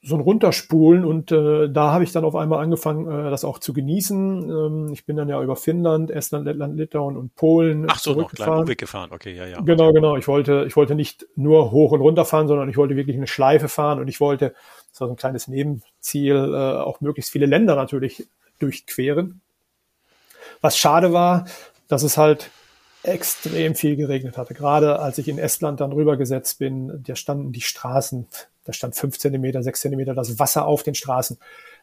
so 0.00 0.14
ein 0.14 0.20
Runterspulen 0.20 1.04
und 1.04 1.32
äh, 1.32 1.68
da 1.68 1.92
habe 1.92 2.04
ich 2.04 2.12
dann 2.12 2.24
auf 2.24 2.36
einmal 2.36 2.62
angefangen, 2.62 3.10
äh, 3.10 3.30
das 3.30 3.44
auch 3.44 3.58
zu 3.58 3.72
genießen. 3.72 4.48
Ähm, 4.48 4.92
ich 4.92 5.04
bin 5.04 5.16
dann 5.16 5.28
ja 5.28 5.42
über 5.42 5.56
Finnland, 5.56 6.10
Estland, 6.12 6.44
Lettland, 6.44 6.76
Litauen 6.76 7.16
und 7.16 7.34
Polen 7.34 7.86
Ach 7.88 7.98
so, 7.98 8.14
noch 8.14 8.32
kleinen 8.32 8.60
Umweg 8.60 8.78
gefahren. 8.78 9.10
Okay, 9.12 9.34
ja, 9.34 9.46
ja. 9.46 9.60
Genau, 9.60 9.92
genau. 9.92 10.16
Ich 10.16 10.28
wollte, 10.28 10.64
ich 10.68 10.76
wollte 10.76 10.94
nicht 10.94 11.26
nur 11.34 11.72
hoch 11.72 11.90
und 11.90 12.00
runter 12.00 12.24
fahren, 12.24 12.46
sondern 12.46 12.68
ich 12.68 12.76
wollte 12.76 12.94
wirklich 12.94 13.16
eine 13.16 13.26
Schleife 13.26 13.68
fahren 13.68 13.98
und 13.98 14.06
ich 14.06 14.20
wollte, 14.20 14.54
das 14.92 15.00
war 15.00 15.08
so 15.08 15.14
ein 15.14 15.18
kleines 15.18 15.48
Nebenziel, 15.48 16.54
äh, 16.54 16.80
auch 16.80 17.00
möglichst 17.00 17.32
viele 17.32 17.46
Länder 17.46 17.74
natürlich 17.74 18.28
durchqueren. 18.60 19.40
Was 20.60 20.78
schade 20.78 21.12
war, 21.12 21.46
dass 21.88 22.04
es 22.04 22.16
halt 22.16 22.50
extrem 23.02 23.74
viel 23.74 23.96
geregnet 23.96 24.36
hatte. 24.36 24.54
Gerade 24.54 24.98
als 24.98 25.18
ich 25.18 25.28
in 25.28 25.38
Estland 25.38 25.80
dann 25.80 25.92
rübergesetzt 25.92 26.58
bin, 26.58 27.02
da 27.06 27.16
standen 27.16 27.52
die 27.52 27.60
Straßen, 27.60 28.26
da 28.64 28.72
stand 28.72 28.96
fünf 28.96 29.18
Zentimeter, 29.18 29.62
sechs 29.62 29.80
Zentimeter 29.80 30.14
das 30.14 30.38
Wasser 30.38 30.66
auf 30.66 30.82
den 30.82 30.94
Straßen. 30.94 31.38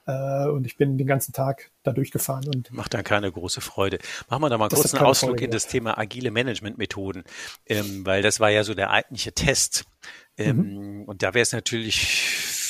Äh, 0.08 0.47
und 0.47 0.65
ich 0.67 0.78
bin 0.78 0.97
den 0.97 1.08
ganzen 1.08 1.34
Tag 1.34 1.71
da 1.84 1.91
durchgefahren. 1.91 2.47
Und 2.54 2.71
Macht 2.71 2.93
dann 2.93 3.04
keine 3.04 3.32
große 3.32 3.62
Freude. 3.62 3.97
Machen 4.30 4.43
wir 4.43 4.49
da 4.49 4.58
mal 4.58 4.69
kurz 4.69 4.93
einen 4.93 5.04
Ausflug 5.04 5.32
Freude, 5.32 5.45
in 5.45 5.51
das 5.51 5.67
Thema 5.67 5.97
agile 5.97 6.32
Managementmethoden, 6.32 7.23
ähm, 7.65 8.06
weil 8.06 8.21
das 8.21 8.39
war 8.39 8.51
ja 8.51 8.63
so 8.63 8.75
der 8.75 8.91
eigentliche 8.91 9.32
Test. 9.32 9.86
Ähm, 10.38 10.58
mhm. 10.58 11.04
Und 11.06 11.23
da 11.23 11.34
wäre 11.34 11.43
es 11.43 11.54
natürlich 11.54 12.64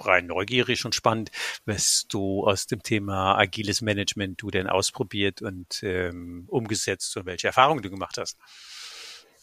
rein 0.00 0.26
neugierig 0.26 0.84
und 0.84 0.94
spannend, 0.94 1.30
was 1.66 2.06
du 2.08 2.44
aus 2.44 2.66
dem 2.66 2.82
Thema 2.82 3.36
agiles 3.36 3.82
Management 3.82 4.40
du 4.42 4.50
denn 4.50 4.66
ausprobiert 4.66 5.42
und 5.42 5.82
ähm, 5.82 6.44
umgesetzt 6.48 7.16
und 7.16 7.26
welche 7.26 7.48
Erfahrungen 7.48 7.82
du 7.82 7.90
gemacht 7.90 8.16
hast. 8.18 8.36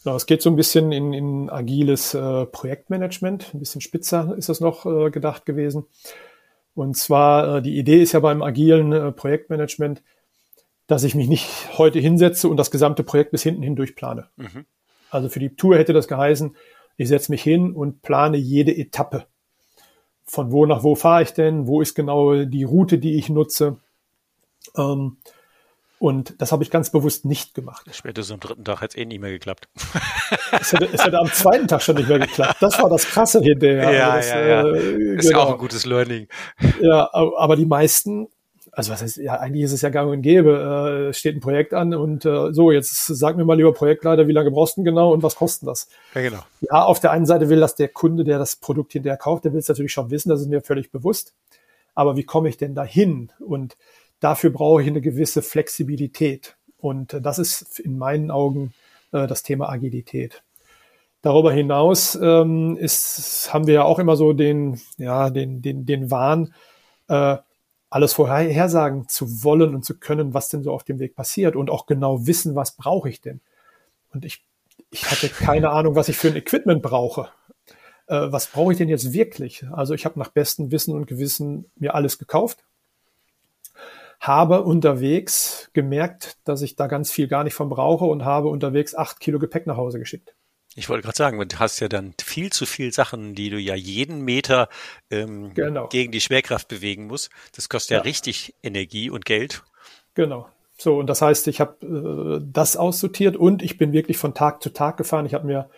Ja, 0.04 0.14
es 0.14 0.26
geht 0.26 0.40
so 0.40 0.50
ein 0.50 0.56
bisschen 0.56 0.92
in, 0.92 1.12
in 1.12 1.50
agiles 1.50 2.14
äh, 2.14 2.46
Projektmanagement. 2.46 3.52
Ein 3.52 3.58
bisschen 3.58 3.80
spitzer 3.80 4.34
ist 4.38 4.48
das 4.48 4.60
noch 4.60 4.86
äh, 4.86 5.10
gedacht 5.10 5.46
gewesen. 5.46 5.86
Und 6.74 6.96
zwar, 6.96 7.56
äh, 7.56 7.62
die 7.62 7.76
Idee 7.76 8.02
ist 8.02 8.12
ja 8.12 8.20
beim 8.20 8.42
agilen 8.42 8.92
äh, 8.92 9.10
Projektmanagement, 9.10 10.02
dass 10.86 11.02
ich 11.02 11.16
mich 11.16 11.26
nicht 11.26 11.48
heute 11.76 11.98
hinsetze 11.98 12.48
und 12.48 12.56
das 12.56 12.70
gesamte 12.70 13.02
Projekt 13.02 13.32
bis 13.32 13.42
hinten 13.42 13.62
hindurch 13.62 13.96
plane. 13.96 14.28
Mhm. 14.36 14.66
Also 15.10 15.28
für 15.28 15.40
die 15.40 15.56
Tour 15.56 15.76
hätte 15.76 15.92
das 15.92 16.06
geheißen, 16.06 16.54
ich 16.96 17.08
setze 17.08 17.32
mich 17.32 17.42
hin 17.42 17.72
und 17.72 18.02
plane 18.02 18.36
jede 18.36 18.76
Etappe 18.76 19.26
von 20.26 20.52
wo 20.52 20.66
nach 20.66 20.82
wo 20.82 20.94
fahre 20.94 21.22
ich 21.22 21.32
denn, 21.32 21.66
wo 21.66 21.80
ist 21.80 21.94
genau 21.94 22.44
die 22.44 22.64
Route, 22.64 22.98
die 22.98 23.16
ich 23.16 23.28
nutze. 23.28 23.78
Ähm, 24.76 25.18
und 25.98 26.40
das 26.42 26.52
habe 26.52 26.62
ich 26.62 26.70
ganz 26.70 26.90
bewusst 26.90 27.24
nicht 27.24 27.54
gemacht. 27.54 27.86
Spätestens 27.90 28.34
am 28.34 28.40
dritten 28.40 28.64
Tag 28.64 28.82
hat 28.82 28.90
es 28.90 28.96
eh 28.96 29.06
nicht 29.06 29.20
mehr 29.20 29.30
geklappt. 29.30 29.68
es, 30.60 30.72
hätte, 30.72 30.88
es 30.92 31.02
hätte 31.02 31.18
am 31.18 31.32
zweiten 31.32 31.68
Tag 31.68 31.82
schon 31.82 31.96
nicht 31.96 32.08
mehr 32.08 32.18
geklappt. 32.18 32.56
Das 32.60 32.78
war 32.82 32.90
das 32.90 33.06
Krasse 33.06 33.40
hinterher. 33.40 33.92
Ja, 33.92 34.16
das, 34.16 34.28
ja, 34.28 34.46
ja. 34.46 34.66
Äh, 34.66 35.14
ist 35.14 35.28
genau. 35.28 35.38
ja 35.38 35.44
auch 35.44 35.52
ein 35.52 35.58
gutes 35.58 35.86
Learning. 35.86 36.28
Ja, 36.82 37.08
aber 37.12 37.56
die 37.56 37.64
meisten 37.64 38.28
also 38.76 38.92
was 38.92 39.00
heißt, 39.00 39.16
ja, 39.16 39.40
eigentlich 39.40 39.62
ist 39.62 39.72
es 39.72 39.80
ja 39.80 39.88
gang 39.88 40.10
und 40.10 40.20
gäbe. 40.20 41.06
Äh, 41.06 41.08
es 41.08 41.18
steht 41.18 41.34
ein 41.34 41.40
Projekt 41.40 41.72
an 41.72 41.94
und 41.94 42.26
äh, 42.26 42.52
so, 42.52 42.70
jetzt 42.70 43.06
sag 43.06 43.38
mir 43.38 43.46
mal 43.46 43.56
lieber 43.56 43.72
Projektleiter, 43.72 44.28
wie 44.28 44.32
lange 44.32 44.50
brauchst 44.50 44.76
du 44.76 44.82
denn 44.82 44.92
genau 44.92 45.14
und 45.14 45.22
was 45.22 45.36
kostet 45.36 45.66
das? 45.66 45.88
Ja, 46.14 46.20
genau. 46.20 46.42
Ja, 46.60 46.84
auf 46.84 47.00
der 47.00 47.10
einen 47.10 47.24
Seite 47.24 47.48
will 47.48 47.58
das 47.58 47.74
der 47.74 47.88
Kunde, 47.88 48.22
der 48.22 48.38
das 48.38 48.56
Produkt 48.56 48.92
hinterher 48.92 49.16
kauft, 49.16 49.46
der 49.46 49.54
will 49.54 49.60
es 49.60 49.68
natürlich 49.68 49.92
schon 49.92 50.10
wissen, 50.10 50.28
das 50.28 50.42
ist 50.42 50.48
mir 50.48 50.60
völlig 50.60 50.92
bewusst. 50.92 51.32
Aber 51.94 52.18
wie 52.18 52.24
komme 52.24 52.50
ich 52.50 52.58
denn 52.58 52.74
dahin? 52.74 53.32
Und 53.40 53.78
dafür 54.20 54.50
brauche 54.50 54.82
ich 54.82 54.88
eine 54.88 55.00
gewisse 55.00 55.40
Flexibilität. 55.40 56.58
Und 56.76 57.14
äh, 57.14 57.22
das 57.22 57.38
ist 57.38 57.80
in 57.80 57.96
meinen 57.96 58.30
Augen 58.30 58.74
äh, 59.10 59.26
das 59.26 59.42
Thema 59.42 59.70
Agilität. 59.70 60.42
Darüber 61.22 61.50
hinaus 61.50 62.14
ähm, 62.14 62.76
ist, 62.76 63.48
haben 63.54 63.66
wir 63.66 63.72
ja 63.72 63.84
auch 63.84 63.98
immer 63.98 64.16
so 64.16 64.34
den, 64.34 64.78
ja, 64.98 65.30
den, 65.30 65.62
den, 65.62 65.86
den 65.86 66.10
Wahn, 66.10 66.52
äh, 67.08 67.38
alles 67.96 68.12
vorhersagen 68.12 69.08
zu 69.08 69.42
wollen 69.42 69.74
und 69.74 69.82
zu 69.82 69.98
können, 69.98 70.34
was 70.34 70.50
denn 70.50 70.62
so 70.62 70.70
auf 70.70 70.84
dem 70.84 70.98
Weg 70.98 71.16
passiert 71.16 71.56
und 71.56 71.70
auch 71.70 71.86
genau 71.86 72.26
wissen, 72.26 72.54
was 72.54 72.72
brauche 72.72 73.08
ich 73.08 73.22
denn. 73.22 73.40
Und 74.12 74.26
ich, 74.26 74.44
ich 74.90 75.10
hatte 75.10 75.30
keine 75.30 75.70
Ahnung, 75.70 75.94
was 75.94 76.10
ich 76.10 76.18
für 76.18 76.28
ein 76.28 76.36
Equipment 76.36 76.82
brauche. 76.82 77.30
Äh, 78.06 78.30
was 78.30 78.48
brauche 78.48 78.72
ich 78.72 78.78
denn 78.78 78.90
jetzt 78.90 79.14
wirklich? 79.14 79.64
Also 79.72 79.94
ich 79.94 80.04
habe 80.04 80.18
nach 80.18 80.28
bestem 80.28 80.70
Wissen 80.70 80.94
und 80.94 81.06
Gewissen 81.06 81.70
mir 81.76 81.94
alles 81.94 82.18
gekauft, 82.18 82.64
habe 84.20 84.62
unterwegs 84.62 85.70
gemerkt, 85.72 86.36
dass 86.44 86.60
ich 86.60 86.76
da 86.76 86.88
ganz 86.88 87.10
viel 87.10 87.28
gar 87.28 87.44
nicht 87.44 87.54
von 87.54 87.70
brauche 87.70 88.04
und 88.04 88.26
habe 88.26 88.48
unterwegs 88.48 88.94
acht 88.94 89.20
Kilo 89.20 89.38
Gepäck 89.38 89.66
nach 89.66 89.78
Hause 89.78 89.98
geschickt. 89.98 90.35
Ich 90.78 90.90
wollte 90.90 91.04
gerade 91.04 91.16
sagen, 91.16 91.48
du 91.48 91.58
hast 91.58 91.80
ja 91.80 91.88
dann 91.88 92.12
viel 92.22 92.52
zu 92.52 92.66
viel 92.66 92.92
Sachen, 92.92 93.34
die 93.34 93.48
du 93.48 93.58
ja 93.58 93.74
jeden 93.74 94.20
Meter 94.20 94.68
ähm, 95.10 95.54
genau. 95.54 95.88
gegen 95.88 96.12
die 96.12 96.20
Schwerkraft 96.20 96.68
bewegen 96.68 97.06
musst. 97.06 97.30
Das 97.54 97.70
kostet 97.70 97.92
ja, 97.92 97.96
ja 97.96 98.02
richtig 98.02 98.54
Energie 98.62 99.08
und 99.08 99.24
Geld. 99.24 99.64
Genau. 100.14 100.48
So, 100.76 100.98
und 100.98 101.06
das 101.06 101.22
heißt, 101.22 101.48
ich 101.48 101.60
habe 101.60 102.40
äh, 102.42 102.46
das 102.52 102.76
aussortiert 102.76 103.36
und 103.36 103.62
ich 103.62 103.78
bin 103.78 103.94
wirklich 103.94 104.18
von 104.18 104.34
Tag 104.34 104.62
zu 104.62 104.68
Tag 104.68 104.98
gefahren. 104.98 105.24
Ich 105.24 105.32
habe 105.32 105.46
mir 105.46 105.70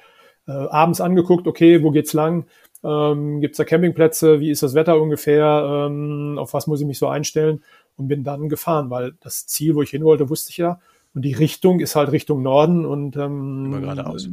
äh, 0.48 0.50
abends 0.50 1.00
angeguckt, 1.00 1.46
okay, 1.46 1.84
wo 1.84 1.92
geht's 1.92 2.12
lang? 2.12 2.46
Ähm, 2.82 3.40
Gibt 3.40 3.52
es 3.52 3.58
da 3.58 3.64
Campingplätze? 3.64 4.40
Wie 4.40 4.50
ist 4.50 4.64
das 4.64 4.74
Wetter 4.74 5.00
ungefähr? 5.00 5.86
Ähm, 5.86 6.38
auf 6.38 6.54
was 6.54 6.66
muss 6.66 6.80
ich 6.80 6.86
mich 6.88 6.98
so 6.98 7.06
einstellen? 7.06 7.62
Und 7.96 8.08
bin 8.08 8.24
dann 8.24 8.48
gefahren, 8.48 8.90
weil 8.90 9.12
das 9.20 9.46
Ziel, 9.46 9.76
wo 9.76 9.82
ich 9.82 9.90
hin 9.90 10.02
wollte, 10.02 10.28
wusste 10.28 10.50
ich 10.50 10.56
ja. 10.56 10.80
Und 11.14 11.22
die 11.22 11.32
Richtung 11.32 11.80
ist 11.80 11.96
halt 11.96 12.12
Richtung 12.12 12.42
Norden 12.42 12.84
und 12.84 13.16
ähm, 13.16 13.66
immer 13.66 13.80
geradeaus. 13.80 14.28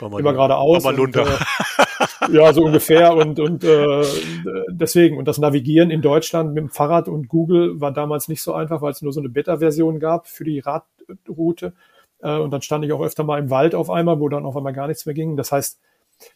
Immer 0.00 0.32
geradeaus. 0.32 0.84
Und, 0.84 1.16
äh, 1.16 1.24
ja, 2.32 2.52
so 2.52 2.64
ungefähr. 2.64 3.14
Und, 3.14 3.38
und 3.38 3.64
äh, 3.64 4.04
deswegen, 4.68 5.18
und 5.18 5.26
das 5.26 5.38
Navigieren 5.38 5.90
in 5.90 6.02
Deutschland 6.02 6.52
mit 6.52 6.62
dem 6.62 6.68
Fahrrad 6.68 7.08
und 7.08 7.28
Google 7.28 7.80
war 7.80 7.92
damals 7.92 8.28
nicht 8.28 8.42
so 8.42 8.52
einfach, 8.52 8.82
weil 8.82 8.92
es 8.92 9.02
nur 9.02 9.12
so 9.12 9.20
eine 9.20 9.28
Beta-Version 9.28 10.00
gab 10.00 10.26
für 10.26 10.44
die 10.44 10.58
Radroute. 10.58 11.72
Äh, 12.20 12.36
und 12.36 12.50
dann 12.50 12.62
stand 12.62 12.84
ich 12.84 12.92
auch 12.92 13.02
öfter 13.02 13.24
mal 13.24 13.38
im 13.38 13.50
Wald 13.50 13.74
auf 13.74 13.88
einmal, 13.88 14.20
wo 14.20 14.28
dann 14.28 14.44
auf 14.44 14.56
einmal 14.56 14.72
gar 14.72 14.88
nichts 14.88 15.06
mehr 15.06 15.14
ging. 15.14 15.36
Das 15.36 15.52
heißt, 15.52 15.78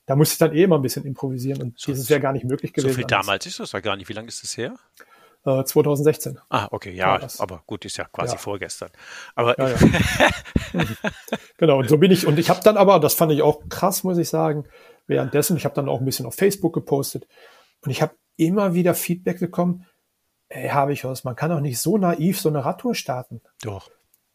da 0.06 0.16
musste 0.16 0.34
ich 0.34 0.38
dann 0.38 0.54
eh 0.54 0.62
immer 0.64 0.78
ein 0.78 0.82
bisschen 0.82 1.04
improvisieren 1.04 1.62
und 1.62 1.78
so, 1.78 1.90
dieses 1.90 2.10
wäre 2.10 2.20
gar 2.20 2.32
nicht 2.32 2.44
möglich 2.44 2.72
gewesen. 2.72 2.92
So 2.92 2.96
viel 2.96 3.06
damals 3.06 3.46
ist 3.46 3.60
das 3.60 3.72
ja 3.72 3.80
gar 3.80 3.96
nicht. 3.96 4.08
Wie 4.08 4.12
lange 4.12 4.28
ist 4.28 4.42
das 4.42 4.56
her? 4.56 4.74
2016. 5.44 6.36
Äh, 6.36 6.38
ah, 6.50 6.68
okay, 6.70 6.92
ja, 6.92 7.18
aber 7.38 7.62
gut, 7.66 7.84
ist 7.84 7.96
ja 7.96 8.04
quasi 8.04 8.34
ja. 8.34 8.38
vorgestern. 8.38 8.90
Aber 9.34 9.58
ja, 9.58 9.70
ja. 9.70 10.84
genau, 11.56 11.78
und 11.78 11.88
so 11.88 11.96
bin 11.96 12.10
ich. 12.10 12.26
Und 12.26 12.38
ich 12.38 12.50
habe 12.50 12.60
dann 12.62 12.76
aber, 12.76 13.00
das 13.00 13.14
fand 13.14 13.32
ich 13.32 13.42
auch 13.42 13.62
krass, 13.68 14.04
muss 14.04 14.18
ich 14.18 14.28
sagen, 14.28 14.64
währenddessen, 15.06 15.56
ich 15.56 15.64
habe 15.64 15.74
dann 15.74 15.88
auch 15.88 16.00
ein 16.00 16.04
bisschen 16.04 16.26
auf 16.26 16.34
Facebook 16.34 16.74
gepostet 16.74 17.26
und 17.82 17.90
ich 17.90 18.02
habe 18.02 18.14
immer 18.36 18.74
wieder 18.74 18.94
Feedback 18.94 19.40
bekommen, 19.40 19.86
ey, 20.48 20.68
habe 20.68 20.92
ich 20.92 21.04
was, 21.04 21.24
man 21.24 21.36
kann 21.36 21.50
doch 21.50 21.60
nicht 21.60 21.78
so 21.78 21.96
naiv 21.96 22.40
so 22.40 22.48
eine 22.48 22.64
Radtour 22.64 22.94
starten. 22.94 23.40
Doch. 23.62 23.90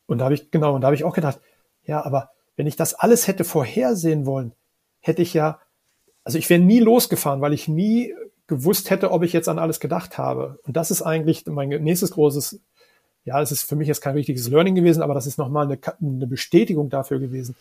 Und 0.07 0.19
da 0.19 0.25
habe 0.25 0.35
ich, 0.35 0.51
genau, 0.51 0.73
und 0.73 0.81
da 0.81 0.87
habe 0.87 0.95
ich 0.95 1.03
auch 1.03 1.13
gedacht, 1.13 1.39
ja, 1.83 2.03
aber 2.03 2.31
wenn 2.55 2.67
ich 2.67 2.75
das 2.75 2.93
alles 2.93 3.27
hätte 3.27 3.43
vorhersehen 3.43 4.25
wollen, 4.25 4.53
hätte 4.99 5.21
ich 5.21 5.33
ja, 5.33 5.59
also 6.23 6.37
ich 6.37 6.49
wäre 6.49 6.61
nie 6.61 6.79
losgefahren, 6.79 7.41
weil 7.41 7.53
ich 7.53 7.67
nie 7.67 8.13
gewusst 8.47 8.89
hätte, 8.89 9.11
ob 9.11 9.23
ich 9.23 9.33
jetzt 9.33 9.49
an 9.49 9.59
alles 9.59 9.79
gedacht 9.79 10.17
habe. 10.17 10.59
Und 10.63 10.77
das 10.77 10.91
ist 10.91 11.01
eigentlich 11.01 11.45
mein 11.47 11.69
nächstes 11.69 12.11
großes, 12.11 12.59
ja, 13.23 13.41
es 13.41 13.51
ist 13.51 13.63
für 13.63 13.75
mich 13.75 13.87
jetzt 13.87 14.01
kein 14.01 14.15
richtiges 14.15 14.47
Learning 14.49 14.75
gewesen, 14.75 15.01
aber 15.01 15.13
das 15.13 15.25
ist 15.25 15.37
nochmal 15.37 15.65
eine, 15.65 15.79
eine 15.99 16.27
Bestätigung 16.27 16.89
dafür 16.89 17.19
gewesen, 17.19 17.55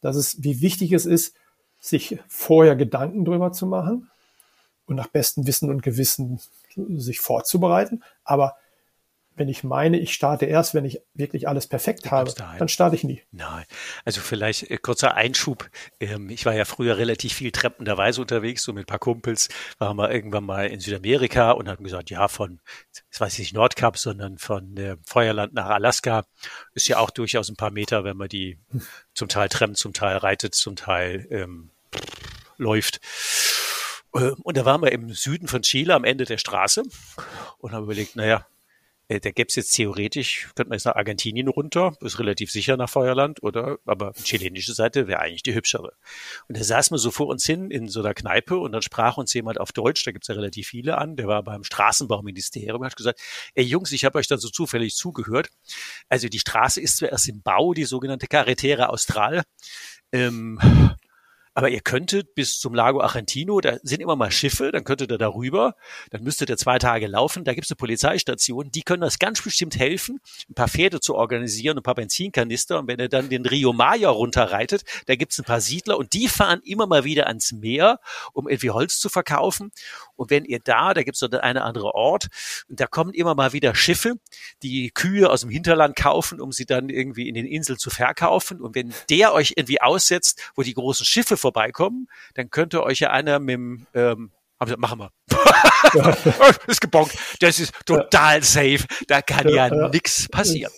dass 0.00 0.16
es, 0.16 0.42
wie 0.42 0.60
wichtig 0.62 0.92
es 0.92 1.06
ist, 1.06 1.34
sich 1.80 2.18
vorher 2.28 2.76
Gedanken 2.76 3.24
drüber 3.24 3.52
zu 3.52 3.66
machen 3.66 4.10
und 4.86 4.96
nach 4.96 5.08
bestem 5.08 5.46
Wissen 5.46 5.68
und 5.68 5.82
Gewissen 5.82 6.40
sich 6.74 7.20
vorzubereiten, 7.20 8.02
aber 8.24 8.56
wenn 9.34 9.48
ich 9.48 9.64
meine, 9.64 9.98
ich 9.98 10.12
starte 10.12 10.46
erst, 10.46 10.74
wenn 10.74 10.84
ich 10.84 11.00
wirklich 11.14 11.48
alles 11.48 11.66
perfekt 11.66 12.10
habe, 12.10 12.32
dann 12.58 12.68
starte 12.68 12.96
ich 12.96 13.04
nie. 13.04 13.22
Nein, 13.30 13.64
also 14.04 14.20
vielleicht 14.20 14.70
äh, 14.70 14.76
kurzer 14.76 15.14
Einschub. 15.14 15.68
Ähm, 16.00 16.28
ich 16.30 16.44
war 16.44 16.54
ja 16.54 16.64
früher 16.64 16.98
relativ 16.98 17.34
viel 17.34 17.50
treppenderweise 17.50 18.20
unterwegs, 18.20 18.62
so 18.62 18.72
mit 18.72 18.84
ein 18.84 18.86
paar 18.86 18.98
Kumpels, 18.98 19.48
waren 19.78 19.96
wir 19.96 20.10
irgendwann 20.10 20.44
mal 20.44 20.66
in 20.66 20.80
Südamerika 20.80 21.52
und 21.52 21.68
haben 21.68 21.84
gesagt, 21.84 22.10
ja, 22.10 22.28
von, 22.28 22.60
das 23.10 23.20
weiß 23.20 23.32
ich 23.34 23.38
nicht 23.40 23.54
Nordkap, 23.54 23.96
sondern 23.96 24.38
von 24.38 24.76
äh, 24.76 24.96
Feuerland 25.04 25.54
nach 25.54 25.66
Alaska 25.66 26.24
ist 26.74 26.88
ja 26.88 26.98
auch 26.98 27.10
durchaus 27.10 27.48
ein 27.48 27.56
paar 27.56 27.70
Meter, 27.70 28.04
wenn 28.04 28.16
man 28.16 28.28
die 28.28 28.58
zum 29.14 29.28
Teil 29.28 29.48
trennt, 29.48 29.78
zum 29.78 29.92
Teil 29.92 30.18
reitet, 30.18 30.54
zum 30.54 30.76
Teil 30.76 31.26
ähm, 31.30 31.70
läuft. 32.58 33.00
Ähm, 34.14 34.36
und 34.42 34.56
da 34.56 34.64
waren 34.64 34.82
wir 34.82 34.92
im 34.92 35.12
Süden 35.12 35.48
von 35.48 35.62
Chile 35.62 35.94
am 35.94 36.04
Ende 36.04 36.24
der 36.24 36.38
Straße 36.38 36.82
und 37.58 37.72
haben 37.72 37.84
überlegt, 37.84 38.16
naja, 38.16 38.46
äh, 39.08 39.20
da 39.20 39.30
gäbe 39.30 39.48
es 39.48 39.56
jetzt 39.56 39.72
theoretisch, 39.72 40.50
könnte 40.54 40.70
man 40.70 40.76
jetzt 40.76 40.84
nach 40.84 40.96
Argentinien 40.96 41.48
runter, 41.48 41.96
ist 42.00 42.18
relativ 42.18 42.50
sicher 42.50 42.76
nach 42.76 42.88
Feuerland, 42.88 43.42
oder? 43.42 43.78
Aber 43.84 44.12
chilenische 44.14 44.74
Seite 44.74 45.08
wäre 45.08 45.20
eigentlich 45.20 45.42
die 45.42 45.54
hübschere. 45.54 45.92
Und 46.48 46.56
da 46.56 46.64
saß 46.64 46.90
man 46.90 46.98
so 46.98 47.10
vor 47.10 47.26
uns 47.26 47.44
hin 47.44 47.70
in 47.70 47.88
so 47.88 48.00
einer 48.00 48.14
Kneipe 48.14 48.56
und 48.56 48.72
dann 48.72 48.82
sprach 48.82 49.16
uns 49.16 49.32
jemand 49.34 49.60
auf 49.60 49.72
Deutsch, 49.72 50.04
da 50.04 50.12
gibt's 50.12 50.28
ja 50.28 50.34
relativ 50.34 50.68
viele 50.68 50.98
an, 50.98 51.16
der 51.16 51.26
war 51.26 51.42
beim 51.42 51.64
Straßenbauministerium, 51.64 52.84
hat 52.84 52.96
gesagt, 52.96 53.20
ey 53.54 53.64
Jungs, 53.64 53.92
ich 53.92 54.04
habe 54.04 54.18
euch 54.18 54.28
dann 54.28 54.38
so 54.38 54.48
zufällig 54.48 54.94
zugehört. 54.94 55.50
Also 56.08 56.28
die 56.28 56.38
Straße 56.38 56.80
ist 56.80 56.98
zwar 56.98 57.10
erst 57.10 57.28
im 57.28 57.42
Bau, 57.42 57.74
die 57.74 57.84
sogenannte 57.84 58.26
Carretera 58.26 58.86
Austral. 58.86 59.42
Ähm, 60.12 60.58
aber 61.54 61.68
ihr 61.68 61.80
könntet 61.80 62.34
bis 62.34 62.58
zum 62.58 62.74
Lago 62.74 63.00
Argentino, 63.00 63.60
da 63.60 63.76
sind 63.82 64.00
immer 64.00 64.16
mal 64.16 64.30
Schiffe, 64.30 64.72
dann 64.72 64.84
könntet 64.84 65.10
ihr 65.10 65.18
darüber, 65.18 65.76
dann 66.10 66.22
müsstet 66.22 66.48
ihr 66.50 66.56
zwei 66.56 66.78
Tage 66.78 67.06
laufen, 67.06 67.44
da 67.44 67.54
gibt's 67.54 67.70
eine 67.70 67.76
Polizeistation, 67.76 68.70
die 68.70 68.82
können 68.82 69.02
das 69.02 69.18
ganz 69.18 69.42
bestimmt 69.42 69.78
helfen, 69.78 70.20
ein 70.48 70.54
paar 70.54 70.68
Pferde 70.68 71.00
zu 71.00 71.14
organisieren, 71.14 71.78
ein 71.78 71.82
paar 71.82 71.94
Benzinkanister. 71.94 72.78
Und 72.78 72.88
wenn 72.88 73.00
ihr 73.00 73.08
dann 73.08 73.28
den 73.28 73.44
Rio 73.44 73.72
Maya 73.72 74.08
runterreitet, 74.10 74.82
da 75.06 75.16
gibt's 75.16 75.38
ein 75.38 75.44
paar 75.44 75.60
Siedler 75.60 75.98
und 75.98 76.14
die 76.14 76.28
fahren 76.28 76.60
immer 76.64 76.86
mal 76.86 77.04
wieder 77.04 77.26
ans 77.26 77.52
Meer, 77.52 78.00
um 78.32 78.48
irgendwie 78.48 78.70
Holz 78.70 78.98
zu 78.98 79.08
verkaufen 79.08 79.72
und 80.22 80.30
wenn 80.30 80.44
ihr 80.44 80.60
da, 80.60 80.94
da 80.94 81.02
gibt's 81.02 81.20
so 81.20 81.28
eine 81.28 81.62
andere 81.62 81.94
Ort 81.94 82.28
und 82.68 82.80
da 82.80 82.86
kommen 82.86 83.12
immer 83.12 83.34
mal 83.34 83.52
wieder 83.52 83.74
Schiffe, 83.74 84.14
die 84.62 84.90
Kühe 84.90 85.28
aus 85.28 85.40
dem 85.42 85.50
Hinterland 85.50 85.96
kaufen, 85.96 86.40
um 86.40 86.52
sie 86.52 86.64
dann 86.64 86.88
irgendwie 86.88 87.28
in 87.28 87.34
den 87.34 87.46
Inseln 87.46 87.78
zu 87.78 87.90
verkaufen 87.90 88.60
und 88.60 88.74
wenn 88.74 88.94
der 89.10 89.34
euch 89.34 89.54
irgendwie 89.56 89.80
aussetzt, 89.80 90.52
wo 90.54 90.62
die 90.62 90.74
großen 90.74 91.04
Schiffe 91.04 91.36
vorbeikommen, 91.36 92.08
dann 92.34 92.50
könnte 92.50 92.82
euch 92.82 93.00
ja 93.00 93.10
einer 93.10 93.38
mit 93.38 93.54
dem, 93.54 93.86
ähm, 93.94 94.30
haben 94.60 94.70
sie, 94.70 94.76
machen 94.76 95.00
wir. 95.00 95.10
ist 96.68 96.80
gebonkt. 96.80 97.16
Das 97.40 97.58
ist 97.58 97.74
total 97.84 98.36
ja. 98.36 98.42
safe. 98.42 98.84
Da 99.08 99.20
kann 99.20 99.48
ja, 99.48 99.66
ja, 99.66 99.74
ja. 99.74 99.88
nichts 99.88 100.28
passieren. 100.28 100.72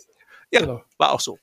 Ja, 0.50 0.60
genau. 0.60 0.84
war 0.96 1.12
auch 1.12 1.20
so. 1.20 1.38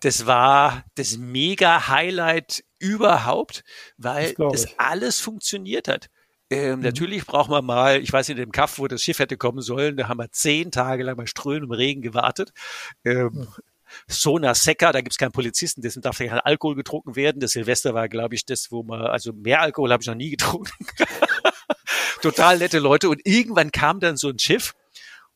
Das 0.00 0.26
war 0.26 0.84
das 0.94 1.18
mega 1.18 1.88
Highlight 1.88 2.64
überhaupt, 2.78 3.64
weil 3.96 4.34
das, 4.34 4.62
das 4.62 4.78
alles 4.78 5.20
funktioniert 5.20 5.88
hat. 5.88 6.08
Ähm, 6.50 6.78
mhm. 6.78 6.84
Natürlich 6.84 7.26
braucht 7.26 7.50
man 7.50 7.64
mal, 7.64 8.00
ich 8.00 8.12
weiß 8.12 8.28
in 8.28 8.36
dem 8.36 8.52
Kaff, 8.52 8.78
wo 8.78 8.86
das 8.86 9.02
Schiff 9.02 9.18
hätte 9.18 9.36
kommen 9.36 9.62
sollen, 9.62 9.96
da 9.96 10.08
haben 10.08 10.18
wir 10.18 10.30
zehn 10.30 10.70
Tage 10.70 11.02
lang 11.02 11.16
bei 11.16 11.26
strömendem 11.26 11.72
Regen 11.72 12.02
gewartet. 12.02 12.52
Ähm, 13.04 13.30
mhm. 13.32 13.48
Sona 14.08 14.54
Seca, 14.54 14.92
da 14.92 15.00
gibt's 15.00 15.18
keinen 15.18 15.32
Polizisten, 15.32 15.82
dessen 15.82 16.02
darf 16.02 16.18
ja 16.20 16.28
kein 16.28 16.40
Alkohol 16.40 16.74
getrunken 16.74 17.16
werden. 17.16 17.40
Das 17.40 17.52
Silvester 17.52 17.94
war, 17.94 18.08
glaube 18.08 18.34
ich, 18.34 18.44
das, 18.44 18.70
wo 18.70 18.82
man, 18.82 19.02
also 19.02 19.32
mehr 19.32 19.60
Alkohol 19.60 19.92
habe 19.92 20.02
ich 20.02 20.06
noch 20.06 20.14
nie 20.14 20.30
getrunken. 20.30 20.72
Total 22.22 22.58
nette 22.58 22.78
Leute. 22.78 23.08
Und 23.08 23.20
irgendwann 23.24 23.70
kam 23.70 24.00
dann 24.00 24.16
so 24.16 24.28
ein 24.28 24.38
Schiff 24.38 24.74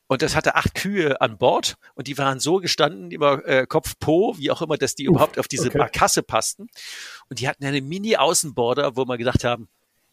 und 0.06 0.22
das 0.22 0.34
hatte 0.34 0.54
acht 0.54 0.74
Kühe 0.74 1.20
an 1.20 1.36
Bord 1.36 1.76
und 1.94 2.06
die 2.06 2.16
waren 2.16 2.40
so 2.40 2.56
gestanden, 2.56 3.10
immer 3.10 3.46
äh, 3.46 3.66
Kopf, 3.66 3.94
Po, 4.00 4.34
wie 4.38 4.50
auch 4.50 4.62
immer, 4.62 4.78
dass 4.78 4.94
die 4.94 5.06
Uff, 5.08 5.14
überhaupt 5.14 5.38
auf 5.38 5.48
diese 5.48 5.68
okay. 5.68 5.78
Barkasse 5.78 6.22
passten. 6.22 6.68
Und 7.28 7.40
die 7.40 7.48
hatten 7.48 7.64
eine 7.64 7.82
Mini-Außenborder, 7.82 8.96
wo 8.96 9.04
wir 9.04 9.18
gedacht 9.18 9.44
haben, 9.44 9.68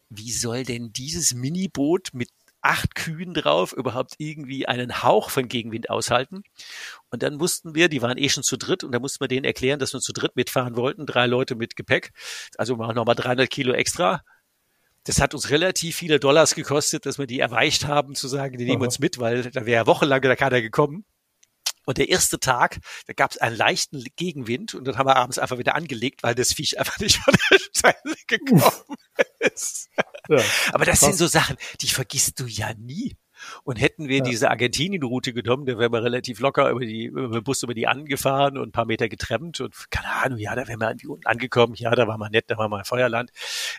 wie 0.10 0.32
soll 0.32 0.64
denn 0.64 0.92
dieses 0.94 1.34
Miniboot 1.34 2.10
mit 2.14 2.30
acht 2.66 2.96
Kühen 2.96 3.36
drauf 3.36 3.74
überhaupt 3.74 4.16
irgendwie 4.18 4.68
einen 4.68 5.04
Hauch 5.04 5.30
von 5.30 5.48
Gegenwind 5.48 5.92
aushalten. 5.92 6.42
Und 7.12 7.22
dann 7.22 7.36
mussten 7.36 7.76
wir, 7.76 7.90
die 7.90 8.02
waren 8.02 8.18
eh 8.18 8.28
schon 8.28 8.44
zu 8.44 8.58
dritt, 8.58 8.84
und 8.84 8.92
da 8.92 9.00
mussten 9.00 9.24
wir 9.24 9.28
denen 9.28 9.46
erklären, 9.46 9.80
dass 9.80 9.94
wir 9.94 10.00
zu 10.00 10.14
dritt 10.14 10.36
mitfahren 10.36 10.76
wollten, 10.76 11.06
drei 11.06 11.28
Leute 11.28 11.56
mit 11.56 11.76
Gepäck, 11.76 12.12
also 12.58 12.76
nochmal 12.76 13.16
300 13.16 13.50
Kilo 13.50 13.74
extra. 13.74 14.24
Das 15.04 15.22
hat 15.22 15.36
uns 15.36 15.52
relativ 15.52 15.96
viele 15.96 16.20
Dollars 16.20 16.56
gekostet, 16.56 17.06
dass 17.06 17.20
wir 17.20 17.28
die 17.28 17.40
erweicht 17.40 17.86
haben, 17.86 18.16
zu 18.16 18.28
sagen, 18.28 18.58
die 18.58 18.66
nehmen 18.66 18.82
Aha. 18.82 18.86
uns 18.86 18.98
mit, 18.98 19.20
weil 19.20 19.52
da 19.52 19.68
wäre 19.68 19.86
wochenlang 19.86 20.22
da 20.24 20.36
keiner 20.36 20.62
gekommen. 20.62 21.06
Und 21.86 21.98
der 21.98 22.10
erste 22.10 22.40
Tag, 22.40 22.80
da 23.08 23.14
gab 23.14 23.32
es 23.32 23.38
einen 23.38 23.56
leichten 23.56 24.04
Gegenwind 24.16 24.74
und 24.74 24.86
dann 24.86 24.98
haben 24.98 25.08
wir 25.08 25.16
abends 25.16 25.40
einfach 25.40 25.58
wieder 25.58 25.76
angelegt, 25.76 26.24
weil 26.24 26.36
das 26.36 26.54
Viech 26.54 26.80
einfach 26.80 27.00
nicht 27.00 27.18
von 27.18 27.34
der 27.52 27.60
Seite 27.74 28.16
gekommen 28.28 28.98
ist. 29.40 29.90
Ja, 30.28 30.42
Aber 30.72 30.86
das 30.86 31.00
krass. 31.00 31.10
sind 31.10 31.18
so 31.18 31.28
Sachen, 31.28 31.58
die 31.82 31.88
vergisst 31.88 32.40
du 32.40 32.46
ja 32.46 32.74
nie. 32.74 33.16
Und 33.64 33.76
hätten 33.76 34.08
wir 34.08 34.20
ja. 34.20 34.24
diese 34.24 34.50
Argentinien-Route 34.50 35.34
genommen, 35.34 35.66
da 35.66 35.78
wären 35.78 35.92
wir 35.92 36.04
relativ 36.04 36.40
locker 36.40 36.70
über 36.70 36.80
die, 36.80 37.06
über 37.06 37.28
den 37.28 37.44
Bus 37.44 37.64
über 37.64 37.74
die 37.74 37.86
angefahren 37.86 38.58
und 38.58 38.70
ein 38.70 38.72
paar 38.72 38.86
Meter 38.86 39.10
getrennt 39.10 39.60
und 39.60 39.92
keine 39.92 40.10
Ahnung, 40.10 40.40
ja, 40.40 40.56
da 40.56 40.68
wären 40.68 40.80
wir 40.80 40.90
irgendwie 40.90 41.08
unten 41.08 41.28
angekommen, 41.28 41.76
ja, 41.76 41.92
da 41.92 42.08
war 42.08 42.18
mal 42.18 42.30
nett, 42.30 42.46
da 42.48 42.58
war 42.58 42.70
mal 42.70 42.86
Feuerland. 42.86 43.32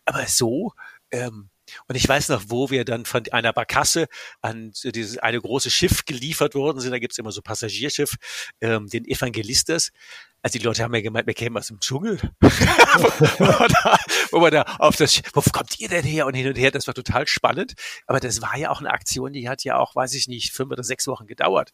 Aber 0.05 0.27
so, 0.27 0.73
ähm, 1.11 1.49
und 1.89 1.97
ich 1.97 2.09
weiß 2.09 2.29
noch, 2.29 2.45
wo 2.49 2.71
wir 2.71 2.85
dann 2.85 3.05
von 3.05 3.25
einer 3.33 3.53
Barkasse 3.53 4.07
an 4.41 4.73
dieses 4.85 5.19
eine 5.19 5.41
große 5.41 5.71
Schiff 5.71 6.05
geliefert 6.05 6.55
worden 6.55 6.81
sind. 6.81 6.93
Da 6.93 6.99
gibt's 6.99 7.19
immer 7.19 7.33
so 7.33 7.43
Passagierschiff, 7.43 8.17
ähm, 8.61 8.87
den 8.89 9.05
Evangelistas. 9.05 9.91
Also 10.43 10.61
die 10.61 10.65
Leute 10.65 10.85
haben 10.85 10.95
ja 10.95 11.01
gemeint, 11.01 11.27
wir 11.27 11.35
kämen 11.35 11.57
aus 11.57 11.67
dem 11.67 11.81
Dschungel. 11.81 12.21
wo, 12.41 13.67
da, 13.67 13.99
wo 14.31 14.39
man 14.39 14.53
da 14.53 14.63
auf 14.79 14.95
das, 14.95 15.21
wo 15.33 15.41
kommt 15.41 15.81
ihr 15.81 15.89
denn 15.89 16.05
her 16.05 16.25
und 16.27 16.35
hin 16.35 16.47
und 16.47 16.57
her? 16.57 16.71
Das 16.71 16.87
war 16.87 16.95
total 16.95 17.27
spannend. 17.27 17.75
Aber 18.07 18.21
das 18.21 18.41
war 18.43 18.57
ja 18.57 18.71
auch 18.71 18.79
eine 18.79 18.91
Aktion, 18.91 19.33
die 19.33 19.49
hat 19.49 19.65
ja 19.65 19.77
auch, 19.77 19.97
weiß 19.97 20.15
ich 20.15 20.29
nicht, 20.29 20.53
fünf 20.53 20.71
oder 20.71 20.85
sechs 20.85 21.09
Wochen 21.09 21.27
gedauert. 21.27 21.73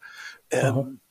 Ähm, 0.51 1.02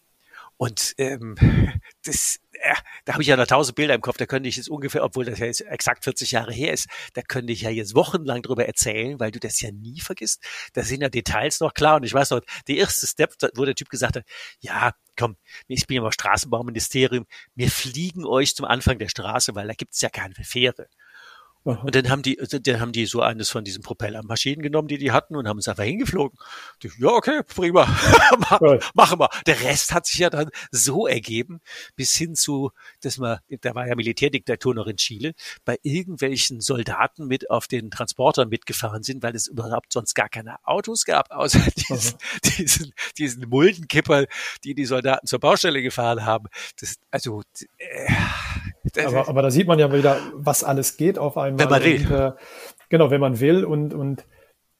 und 0.61 0.93
ähm, 0.99 1.35
das, 2.05 2.37
äh, 2.51 2.75
da 3.05 3.13
habe 3.13 3.23
ich 3.23 3.29
ja 3.29 3.35
noch 3.35 3.47
tausend 3.47 3.75
Bilder 3.75 3.95
im 3.95 4.01
Kopf, 4.01 4.17
da 4.17 4.27
könnte 4.27 4.47
ich 4.47 4.57
jetzt 4.57 4.69
ungefähr, 4.69 5.03
obwohl 5.03 5.25
das 5.25 5.39
ja 5.39 5.47
jetzt 5.47 5.61
exakt 5.61 6.03
40 6.03 6.29
Jahre 6.29 6.53
her 6.53 6.71
ist, 6.71 6.87
da 7.15 7.23
könnte 7.23 7.51
ich 7.51 7.61
ja 7.61 7.71
jetzt 7.71 7.95
wochenlang 7.95 8.43
drüber 8.43 8.67
erzählen, 8.67 9.19
weil 9.19 9.31
du 9.31 9.39
das 9.39 9.59
ja 9.59 9.71
nie 9.71 10.01
vergisst. 10.01 10.43
Da 10.73 10.83
sind 10.83 11.01
ja 11.01 11.09
Details 11.09 11.61
noch 11.61 11.73
klar. 11.73 11.95
Und 11.95 12.03
ich 12.03 12.13
weiß 12.13 12.29
noch, 12.29 12.41
der 12.67 12.75
erste 12.75 13.07
Step, 13.07 13.33
wo 13.55 13.65
der 13.65 13.73
Typ 13.73 13.89
gesagt 13.89 14.17
hat, 14.17 14.23
ja, 14.59 14.91
komm, 15.17 15.35
ich 15.67 15.87
bin 15.87 15.95
ja 15.95 16.03
mal 16.03 16.11
Straßenbauministerium, 16.11 17.25
wir 17.55 17.71
fliegen 17.71 18.23
euch 18.23 18.55
zum 18.55 18.67
Anfang 18.67 18.99
der 18.99 19.09
Straße, 19.09 19.55
weil 19.55 19.67
da 19.67 19.73
gibt's 19.73 20.01
ja 20.01 20.09
keine 20.09 20.35
Fähre. 20.43 20.89
Aha. 21.63 21.83
Und 21.83 21.93
dann 21.93 22.09
haben 22.09 22.23
die, 22.23 22.37
dann 22.37 22.79
haben 22.79 22.91
die 22.91 23.05
so 23.05 23.21
eines 23.21 23.51
von 23.51 23.63
diesen 23.63 23.83
Propellermaschinen 23.83 24.63
genommen, 24.63 24.87
die 24.87 24.97
die 24.97 25.11
hatten 25.11 25.35
und 25.35 25.47
haben 25.47 25.59
es 25.59 25.67
einfach 25.67 25.83
hingeflogen. 25.83 26.37
Die, 26.81 26.89
ja, 26.97 27.09
okay, 27.09 27.41
prima, 27.43 27.85
machen 28.95 29.19
wir. 29.19 29.29
Der 29.45 29.61
Rest 29.61 29.93
hat 29.93 30.07
sich 30.07 30.19
ja 30.19 30.31
dann 30.31 30.49
so 30.71 31.05
ergeben, 31.05 31.61
bis 31.95 32.13
hin 32.15 32.33
zu, 32.33 32.71
dass 33.01 33.19
man, 33.19 33.39
da 33.61 33.75
war 33.75 33.87
ja 33.87 33.95
Militärdiktatur 33.95 34.73
noch 34.73 34.87
in 34.87 34.97
Chile, 34.97 35.33
bei 35.63 35.77
irgendwelchen 35.83 36.61
Soldaten 36.61 37.27
mit 37.27 37.51
auf 37.51 37.67
den 37.67 37.91
Transportern 37.91 38.49
mitgefahren 38.49 39.03
sind, 39.03 39.21
weil 39.21 39.35
es 39.35 39.45
überhaupt 39.47 39.93
sonst 39.93 40.15
gar 40.15 40.29
keine 40.29 40.55
Autos 40.63 41.05
gab, 41.05 41.29
außer 41.29 41.59
diesen, 41.89 42.17
diesen, 42.57 42.93
diesen 43.19 43.49
Muldenkipper, 43.49 44.25
die 44.63 44.73
die 44.73 44.85
Soldaten 44.85 45.27
zur 45.27 45.39
Baustelle 45.39 45.83
gefahren 45.83 46.25
haben. 46.25 46.47
Das, 46.79 46.95
also, 47.11 47.43
äh, 47.77 48.11
aber, 49.05 49.29
aber 49.29 49.41
da 49.43 49.51
sieht 49.51 49.67
man 49.67 49.77
ja 49.77 49.93
wieder, 49.93 50.19
was 50.33 50.63
alles 50.63 50.97
geht 50.97 51.19
auf 51.19 51.37
einmal. 51.59 51.83
Wenn 51.83 51.99
man 51.99 52.09
will. 52.09 52.17
Und, 52.17 52.19
äh, 52.19 52.31
genau, 52.89 53.11
wenn 53.11 53.21
man 53.21 53.39
will. 53.39 53.65
Und, 53.65 53.93
und 53.93 54.25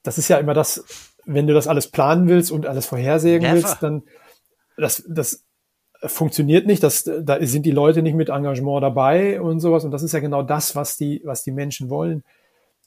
das 0.04 0.18
ist 0.18 0.28
ja 0.28 0.38
immer 0.38 0.54
das, 0.54 0.84
wenn 1.26 1.48
du 1.48 1.54
das 1.54 1.68
alles 1.68 1.88
planen 1.88 2.28
willst 2.28 2.52
und 2.52 2.66
alles 2.66 2.86
vorhersehen 2.86 3.42
Never. 3.42 3.56
willst, 3.56 3.84
dann 3.84 4.04
das, 4.78 5.04
das 5.08 5.44
funktioniert 6.04 6.66
nicht. 6.66 6.84
Das, 6.84 7.04
da 7.04 7.38
sind 7.46 7.66
die 7.66 7.72
Leute 7.72 8.02
nicht 8.02 8.16
mit 8.16 8.30
Engagement 8.30 8.84
dabei 8.84 9.40
und 9.42 9.60
sowas. 9.60 9.86
Und 9.86 9.92
das 9.92 10.04
ist 10.04 10.14
ja 10.14 10.20
genau 10.20 10.44
das, 10.44 10.76
was 10.76 10.98
die, 10.98 11.22
was 11.24 11.44
die 11.44 11.52
Menschen 11.52 11.90
wollen. 11.90 12.24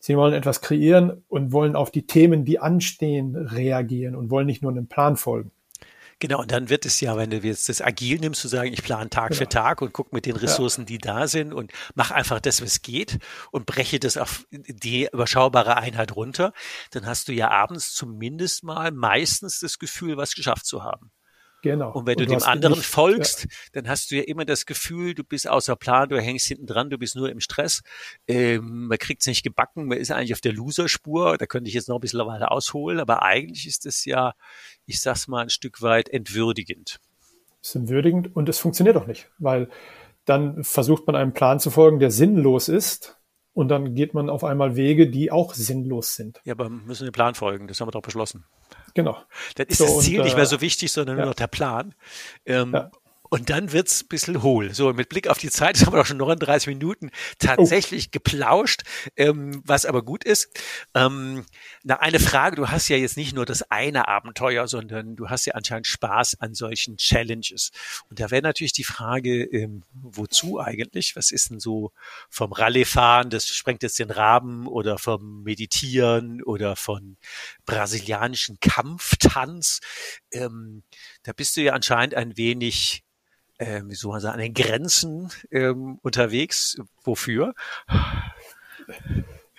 Sie 0.00 0.16
wollen 0.16 0.34
etwas 0.34 0.60
kreieren 0.60 1.24
und 1.28 1.52
wollen 1.52 1.76
auf 1.76 1.90
die 1.90 2.06
Themen, 2.06 2.44
die 2.44 2.58
anstehen, 2.58 3.36
reagieren 3.36 4.14
und 4.14 4.30
wollen 4.30 4.46
nicht 4.46 4.62
nur 4.62 4.70
einem 4.70 4.86
Plan 4.86 5.16
folgen. 5.16 5.50
Genau, 6.20 6.40
und 6.40 6.52
dann 6.52 6.68
wird 6.68 6.86
es 6.86 7.00
ja, 7.00 7.16
wenn 7.16 7.30
du 7.30 7.38
jetzt 7.38 7.68
das 7.68 7.80
Agil 7.80 8.18
nimmst, 8.18 8.40
zu 8.40 8.48
sagen, 8.48 8.72
ich 8.72 8.82
plane 8.82 9.10
Tag 9.10 9.30
genau. 9.30 9.38
für 9.38 9.48
Tag 9.48 9.82
und 9.82 9.92
guck 9.92 10.12
mit 10.12 10.26
den 10.26 10.36
Ressourcen, 10.36 10.82
ja. 10.82 10.86
die 10.86 10.98
da 10.98 11.26
sind 11.26 11.52
und 11.52 11.72
mach 11.94 12.10
einfach 12.10 12.40
das, 12.40 12.62
was 12.62 12.82
geht 12.82 13.18
und 13.50 13.66
breche 13.66 13.98
das 13.98 14.16
auf 14.16 14.46
die 14.50 15.08
überschaubare 15.12 15.76
Einheit 15.76 16.16
runter, 16.16 16.52
dann 16.90 17.06
hast 17.06 17.28
du 17.28 17.32
ja 17.32 17.50
abends 17.50 17.94
zumindest 17.94 18.64
mal 18.64 18.90
meistens 18.92 19.60
das 19.60 19.78
Gefühl, 19.78 20.16
was 20.16 20.34
geschafft 20.34 20.66
zu 20.66 20.82
haben. 20.82 21.10
Genau. 21.64 21.92
Und 21.92 22.06
wenn 22.06 22.18
und 22.18 22.26
du, 22.28 22.34
dem 22.34 22.42
anderen 22.42 22.74
nicht, 22.74 22.84
folgst, 22.84 23.44
ja. 23.44 23.48
dann 23.72 23.88
hast 23.88 24.10
du 24.10 24.16
ja 24.16 24.22
immer 24.24 24.44
das 24.44 24.66
Gefühl, 24.66 25.14
du 25.14 25.24
bist 25.24 25.48
außer 25.48 25.76
Plan, 25.76 26.10
du 26.10 26.20
hängst 26.20 26.46
hinten 26.46 26.66
dran, 26.66 26.90
du 26.90 26.98
bist 26.98 27.16
nur 27.16 27.30
im 27.30 27.40
Stress. 27.40 27.82
Ähm, 28.28 28.88
man 28.88 28.98
kriegt 28.98 29.22
es 29.22 29.26
nicht 29.26 29.42
gebacken, 29.42 29.86
man 29.86 29.96
ist 29.96 30.10
eigentlich 30.10 30.34
auf 30.34 30.42
der 30.42 30.52
Loserspur. 30.52 31.38
Da 31.38 31.46
könnte 31.46 31.68
ich 31.68 31.74
jetzt 31.74 31.88
noch 31.88 31.96
ein 31.96 32.02
bisschen 32.02 32.20
weiter 32.20 32.52
ausholen, 32.52 33.00
aber 33.00 33.22
eigentlich 33.22 33.66
ist 33.66 33.86
es 33.86 34.04
ja, 34.04 34.34
ich 34.84 35.00
sag's 35.00 35.26
mal, 35.26 35.44
ein 35.44 35.48
Stück 35.48 35.80
weit 35.80 36.10
entwürdigend. 36.10 37.00
Es 37.62 37.70
ist 37.70 37.76
entwürdigend 37.76 38.36
und 38.36 38.46
es 38.50 38.58
funktioniert 38.58 38.98
auch 38.98 39.06
nicht, 39.06 39.30
weil 39.38 39.70
dann 40.26 40.64
versucht 40.64 41.06
man 41.06 41.16
einem 41.16 41.32
Plan 41.32 41.60
zu 41.60 41.70
folgen, 41.70 41.98
der 41.98 42.10
sinnlos 42.10 42.68
ist. 42.68 43.16
Und 43.54 43.68
dann 43.68 43.94
geht 43.94 44.12
man 44.12 44.28
auf 44.28 44.44
einmal 44.44 44.76
Wege, 44.76 45.08
die 45.08 45.30
auch 45.30 45.54
sinnlos 45.54 46.16
sind. 46.16 46.40
Ja, 46.44 46.54
aber 46.54 46.64
wir 46.64 46.70
müssen 46.70 47.04
dem 47.04 47.12
Plan 47.12 47.34
folgen, 47.36 47.68
das 47.68 47.80
haben 47.80 47.86
wir 47.86 47.92
doch 47.92 48.02
beschlossen. 48.02 48.44
Genau. 48.94 49.18
Dann 49.56 49.66
ist 49.66 49.78
so, 49.78 49.86
das 49.86 50.04
Ziel 50.04 50.20
und, 50.20 50.26
nicht 50.26 50.36
mehr 50.36 50.46
so 50.46 50.60
wichtig, 50.60 50.92
sondern 50.92 51.16
nur 51.16 51.26
noch 51.26 51.34
der 51.34 51.48
Plan. 51.48 51.94
Ähm. 52.46 52.74
Und 53.34 53.50
dann 53.50 53.72
wird's 53.72 54.04
ein 54.04 54.08
bisschen 54.08 54.44
hohl. 54.44 54.72
So, 54.74 54.92
mit 54.92 55.08
Blick 55.08 55.26
auf 55.26 55.38
die 55.38 55.50
Zeit, 55.50 55.76
haben 55.84 55.92
wir 55.92 55.98
doch 55.98 56.06
schon 56.06 56.18
39 56.18 56.68
Minuten 56.68 57.10
tatsächlich 57.40 58.06
oh. 58.06 58.10
geplauscht, 58.12 58.82
ähm, 59.16 59.60
was 59.66 59.86
aber 59.86 60.04
gut 60.04 60.22
ist. 60.22 60.56
Ähm, 60.94 61.44
na, 61.82 61.96
eine 61.96 62.20
Frage, 62.20 62.54
du 62.54 62.68
hast 62.68 62.88
ja 62.88 62.96
jetzt 62.96 63.16
nicht 63.16 63.34
nur 63.34 63.44
das 63.44 63.68
eine 63.72 64.06
Abenteuer, 64.06 64.68
sondern 64.68 65.16
du 65.16 65.30
hast 65.30 65.46
ja 65.46 65.54
anscheinend 65.54 65.88
Spaß 65.88 66.40
an 66.40 66.54
solchen 66.54 66.96
Challenges. 66.96 67.72
Und 68.08 68.20
da 68.20 68.30
wäre 68.30 68.42
natürlich 68.42 68.72
die 68.72 68.84
Frage, 68.84 69.42
ähm, 69.42 69.82
wozu 69.94 70.60
eigentlich? 70.60 71.16
Was 71.16 71.32
ist 71.32 71.50
denn 71.50 71.58
so 71.58 71.90
vom 72.30 72.52
Rallye-Fahren, 72.52 73.30
das 73.30 73.48
sprengt 73.48 73.82
jetzt 73.82 73.98
den 73.98 74.12
Rahmen, 74.12 74.68
oder 74.68 74.96
vom 74.96 75.42
Meditieren 75.42 76.40
oder 76.40 76.76
von 76.76 77.16
brasilianischen 77.64 78.58
Kampftanz? 78.60 79.80
Ähm, 80.32 80.82
da 81.22 81.32
bist 81.32 81.56
du 81.56 81.62
ja 81.62 81.72
anscheinend 81.72 82.14
ein 82.14 82.36
wenig 82.36 83.04
äh, 83.58 83.82
wie 83.86 83.94
soll 83.94 84.12
man 84.12 84.20
sagen, 84.20 84.34
an 84.34 84.40
den 84.40 84.54
Grenzen 84.54 85.30
ähm, 85.50 85.98
unterwegs. 86.02 86.76
Wofür? 87.04 87.54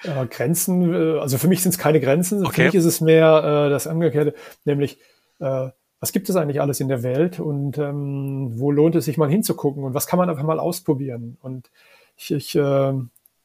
Ja, 0.03 0.25
Grenzen, 0.25 0.93
äh, 0.93 1.19
also 1.19 1.37
für 1.37 1.47
mich 1.47 1.61
sind 1.63 1.71
es 1.71 1.77
keine 1.77 1.99
Grenzen. 1.99 2.45
Okay. 2.45 2.53
Für 2.53 2.63
mich 2.65 2.75
ist 2.75 2.85
es 2.85 3.01
mehr 3.01 3.65
äh, 3.67 3.69
das 3.69 3.87
Umgekehrte, 3.87 4.35
nämlich 4.65 4.99
äh, 5.39 5.69
was 5.99 6.11
gibt 6.11 6.29
es 6.29 6.35
eigentlich 6.35 6.61
alles 6.61 6.79
in 6.79 6.87
der 6.87 7.03
Welt 7.03 7.39
und 7.39 7.77
ähm, 7.77 8.51
wo 8.59 8.69
lohnt 8.69 8.95
es 8.95 9.05
sich 9.05 9.17
mal 9.17 9.29
hinzugucken 9.29 9.83
und 9.83 9.93
was 9.93 10.07
kann 10.07 10.19
man 10.19 10.29
einfach 10.29 10.43
mal 10.43 10.59
ausprobieren? 10.59 11.37
Und 11.41 11.71
ich, 12.17 12.31
ich, 12.31 12.55
äh, 12.55 12.93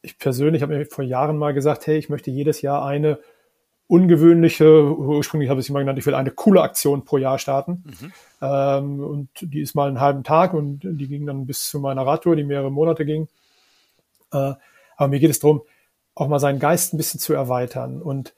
ich 0.03 0.19
persönlich 0.19 0.63
habe 0.63 0.77
mir 0.77 0.87
vor 0.87 1.05
Jahren 1.05 1.39
mal 1.39 1.55
gesagt, 1.55 1.87
hey, 1.87 1.97
ich 1.97 2.09
möchte 2.09 2.31
jedes 2.31 2.61
Jahr 2.61 2.85
eine 2.85 3.19
ungewöhnliche, 3.91 4.97
ursprünglich 4.97 5.51
habe 5.51 5.61
ich 5.61 5.67
es 5.67 5.71
immer 5.71 5.81
genannt, 5.81 5.99
ich 5.99 6.07
will 6.07 6.15
eine 6.15 6.31
coole 6.31 6.63
Aktion 6.63 7.05
pro 7.05 7.19
Jahr 7.19 7.41
starten. 7.41 7.83
Mhm. 7.85 8.13
Ähm, 8.41 9.01
und 9.01 9.29
die 9.41 9.61
ist 9.61 9.75
mal 9.75 9.89
einen 9.89 10.01
halben 10.01 10.23
Tag 10.23 10.55
und 10.55 10.81
die 10.85 11.09
ging 11.09 11.27
dann 11.27 11.45
bis 11.45 11.69
zu 11.69 11.81
meiner 11.81 12.07
Radtour, 12.07 12.37
die 12.37 12.45
mehrere 12.45 12.71
Monate 12.71 13.05
ging. 13.05 13.27
Äh, 14.33 14.53
aber 14.97 15.09
mir 15.09 15.19
geht 15.19 15.31
es 15.31 15.41
darum, 15.41 15.63
auch 16.15 16.29
mal 16.29 16.39
seinen 16.39 16.61
Geist 16.61 16.95
ein 16.95 16.99
bisschen 16.99 17.19
zu 17.19 17.35
erweitern 17.35 18.01
und 18.01 18.33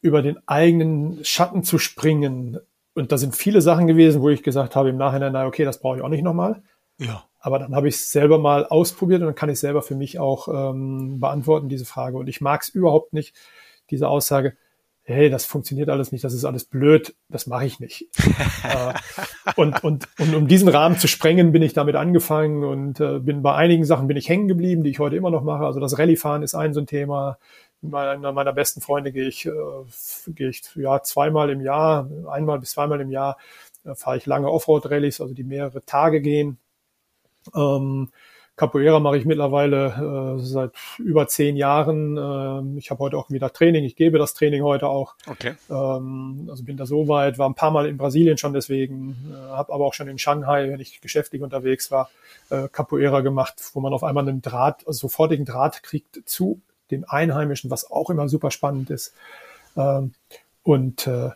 über 0.00 0.22
den 0.22 0.38
eigenen 0.48 1.24
Schatten 1.24 1.62
zu 1.62 1.78
springen. 1.78 2.58
Und 2.94 3.12
da 3.12 3.18
sind 3.18 3.36
viele 3.36 3.60
Sachen 3.60 3.86
gewesen, 3.86 4.22
wo 4.22 4.28
ich 4.28 4.42
gesagt 4.42 4.74
habe 4.74 4.88
im 4.88 4.96
Nachhinein, 4.96 5.32
na 5.32 5.46
okay, 5.46 5.64
das 5.64 5.78
brauche 5.78 5.98
ich 5.98 6.02
auch 6.02 6.08
nicht 6.08 6.24
nochmal. 6.24 6.62
Ja. 6.98 7.24
Aber 7.38 7.60
dann 7.60 7.76
habe 7.76 7.86
ich 7.86 7.94
es 7.94 8.10
selber 8.10 8.38
mal 8.38 8.66
ausprobiert 8.66 9.20
und 9.20 9.26
dann 9.26 9.36
kann 9.36 9.50
ich 9.50 9.60
selber 9.60 9.82
für 9.82 9.94
mich 9.94 10.18
auch 10.18 10.48
ähm, 10.48 11.20
beantworten, 11.20 11.68
diese 11.68 11.84
Frage. 11.84 12.16
Und 12.16 12.28
ich 12.28 12.40
mag 12.40 12.62
es 12.62 12.68
überhaupt 12.70 13.12
nicht, 13.12 13.36
diese 13.90 14.08
Aussage, 14.08 14.56
hey, 15.12 15.30
das 15.30 15.44
funktioniert 15.44 15.88
alles 15.88 16.12
nicht, 16.12 16.24
das 16.24 16.34
ist 16.34 16.44
alles 16.44 16.64
blöd, 16.64 17.14
das 17.28 17.46
mache 17.46 17.66
ich 17.66 17.80
nicht. 17.80 18.08
äh, 18.64 18.94
und, 19.56 19.82
und, 19.84 20.08
und 20.18 20.34
um 20.34 20.48
diesen 20.48 20.68
Rahmen 20.68 20.98
zu 20.98 21.08
sprengen, 21.08 21.52
bin 21.52 21.62
ich 21.62 21.72
damit 21.72 21.96
angefangen 21.96 22.64
und 22.64 23.00
äh, 23.00 23.18
bin 23.18 23.42
bei 23.42 23.54
einigen 23.54 23.84
Sachen 23.84 24.06
bin 24.06 24.16
ich 24.16 24.28
hängen 24.28 24.48
geblieben, 24.48 24.82
die 24.82 24.90
ich 24.90 24.98
heute 24.98 25.16
immer 25.16 25.30
noch 25.30 25.42
mache. 25.42 25.64
Also 25.64 25.80
das 25.80 25.98
Rallye-Fahren 25.98 26.42
ist 26.42 26.54
ein 26.54 26.74
so 26.74 26.80
ein 26.80 26.86
Thema. 26.86 27.38
Mit 27.82 27.94
einer 27.94 28.32
meiner 28.32 28.52
besten 28.52 28.80
Freunde 28.80 29.10
gehe 29.12 29.26
ich, 29.26 29.46
äh, 29.46 29.50
gehe 30.28 30.50
ich 30.50 30.62
ja 30.74 31.02
zweimal 31.02 31.50
im 31.50 31.60
Jahr, 31.60 32.08
einmal 32.30 32.58
bis 32.58 32.72
zweimal 32.72 33.00
im 33.00 33.10
Jahr 33.10 33.38
äh, 33.84 33.94
fahre 33.94 34.16
ich 34.16 34.26
lange 34.26 34.50
Offroad-Rallyes, 34.50 35.20
also 35.20 35.34
die 35.34 35.44
mehrere 35.44 35.84
Tage 35.84 36.20
gehen. 36.20 36.58
Ähm, 37.54 38.10
Capoeira 38.60 39.00
mache 39.00 39.16
ich 39.16 39.24
mittlerweile 39.24 40.36
äh, 40.36 40.38
seit 40.38 40.72
über 40.98 41.26
zehn 41.26 41.56
Jahren. 41.56 42.18
Ähm, 42.18 42.76
ich 42.76 42.90
habe 42.90 42.98
heute 42.98 43.16
auch 43.16 43.30
wieder 43.30 43.50
Training. 43.50 43.84
Ich 43.84 43.96
gebe 43.96 44.18
das 44.18 44.34
Training 44.34 44.62
heute 44.62 44.86
auch. 44.86 45.14
Okay. 45.26 45.54
Ähm, 45.70 46.46
also 46.50 46.62
bin 46.62 46.76
da 46.76 46.84
so 46.84 47.08
weit, 47.08 47.38
war 47.38 47.48
ein 47.48 47.54
paar 47.54 47.70
Mal 47.70 47.86
in 47.86 47.96
Brasilien 47.96 48.36
schon 48.36 48.52
deswegen, 48.52 49.16
äh, 49.32 49.34
habe 49.34 49.72
aber 49.72 49.86
auch 49.86 49.94
schon 49.94 50.08
in 50.08 50.18
Shanghai, 50.18 50.68
wenn 50.68 50.78
ich 50.78 51.00
geschäftlich 51.00 51.40
unterwegs 51.40 51.90
war, 51.90 52.10
äh, 52.50 52.68
Capoeira 52.68 53.22
gemacht, 53.22 53.54
wo 53.72 53.80
man 53.80 53.94
auf 53.94 54.04
einmal 54.04 54.28
einen 54.28 54.42
Draht, 54.42 54.86
also 54.86 55.08
sofortigen 55.08 55.46
Draht 55.46 55.82
kriegt 55.82 56.20
zu 56.26 56.60
den 56.90 57.04
Einheimischen, 57.04 57.70
was 57.70 57.90
auch 57.90 58.10
immer 58.10 58.28
super 58.28 58.50
spannend 58.50 58.90
ist. 58.90 59.14
Ähm, 59.74 60.12
und 60.64 61.06
äh, 61.06 61.30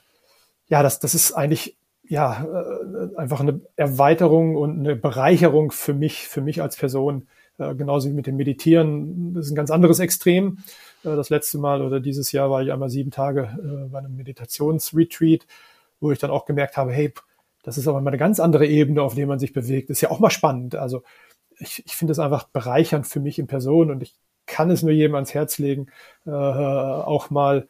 ja, 0.68 0.82
das, 0.82 0.98
das 0.98 1.14
ist 1.14 1.32
eigentlich 1.32 1.74
ja, 2.08 2.44
äh, 2.44 3.16
einfach 3.16 3.40
eine 3.40 3.60
Erweiterung 3.76 4.56
und 4.56 4.80
eine 4.80 4.96
Bereicherung 4.96 5.72
für 5.72 5.94
mich, 5.94 6.28
für 6.28 6.40
mich 6.40 6.60
als 6.62 6.76
Person. 6.76 7.26
Äh, 7.58 7.74
genauso 7.74 8.08
wie 8.08 8.12
mit 8.14 8.26
dem 8.26 8.36
Meditieren. 8.36 9.34
Das 9.34 9.46
ist 9.46 9.52
ein 9.52 9.56
ganz 9.56 9.70
anderes 9.70 10.00
Extrem. 10.00 10.58
Äh, 11.04 11.16
das 11.16 11.30
letzte 11.30 11.58
Mal 11.58 11.82
oder 11.82 12.00
dieses 12.00 12.32
Jahr 12.32 12.50
war 12.50 12.62
ich 12.62 12.72
einmal 12.72 12.90
sieben 12.90 13.10
Tage 13.10 13.88
bei 13.90 13.98
einem 13.98 14.16
Meditationsretreat, 14.16 15.46
wo 16.00 16.10
ich 16.10 16.18
dann 16.18 16.30
auch 16.30 16.44
gemerkt 16.46 16.76
habe, 16.76 16.92
hey, 16.92 17.12
das 17.62 17.78
ist 17.78 17.88
aber 17.88 18.00
mal 18.00 18.10
eine 18.10 18.18
ganz 18.18 18.40
andere 18.40 18.66
Ebene, 18.66 19.02
auf 19.02 19.14
der 19.14 19.26
man 19.26 19.38
sich 19.38 19.52
bewegt. 19.52 19.88
Ist 19.90 20.00
ja 20.00 20.10
auch 20.10 20.20
mal 20.20 20.30
spannend. 20.30 20.74
Also 20.74 21.02
ich, 21.58 21.82
ich 21.86 21.96
finde 21.96 22.12
es 22.12 22.18
einfach 22.18 22.44
bereichernd 22.48 23.06
für 23.06 23.20
mich 23.20 23.38
in 23.38 23.46
Person 23.46 23.90
und 23.90 24.02
ich 24.02 24.14
kann 24.46 24.70
es 24.70 24.82
nur 24.82 24.92
jedem 24.92 25.14
ans 25.14 25.32
Herz 25.32 25.58
legen, 25.58 25.86
auch 26.26 27.30
mal 27.30 27.66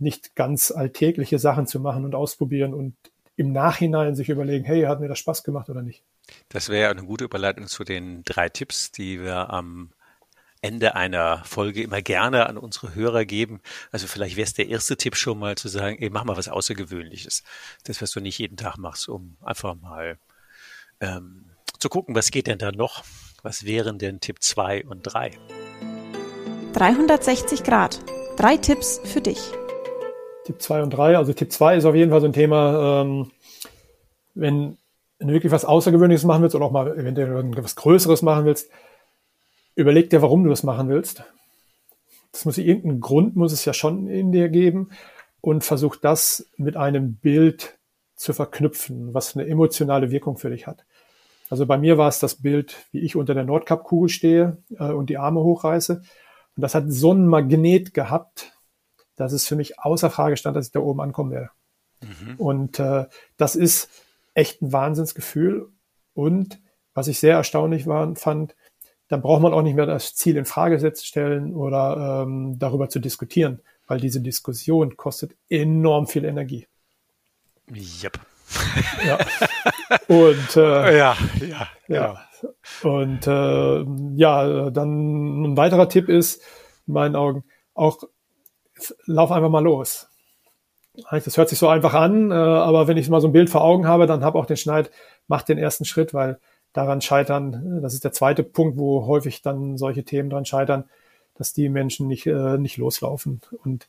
nicht 0.00 0.34
ganz 0.34 0.72
alltägliche 0.72 1.38
Sachen 1.38 1.68
zu 1.68 1.78
machen 1.78 2.04
und 2.04 2.16
ausprobieren 2.16 2.74
und 2.74 2.96
im 3.38 3.52
Nachhinein 3.52 4.16
sich 4.16 4.28
überlegen, 4.28 4.64
hey, 4.64 4.82
hat 4.82 4.98
mir 4.98 5.06
das 5.06 5.20
Spaß 5.20 5.44
gemacht 5.44 5.70
oder 5.70 5.80
nicht? 5.80 6.02
Das 6.48 6.68
wäre 6.68 6.90
eine 6.90 7.04
gute 7.04 7.24
Überleitung 7.24 7.68
zu 7.68 7.84
den 7.84 8.24
drei 8.24 8.48
Tipps, 8.48 8.90
die 8.90 9.20
wir 9.20 9.50
am 9.50 9.92
Ende 10.60 10.96
einer 10.96 11.44
Folge 11.44 11.82
immer 11.84 12.02
gerne 12.02 12.46
an 12.46 12.58
unsere 12.58 12.96
Hörer 12.96 13.24
geben. 13.24 13.60
Also 13.92 14.08
vielleicht 14.08 14.36
wäre 14.36 14.44
es 14.44 14.54
der 14.54 14.68
erste 14.68 14.96
Tipp 14.96 15.14
schon 15.14 15.38
mal 15.38 15.54
zu 15.54 15.68
sagen, 15.68 15.98
ey, 16.00 16.10
mach 16.10 16.24
mal 16.24 16.36
was 16.36 16.48
Außergewöhnliches. 16.48 17.44
Das, 17.84 18.02
was 18.02 18.10
du 18.10 18.20
nicht 18.20 18.38
jeden 18.38 18.56
Tag 18.56 18.76
machst, 18.76 19.08
um 19.08 19.36
einfach 19.40 19.76
mal 19.76 20.18
ähm, 21.00 21.50
zu 21.78 21.88
gucken, 21.88 22.16
was 22.16 22.32
geht 22.32 22.48
denn 22.48 22.58
da 22.58 22.72
noch? 22.72 23.04
Was 23.44 23.64
wären 23.64 24.00
denn 24.00 24.18
Tipp 24.18 24.42
2 24.42 24.84
und 24.84 25.02
3? 25.02 25.38
360 26.72 27.62
Grad. 27.62 28.00
Drei 28.36 28.56
Tipps 28.56 29.00
für 29.04 29.20
dich. 29.20 29.38
Tipp 30.48 30.62
2 30.62 30.82
und 30.82 30.90
3. 30.90 31.18
Also 31.18 31.34
Tipp 31.34 31.52
2 31.52 31.76
ist 31.76 31.84
auf 31.84 31.94
jeden 31.94 32.10
Fall 32.10 32.22
so 32.22 32.26
ein 32.26 32.32
Thema, 32.32 33.02
ähm, 33.02 33.30
wenn, 34.34 34.78
wenn 35.18 35.28
du 35.28 35.34
wirklich 35.34 35.52
was 35.52 35.66
Außergewöhnliches 35.66 36.24
machen 36.24 36.42
willst 36.42 36.56
oder 36.56 36.64
auch 36.64 36.70
mal 36.70 36.98
eventuell 36.98 37.28
irgendwas 37.28 37.76
Größeres 37.76 38.22
machen 38.22 38.46
willst, 38.46 38.70
überleg 39.74 40.08
dir, 40.08 40.22
warum 40.22 40.44
du 40.44 40.48
das 40.48 40.62
machen 40.62 40.88
willst. 40.88 41.22
Das 42.32 42.46
muss 42.46 42.56
irgendeinen 42.56 43.02
Grund 43.02 43.36
muss 43.36 43.52
es 43.52 43.66
ja 43.66 43.74
schon 43.74 44.08
in 44.08 44.32
dir 44.32 44.48
geben 44.48 44.88
und 45.42 45.64
versuch 45.64 45.96
das 45.96 46.46
mit 46.56 46.78
einem 46.78 47.16
Bild 47.16 47.76
zu 48.16 48.32
verknüpfen, 48.32 49.12
was 49.12 49.36
eine 49.36 49.46
emotionale 49.46 50.10
Wirkung 50.10 50.38
für 50.38 50.48
dich 50.48 50.66
hat. 50.66 50.86
Also 51.50 51.66
bei 51.66 51.76
mir 51.76 51.98
war 51.98 52.08
es 52.08 52.20
das 52.20 52.36
Bild, 52.36 52.86
wie 52.92 53.00
ich 53.00 53.16
unter 53.16 53.34
der 53.34 53.44
Nordkapkugel 53.44 54.08
stehe 54.08 54.56
äh, 54.78 54.92
und 54.92 55.10
die 55.10 55.18
Arme 55.18 55.40
hochreiße. 55.40 56.00
Und 56.56 56.62
das 56.62 56.74
hat 56.74 56.84
so 56.88 57.10
einen 57.10 57.26
Magnet 57.26 57.92
gehabt, 57.92 58.57
dass 59.18 59.32
es 59.32 59.46
für 59.46 59.56
mich 59.56 59.78
außer 59.78 60.10
Frage 60.10 60.36
stand, 60.36 60.56
dass 60.56 60.66
ich 60.66 60.72
da 60.72 60.80
oben 60.80 61.00
ankommen 61.00 61.32
werde. 61.32 61.50
Mhm. 62.00 62.36
Und 62.36 62.78
äh, 62.78 63.06
das 63.36 63.56
ist 63.56 63.90
echt 64.34 64.62
ein 64.62 64.72
Wahnsinnsgefühl. 64.72 65.68
Und 66.14 66.60
was 66.94 67.08
ich 67.08 67.18
sehr 67.18 67.34
erstaunlich 67.34 67.86
war, 67.86 68.14
fand, 68.16 68.54
dann 69.08 69.22
braucht 69.22 69.42
man 69.42 69.52
auch 69.52 69.62
nicht 69.62 69.74
mehr 69.74 69.86
das 69.86 70.14
Ziel 70.14 70.36
in 70.36 70.44
Frage 70.44 70.94
stellen 70.96 71.54
oder 71.54 72.24
ähm, 72.26 72.58
darüber 72.58 72.88
zu 72.88 73.00
diskutieren, 73.00 73.60
weil 73.86 74.00
diese 74.00 74.20
Diskussion 74.20 74.96
kostet 74.96 75.34
enorm 75.48 76.06
viel 76.06 76.24
Energie. 76.24 76.66
Yep. 77.70 78.18
Ja. 79.04 79.18
Und 80.06 80.56
äh, 80.56 80.96
ja, 80.98 81.16
ja, 81.40 81.68
ja. 81.88 82.24
Genau. 82.82 82.98
Und 83.00 83.26
äh, 83.26 83.84
ja, 84.16 84.70
dann 84.70 85.42
ein 85.42 85.56
weiterer 85.56 85.88
Tipp 85.88 86.08
ist, 86.08 86.42
in 86.86 86.94
meinen 86.94 87.16
Augen, 87.16 87.44
auch 87.74 88.02
lauf 89.06 89.30
einfach 89.32 89.50
mal 89.50 89.62
los. 89.62 90.08
Das 91.10 91.36
hört 91.36 91.48
sich 91.48 91.58
so 91.58 91.68
einfach 91.68 91.94
an, 91.94 92.30
äh, 92.30 92.34
aber 92.34 92.88
wenn 92.88 92.96
ich 92.96 93.08
mal 93.08 93.20
so 93.20 93.28
ein 93.28 93.32
Bild 93.32 93.50
vor 93.50 93.62
Augen 93.62 93.86
habe, 93.86 94.06
dann 94.06 94.24
habe 94.24 94.38
auch 94.38 94.46
den 94.46 94.56
Schneid, 94.56 94.90
mach 95.28 95.42
den 95.42 95.58
ersten 95.58 95.84
Schritt, 95.84 96.12
weil 96.12 96.40
daran 96.72 97.00
scheitern, 97.00 97.80
das 97.82 97.94
ist 97.94 98.04
der 98.04 98.12
zweite 98.12 98.42
Punkt, 98.42 98.78
wo 98.78 99.06
häufig 99.06 99.42
dann 99.42 99.78
solche 99.78 100.04
Themen 100.04 100.30
dran 100.30 100.44
scheitern, 100.44 100.84
dass 101.34 101.52
die 101.52 101.68
Menschen 101.68 102.08
nicht, 102.08 102.26
äh, 102.26 102.58
nicht 102.58 102.76
loslaufen. 102.76 103.40
Und 103.64 103.88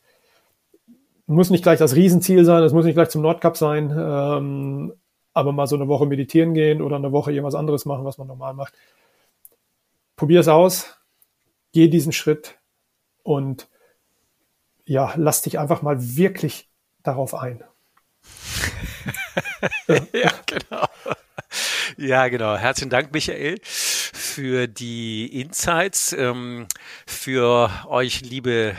muss 1.26 1.50
nicht 1.50 1.62
gleich 1.62 1.78
das 1.78 1.94
Riesenziel 1.94 2.44
sein, 2.44 2.62
es 2.62 2.72
muss 2.72 2.84
nicht 2.84 2.94
gleich 2.94 3.10
zum 3.10 3.22
Nordcup 3.22 3.56
sein, 3.56 3.90
ähm, 3.96 4.92
aber 5.32 5.52
mal 5.52 5.66
so 5.66 5.76
eine 5.76 5.88
Woche 5.88 6.06
meditieren 6.06 6.54
gehen 6.54 6.82
oder 6.82 6.96
eine 6.96 7.12
Woche 7.12 7.32
irgendwas 7.32 7.54
anderes 7.54 7.84
machen, 7.84 8.04
was 8.04 8.18
man 8.18 8.26
normal 8.26 8.54
macht. 8.54 8.74
Probier 10.16 10.40
es 10.40 10.48
aus, 10.48 10.96
geh 11.72 11.88
diesen 11.88 12.12
Schritt 12.12 12.58
und 13.22 13.68
ja, 14.90 15.14
lass 15.16 15.42
dich 15.42 15.60
einfach 15.60 15.82
mal 15.82 16.16
wirklich 16.16 16.68
darauf 17.04 17.32
ein. 17.36 17.62
ja, 20.12 20.32
genau. 20.46 20.84
Ja, 21.96 22.26
genau. 22.26 22.56
Herzlichen 22.56 22.90
Dank, 22.90 23.12
Michael, 23.12 23.60
für 24.30 24.68
die 24.68 25.40
Insights. 25.40 26.12
Ähm, 26.12 26.68
für 27.04 27.68
euch, 27.88 28.20
liebe 28.20 28.76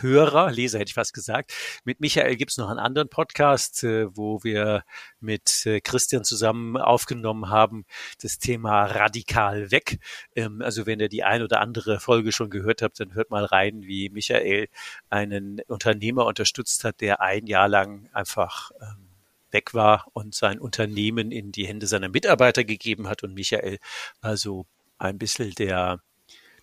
Hörer, 0.00 0.52
Leser 0.52 0.78
hätte 0.78 0.90
ich 0.90 0.94
fast 0.94 1.12
gesagt. 1.12 1.52
Mit 1.84 1.98
Michael 2.00 2.36
gibt 2.36 2.52
es 2.52 2.58
noch 2.58 2.70
einen 2.70 2.78
anderen 2.78 3.08
Podcast, 3.08 3.82
äh, 3.82 4.06
wo 4.16 4.42
wir 4.44 4.84
mit 5.20 5.66
äh, 5.66 5.80
Christian 5.80 6.22
zusammen 6.22 6.76
aufgenommen 6.76 7.50
haben, 7.50 7.86
das 8.22 8.38
Thema 8.38 8.84
radikal 8.84 9.72
weg. 9.72 9.98
Ähm, 10.36 10.62
also 10.62 10.86
wenn 10.86 11.00
ihr 11.00 11.08
die 11.08 11.24
ein 11.24 11.42
oder 11.42 11.60
andere 11.60 11.98
Folge 11.98 12.30
schon 12.30 12.48
gehört 12.48 12.80
habt, 12.80 13.00
dann 13.00 13.14
hört 13.14 13.30
mal 13.30 13.44
rein, 13.44 13.82
wie 13.82 14.10
Michael 14.10 14.68
einen 15.10 15.60
Unternehmer 15.66 16.24
unterstützt 16.24 16.84
hat, 16.84 17.00
der 17.00 17.20
ein 17.20 17.46
Jahr 17.46 17.68
lang 17.68 18.08
einfach 18.12 18.70
ähm, 18.80 19.07
weg 19.50 19.74
war 19.74 20.06
und 20.12 20.34
sein 20.34 20.58
Unternehmen 20.58 21.30
in 21.30 21.52
die 21.52 21.66
Hände 21.66 21.86
seiner 21.86 22.08
Mitarbeiter 22.08 22.64
gegeben 22.64 23.08
hat. 23.08 23.22
Und 23.22 23.34
Michael 23.34 23.78
war 24.20 24.36
so 24.36 24.66
ein 24.98 25.18
bisschen 25.18 25.52
der, 25.54 26.00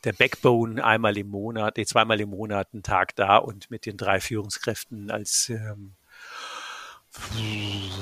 der 0.03 0.13
Backbone 0.13 0.83
einmal 0.83 1.17
im 1.17 1.29
Monat, 1.29 1.77
nee, 1.77 1.85
zweimal 1.85 2.21
im 2.21 2.29
Monat 2.29 2.69
einen 2.73 2.83
Tag 2.83 3.15
da 3.15 3.37
und 3.37 3.71
mit 3.71 3.85
den 3.85 3.97
drei 3.97 4.19
Führungskräften 4.19 5.09
als 5.09 5.49
ähm, 5.49 5.95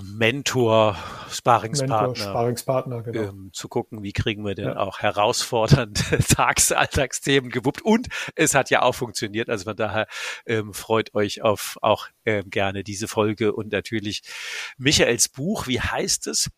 Mentor, 0.04 0.98
Sparingspartner, 1.30 2.08
Mentor, 2.08 2.16
Sparingspartner 2.16 3.04
genau. 3.04 3.30
ähm, 3.30 3.50
zu 3.54 3.68
gucken, 3.68 4.04
wie 4.04 4.14
kriegen 4.14 4.46
wir 4.46 4.56
denn 4.56 4.66
ja. 4.66 4.78
auch 4.78 5.00
herausfordernde 5.00 6.02
Tagsalltagsthemen 6.28 7.50
gewuppt. 7.50 7.82
Und 7.82 8.08
es 8.36 8.56
hat 8.56 8.70
ja 8.70 8.82
auch 8.82 8.94
funktioniert. 8.94 9.50
Also 9.50 9.66
von 9.66 9.76
daher 9.76 10.08
ähm, 10.46 10.74
freut 10.74 11.14
euch 11.16 11.42
auf 11.42 11.78
auch 11.82 12.08
ähm, 12.26 12.50
gerne 12.50 12.84
diese 12.84 13.08
Folge 13.08 13.54
und 13.54 13.72
natürlich 13.72 14.24
Michaels 14.78 15.30
Buch. 15.30 15.68
Wie 15.68 15.80
heißt 15.80 16.28
es? 16.28 16.50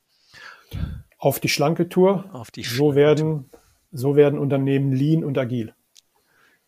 Auf 1.18 1.40
die 1.40 1.50
schlanke 1.50 1.90
Tour. 1.90 2.30
Auf 2.34 2.52
die 2.52 2.64
schlanke 2.64 2.78
so 2.78 2.96
werden, 2.96 3.50
so 3.92 4.16
werden 4.16 4.40
Unternehmen 4.40 4.92
lean 4.92 5.24
und 5.24 5.38
agil. 5.38 5.74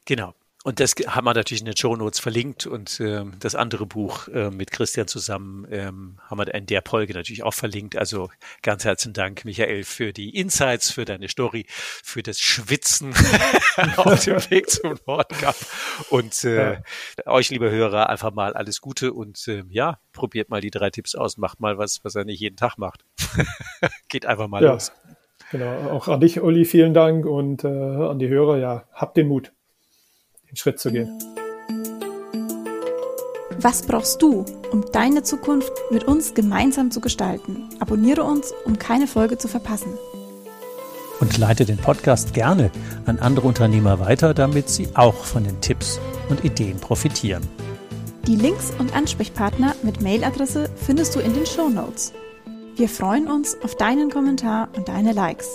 Genau. 0.06 0.34
Und 0.68 0.82
das 0.82 0.96
haben 1.08 1.24
wir 1.24 1.34
natürlich 1.34 1.62
in 1.62 1.66
den 1.66 1.78
Show 1.78 1.96
Notes 1.96 2.20
verlinkt 2.20 2.68
und 2.68 3.00
ähm, 3.00 3.36
das 3.40 3.56
andere 3.56 3.86
Buch 3.86 4.28
äh, 4.28 4.50
mit 4.50 4.70
Christian 4.70 5.08
zusammen 5.08 5.66
ähm, 5.72 6.18
haben 6.30 6.40
wir 6.40 6.54
in 6.54 6.66
der 6.66 6.82
Folge 6.86 7.14
natürlich 7.14 7.42
auch 7.44 7.54
verlinkt. 7.54 7.96
Also 7.96 8.28
ganz 8.64 8.84
herzlichen 8.84 9.14
Dank, 9.14 9.46
Michael, 9.46 9.86
für 9.86 10.12
die 10.12 10.36
Insights, 10.36 10.92
für 10.92 11.06
deine 11.06 11.30
Story, 11.30 11.68
für 11.70 12.22
das 12.22 12.42
Schwitzen 12.42 13.14
auf 13.96 14.26
dem 14.26 14.42
Weg 14.52 14.70
zum 14.70 14.96
Nordkap. 15.08 15.56
Und 16.10 16.44
äh, 16.44 16.74
ja. 16.74 16.82
euch, 17.28 17.50
liebe 17.50 17.72
Hörer, 17.72 18.10
einfach 18.10 18.34
mal 18.34 18.52
alles 18.52 18.82
Gute 18.82 19.14
und 19.14 19.48
äh, 19.48 19.64
ja, 19.70 20.00
probiert 20.12 20.50
mal 20.50 20.60
die 20.60 20.72
drei 20.72 20.90
Tipps 20.90 21.16
aus, 21.16 21.38
macht 21.38 21.62
mal 21.62 21.78
was, 21.78 22.04
was 22.04 22.16
er 22.16 22.26
nicht 22.26 22.42
jeden 22.42 22.58
Tag 22.58 22.78
macht. 22.78 23.06
Geht 24.10 24.26
einfach 24.26 24.50
mal 24.50 24.62
ja. 24.62 24.74
los. 24.74 24.92
Genau, 25.50 25.92
auch 25.92 26.10
an 26.10 26.20
dich, 26.20 26.42
Uli, 26.42 26.66
vielen 26.66 26.94
Dank 26.94 27.26
und 27.26 27.64
äh, 27.64 27.70
an 27.70 28.20
die 28.20 28.28
Hörer, 28.28 28.58
ja, 28.58 28.84
habt 28.92 29.16
den 29.16 29.30
Mut 29.30 29.54
den 30.50 30.56
Schritt 30.56 30.80
zu 30.80 30.92
gehen. 30.92 31.18
Was 33.60 33.82
brauchst 33.82 34.22
du, 34.22 34.46
um 34.72 34.86
deine 34.92 35.24
Zukunft 35.24 35.72
mit 35.90 36.04
uns 36.04 36.36
gemeinsam 36.36 36.92
zu 36.92 37.02
gestalten? 37.02 37.70
Abonniere 37.80 38.24
uns, 38.24 38.54
um 38.66 38.78
keine 38.78 39.08
Folge 39.08 39.38
zu 39.38 39.48
verpassen. 39.48 39.94
Und 41.20 41.38
leite 41.40 41.66
den 41.66 41.78
Podcast 41.78 42.36
gerne 42.36 42.70
an 43.08 43.18
andere 43.18 43.48
Unternehmer 43.48 44.00
weiter, 44.00 44.36
damit 44.36 44.70
sie 44.70 44.88
auch 44.94 45.26
von 45.26 45.44
den 45.44 45.60
Tipps 45.62 46.00
und 46.30 46.46
Ideen 46.46 46.80
profitieren. 46.80 47.42
Die 48.28 48.36
Links 48.36 48.72
und 48.78 48.96
Ansprechpartner 48.96 49.74
mit 49.82 50.02
Mailadresse 50.02 50.70
findest 50.76 51.16
du 51.16 51.20
in 51.20 51.34
den 51.34 51.46
Show 51.48 51.70
Notes. 51.70 52.14
Wir 52.76 52.90
freuen 52.90 53.28
uns 53.28 53.58
auf 53.64 53.76
deinen 53.76 54.12
Kommentar 54.12 54.70
und 54.76 54.88
deine 54.88 55.14
Likes. 55.14 55.48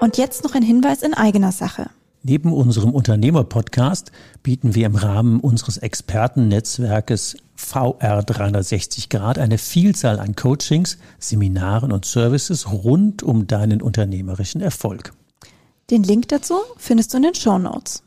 Und 0.00 0.18
jetzt 0.18 0.44
noch 0.44 0.54
ein 0.54 0.62
Hinweis 0.62 1.02
in 1.02 1.14
eigener 1.14 1.50
Sache. 1.50 1.90
Neben 2.28 2.52
unserem 2.52 2.90
Unternehmer-Podcast 2.90 4.10
bieten 4.42 4.74
wir 4.74 4.86
im 4.86 4.96
Rahmen 4.96 5.38
unseres 5.38 5.78
Expertennetzwerkes 5.78 7.36
VR 7.54 8.24
360 8.24 9.10
Grad 9.10 9.38
eine 9.38 9.58
Vielzahl 9.58 10.18
an 10.18 10.34
Coachings, 10.34 10.98
Seminaren 11.20 11.92
und 11.92 12.04
Services 12.04 12.68
rund 12.72 13.22
um 13.22 13.46
deinen 13.46 13.80
unternehmerischen 13.80 14.60
Erfolg. 14.60 15.12
Den 15.88 16.02
Link 16.02 16.26
dazu 16.26 16.56
findest 16.78 17.12
du 17.12 17.18
in 17.18 17.22
den 17.22 17.36
Show 17.36 17.60
Notes. 17.60 18.02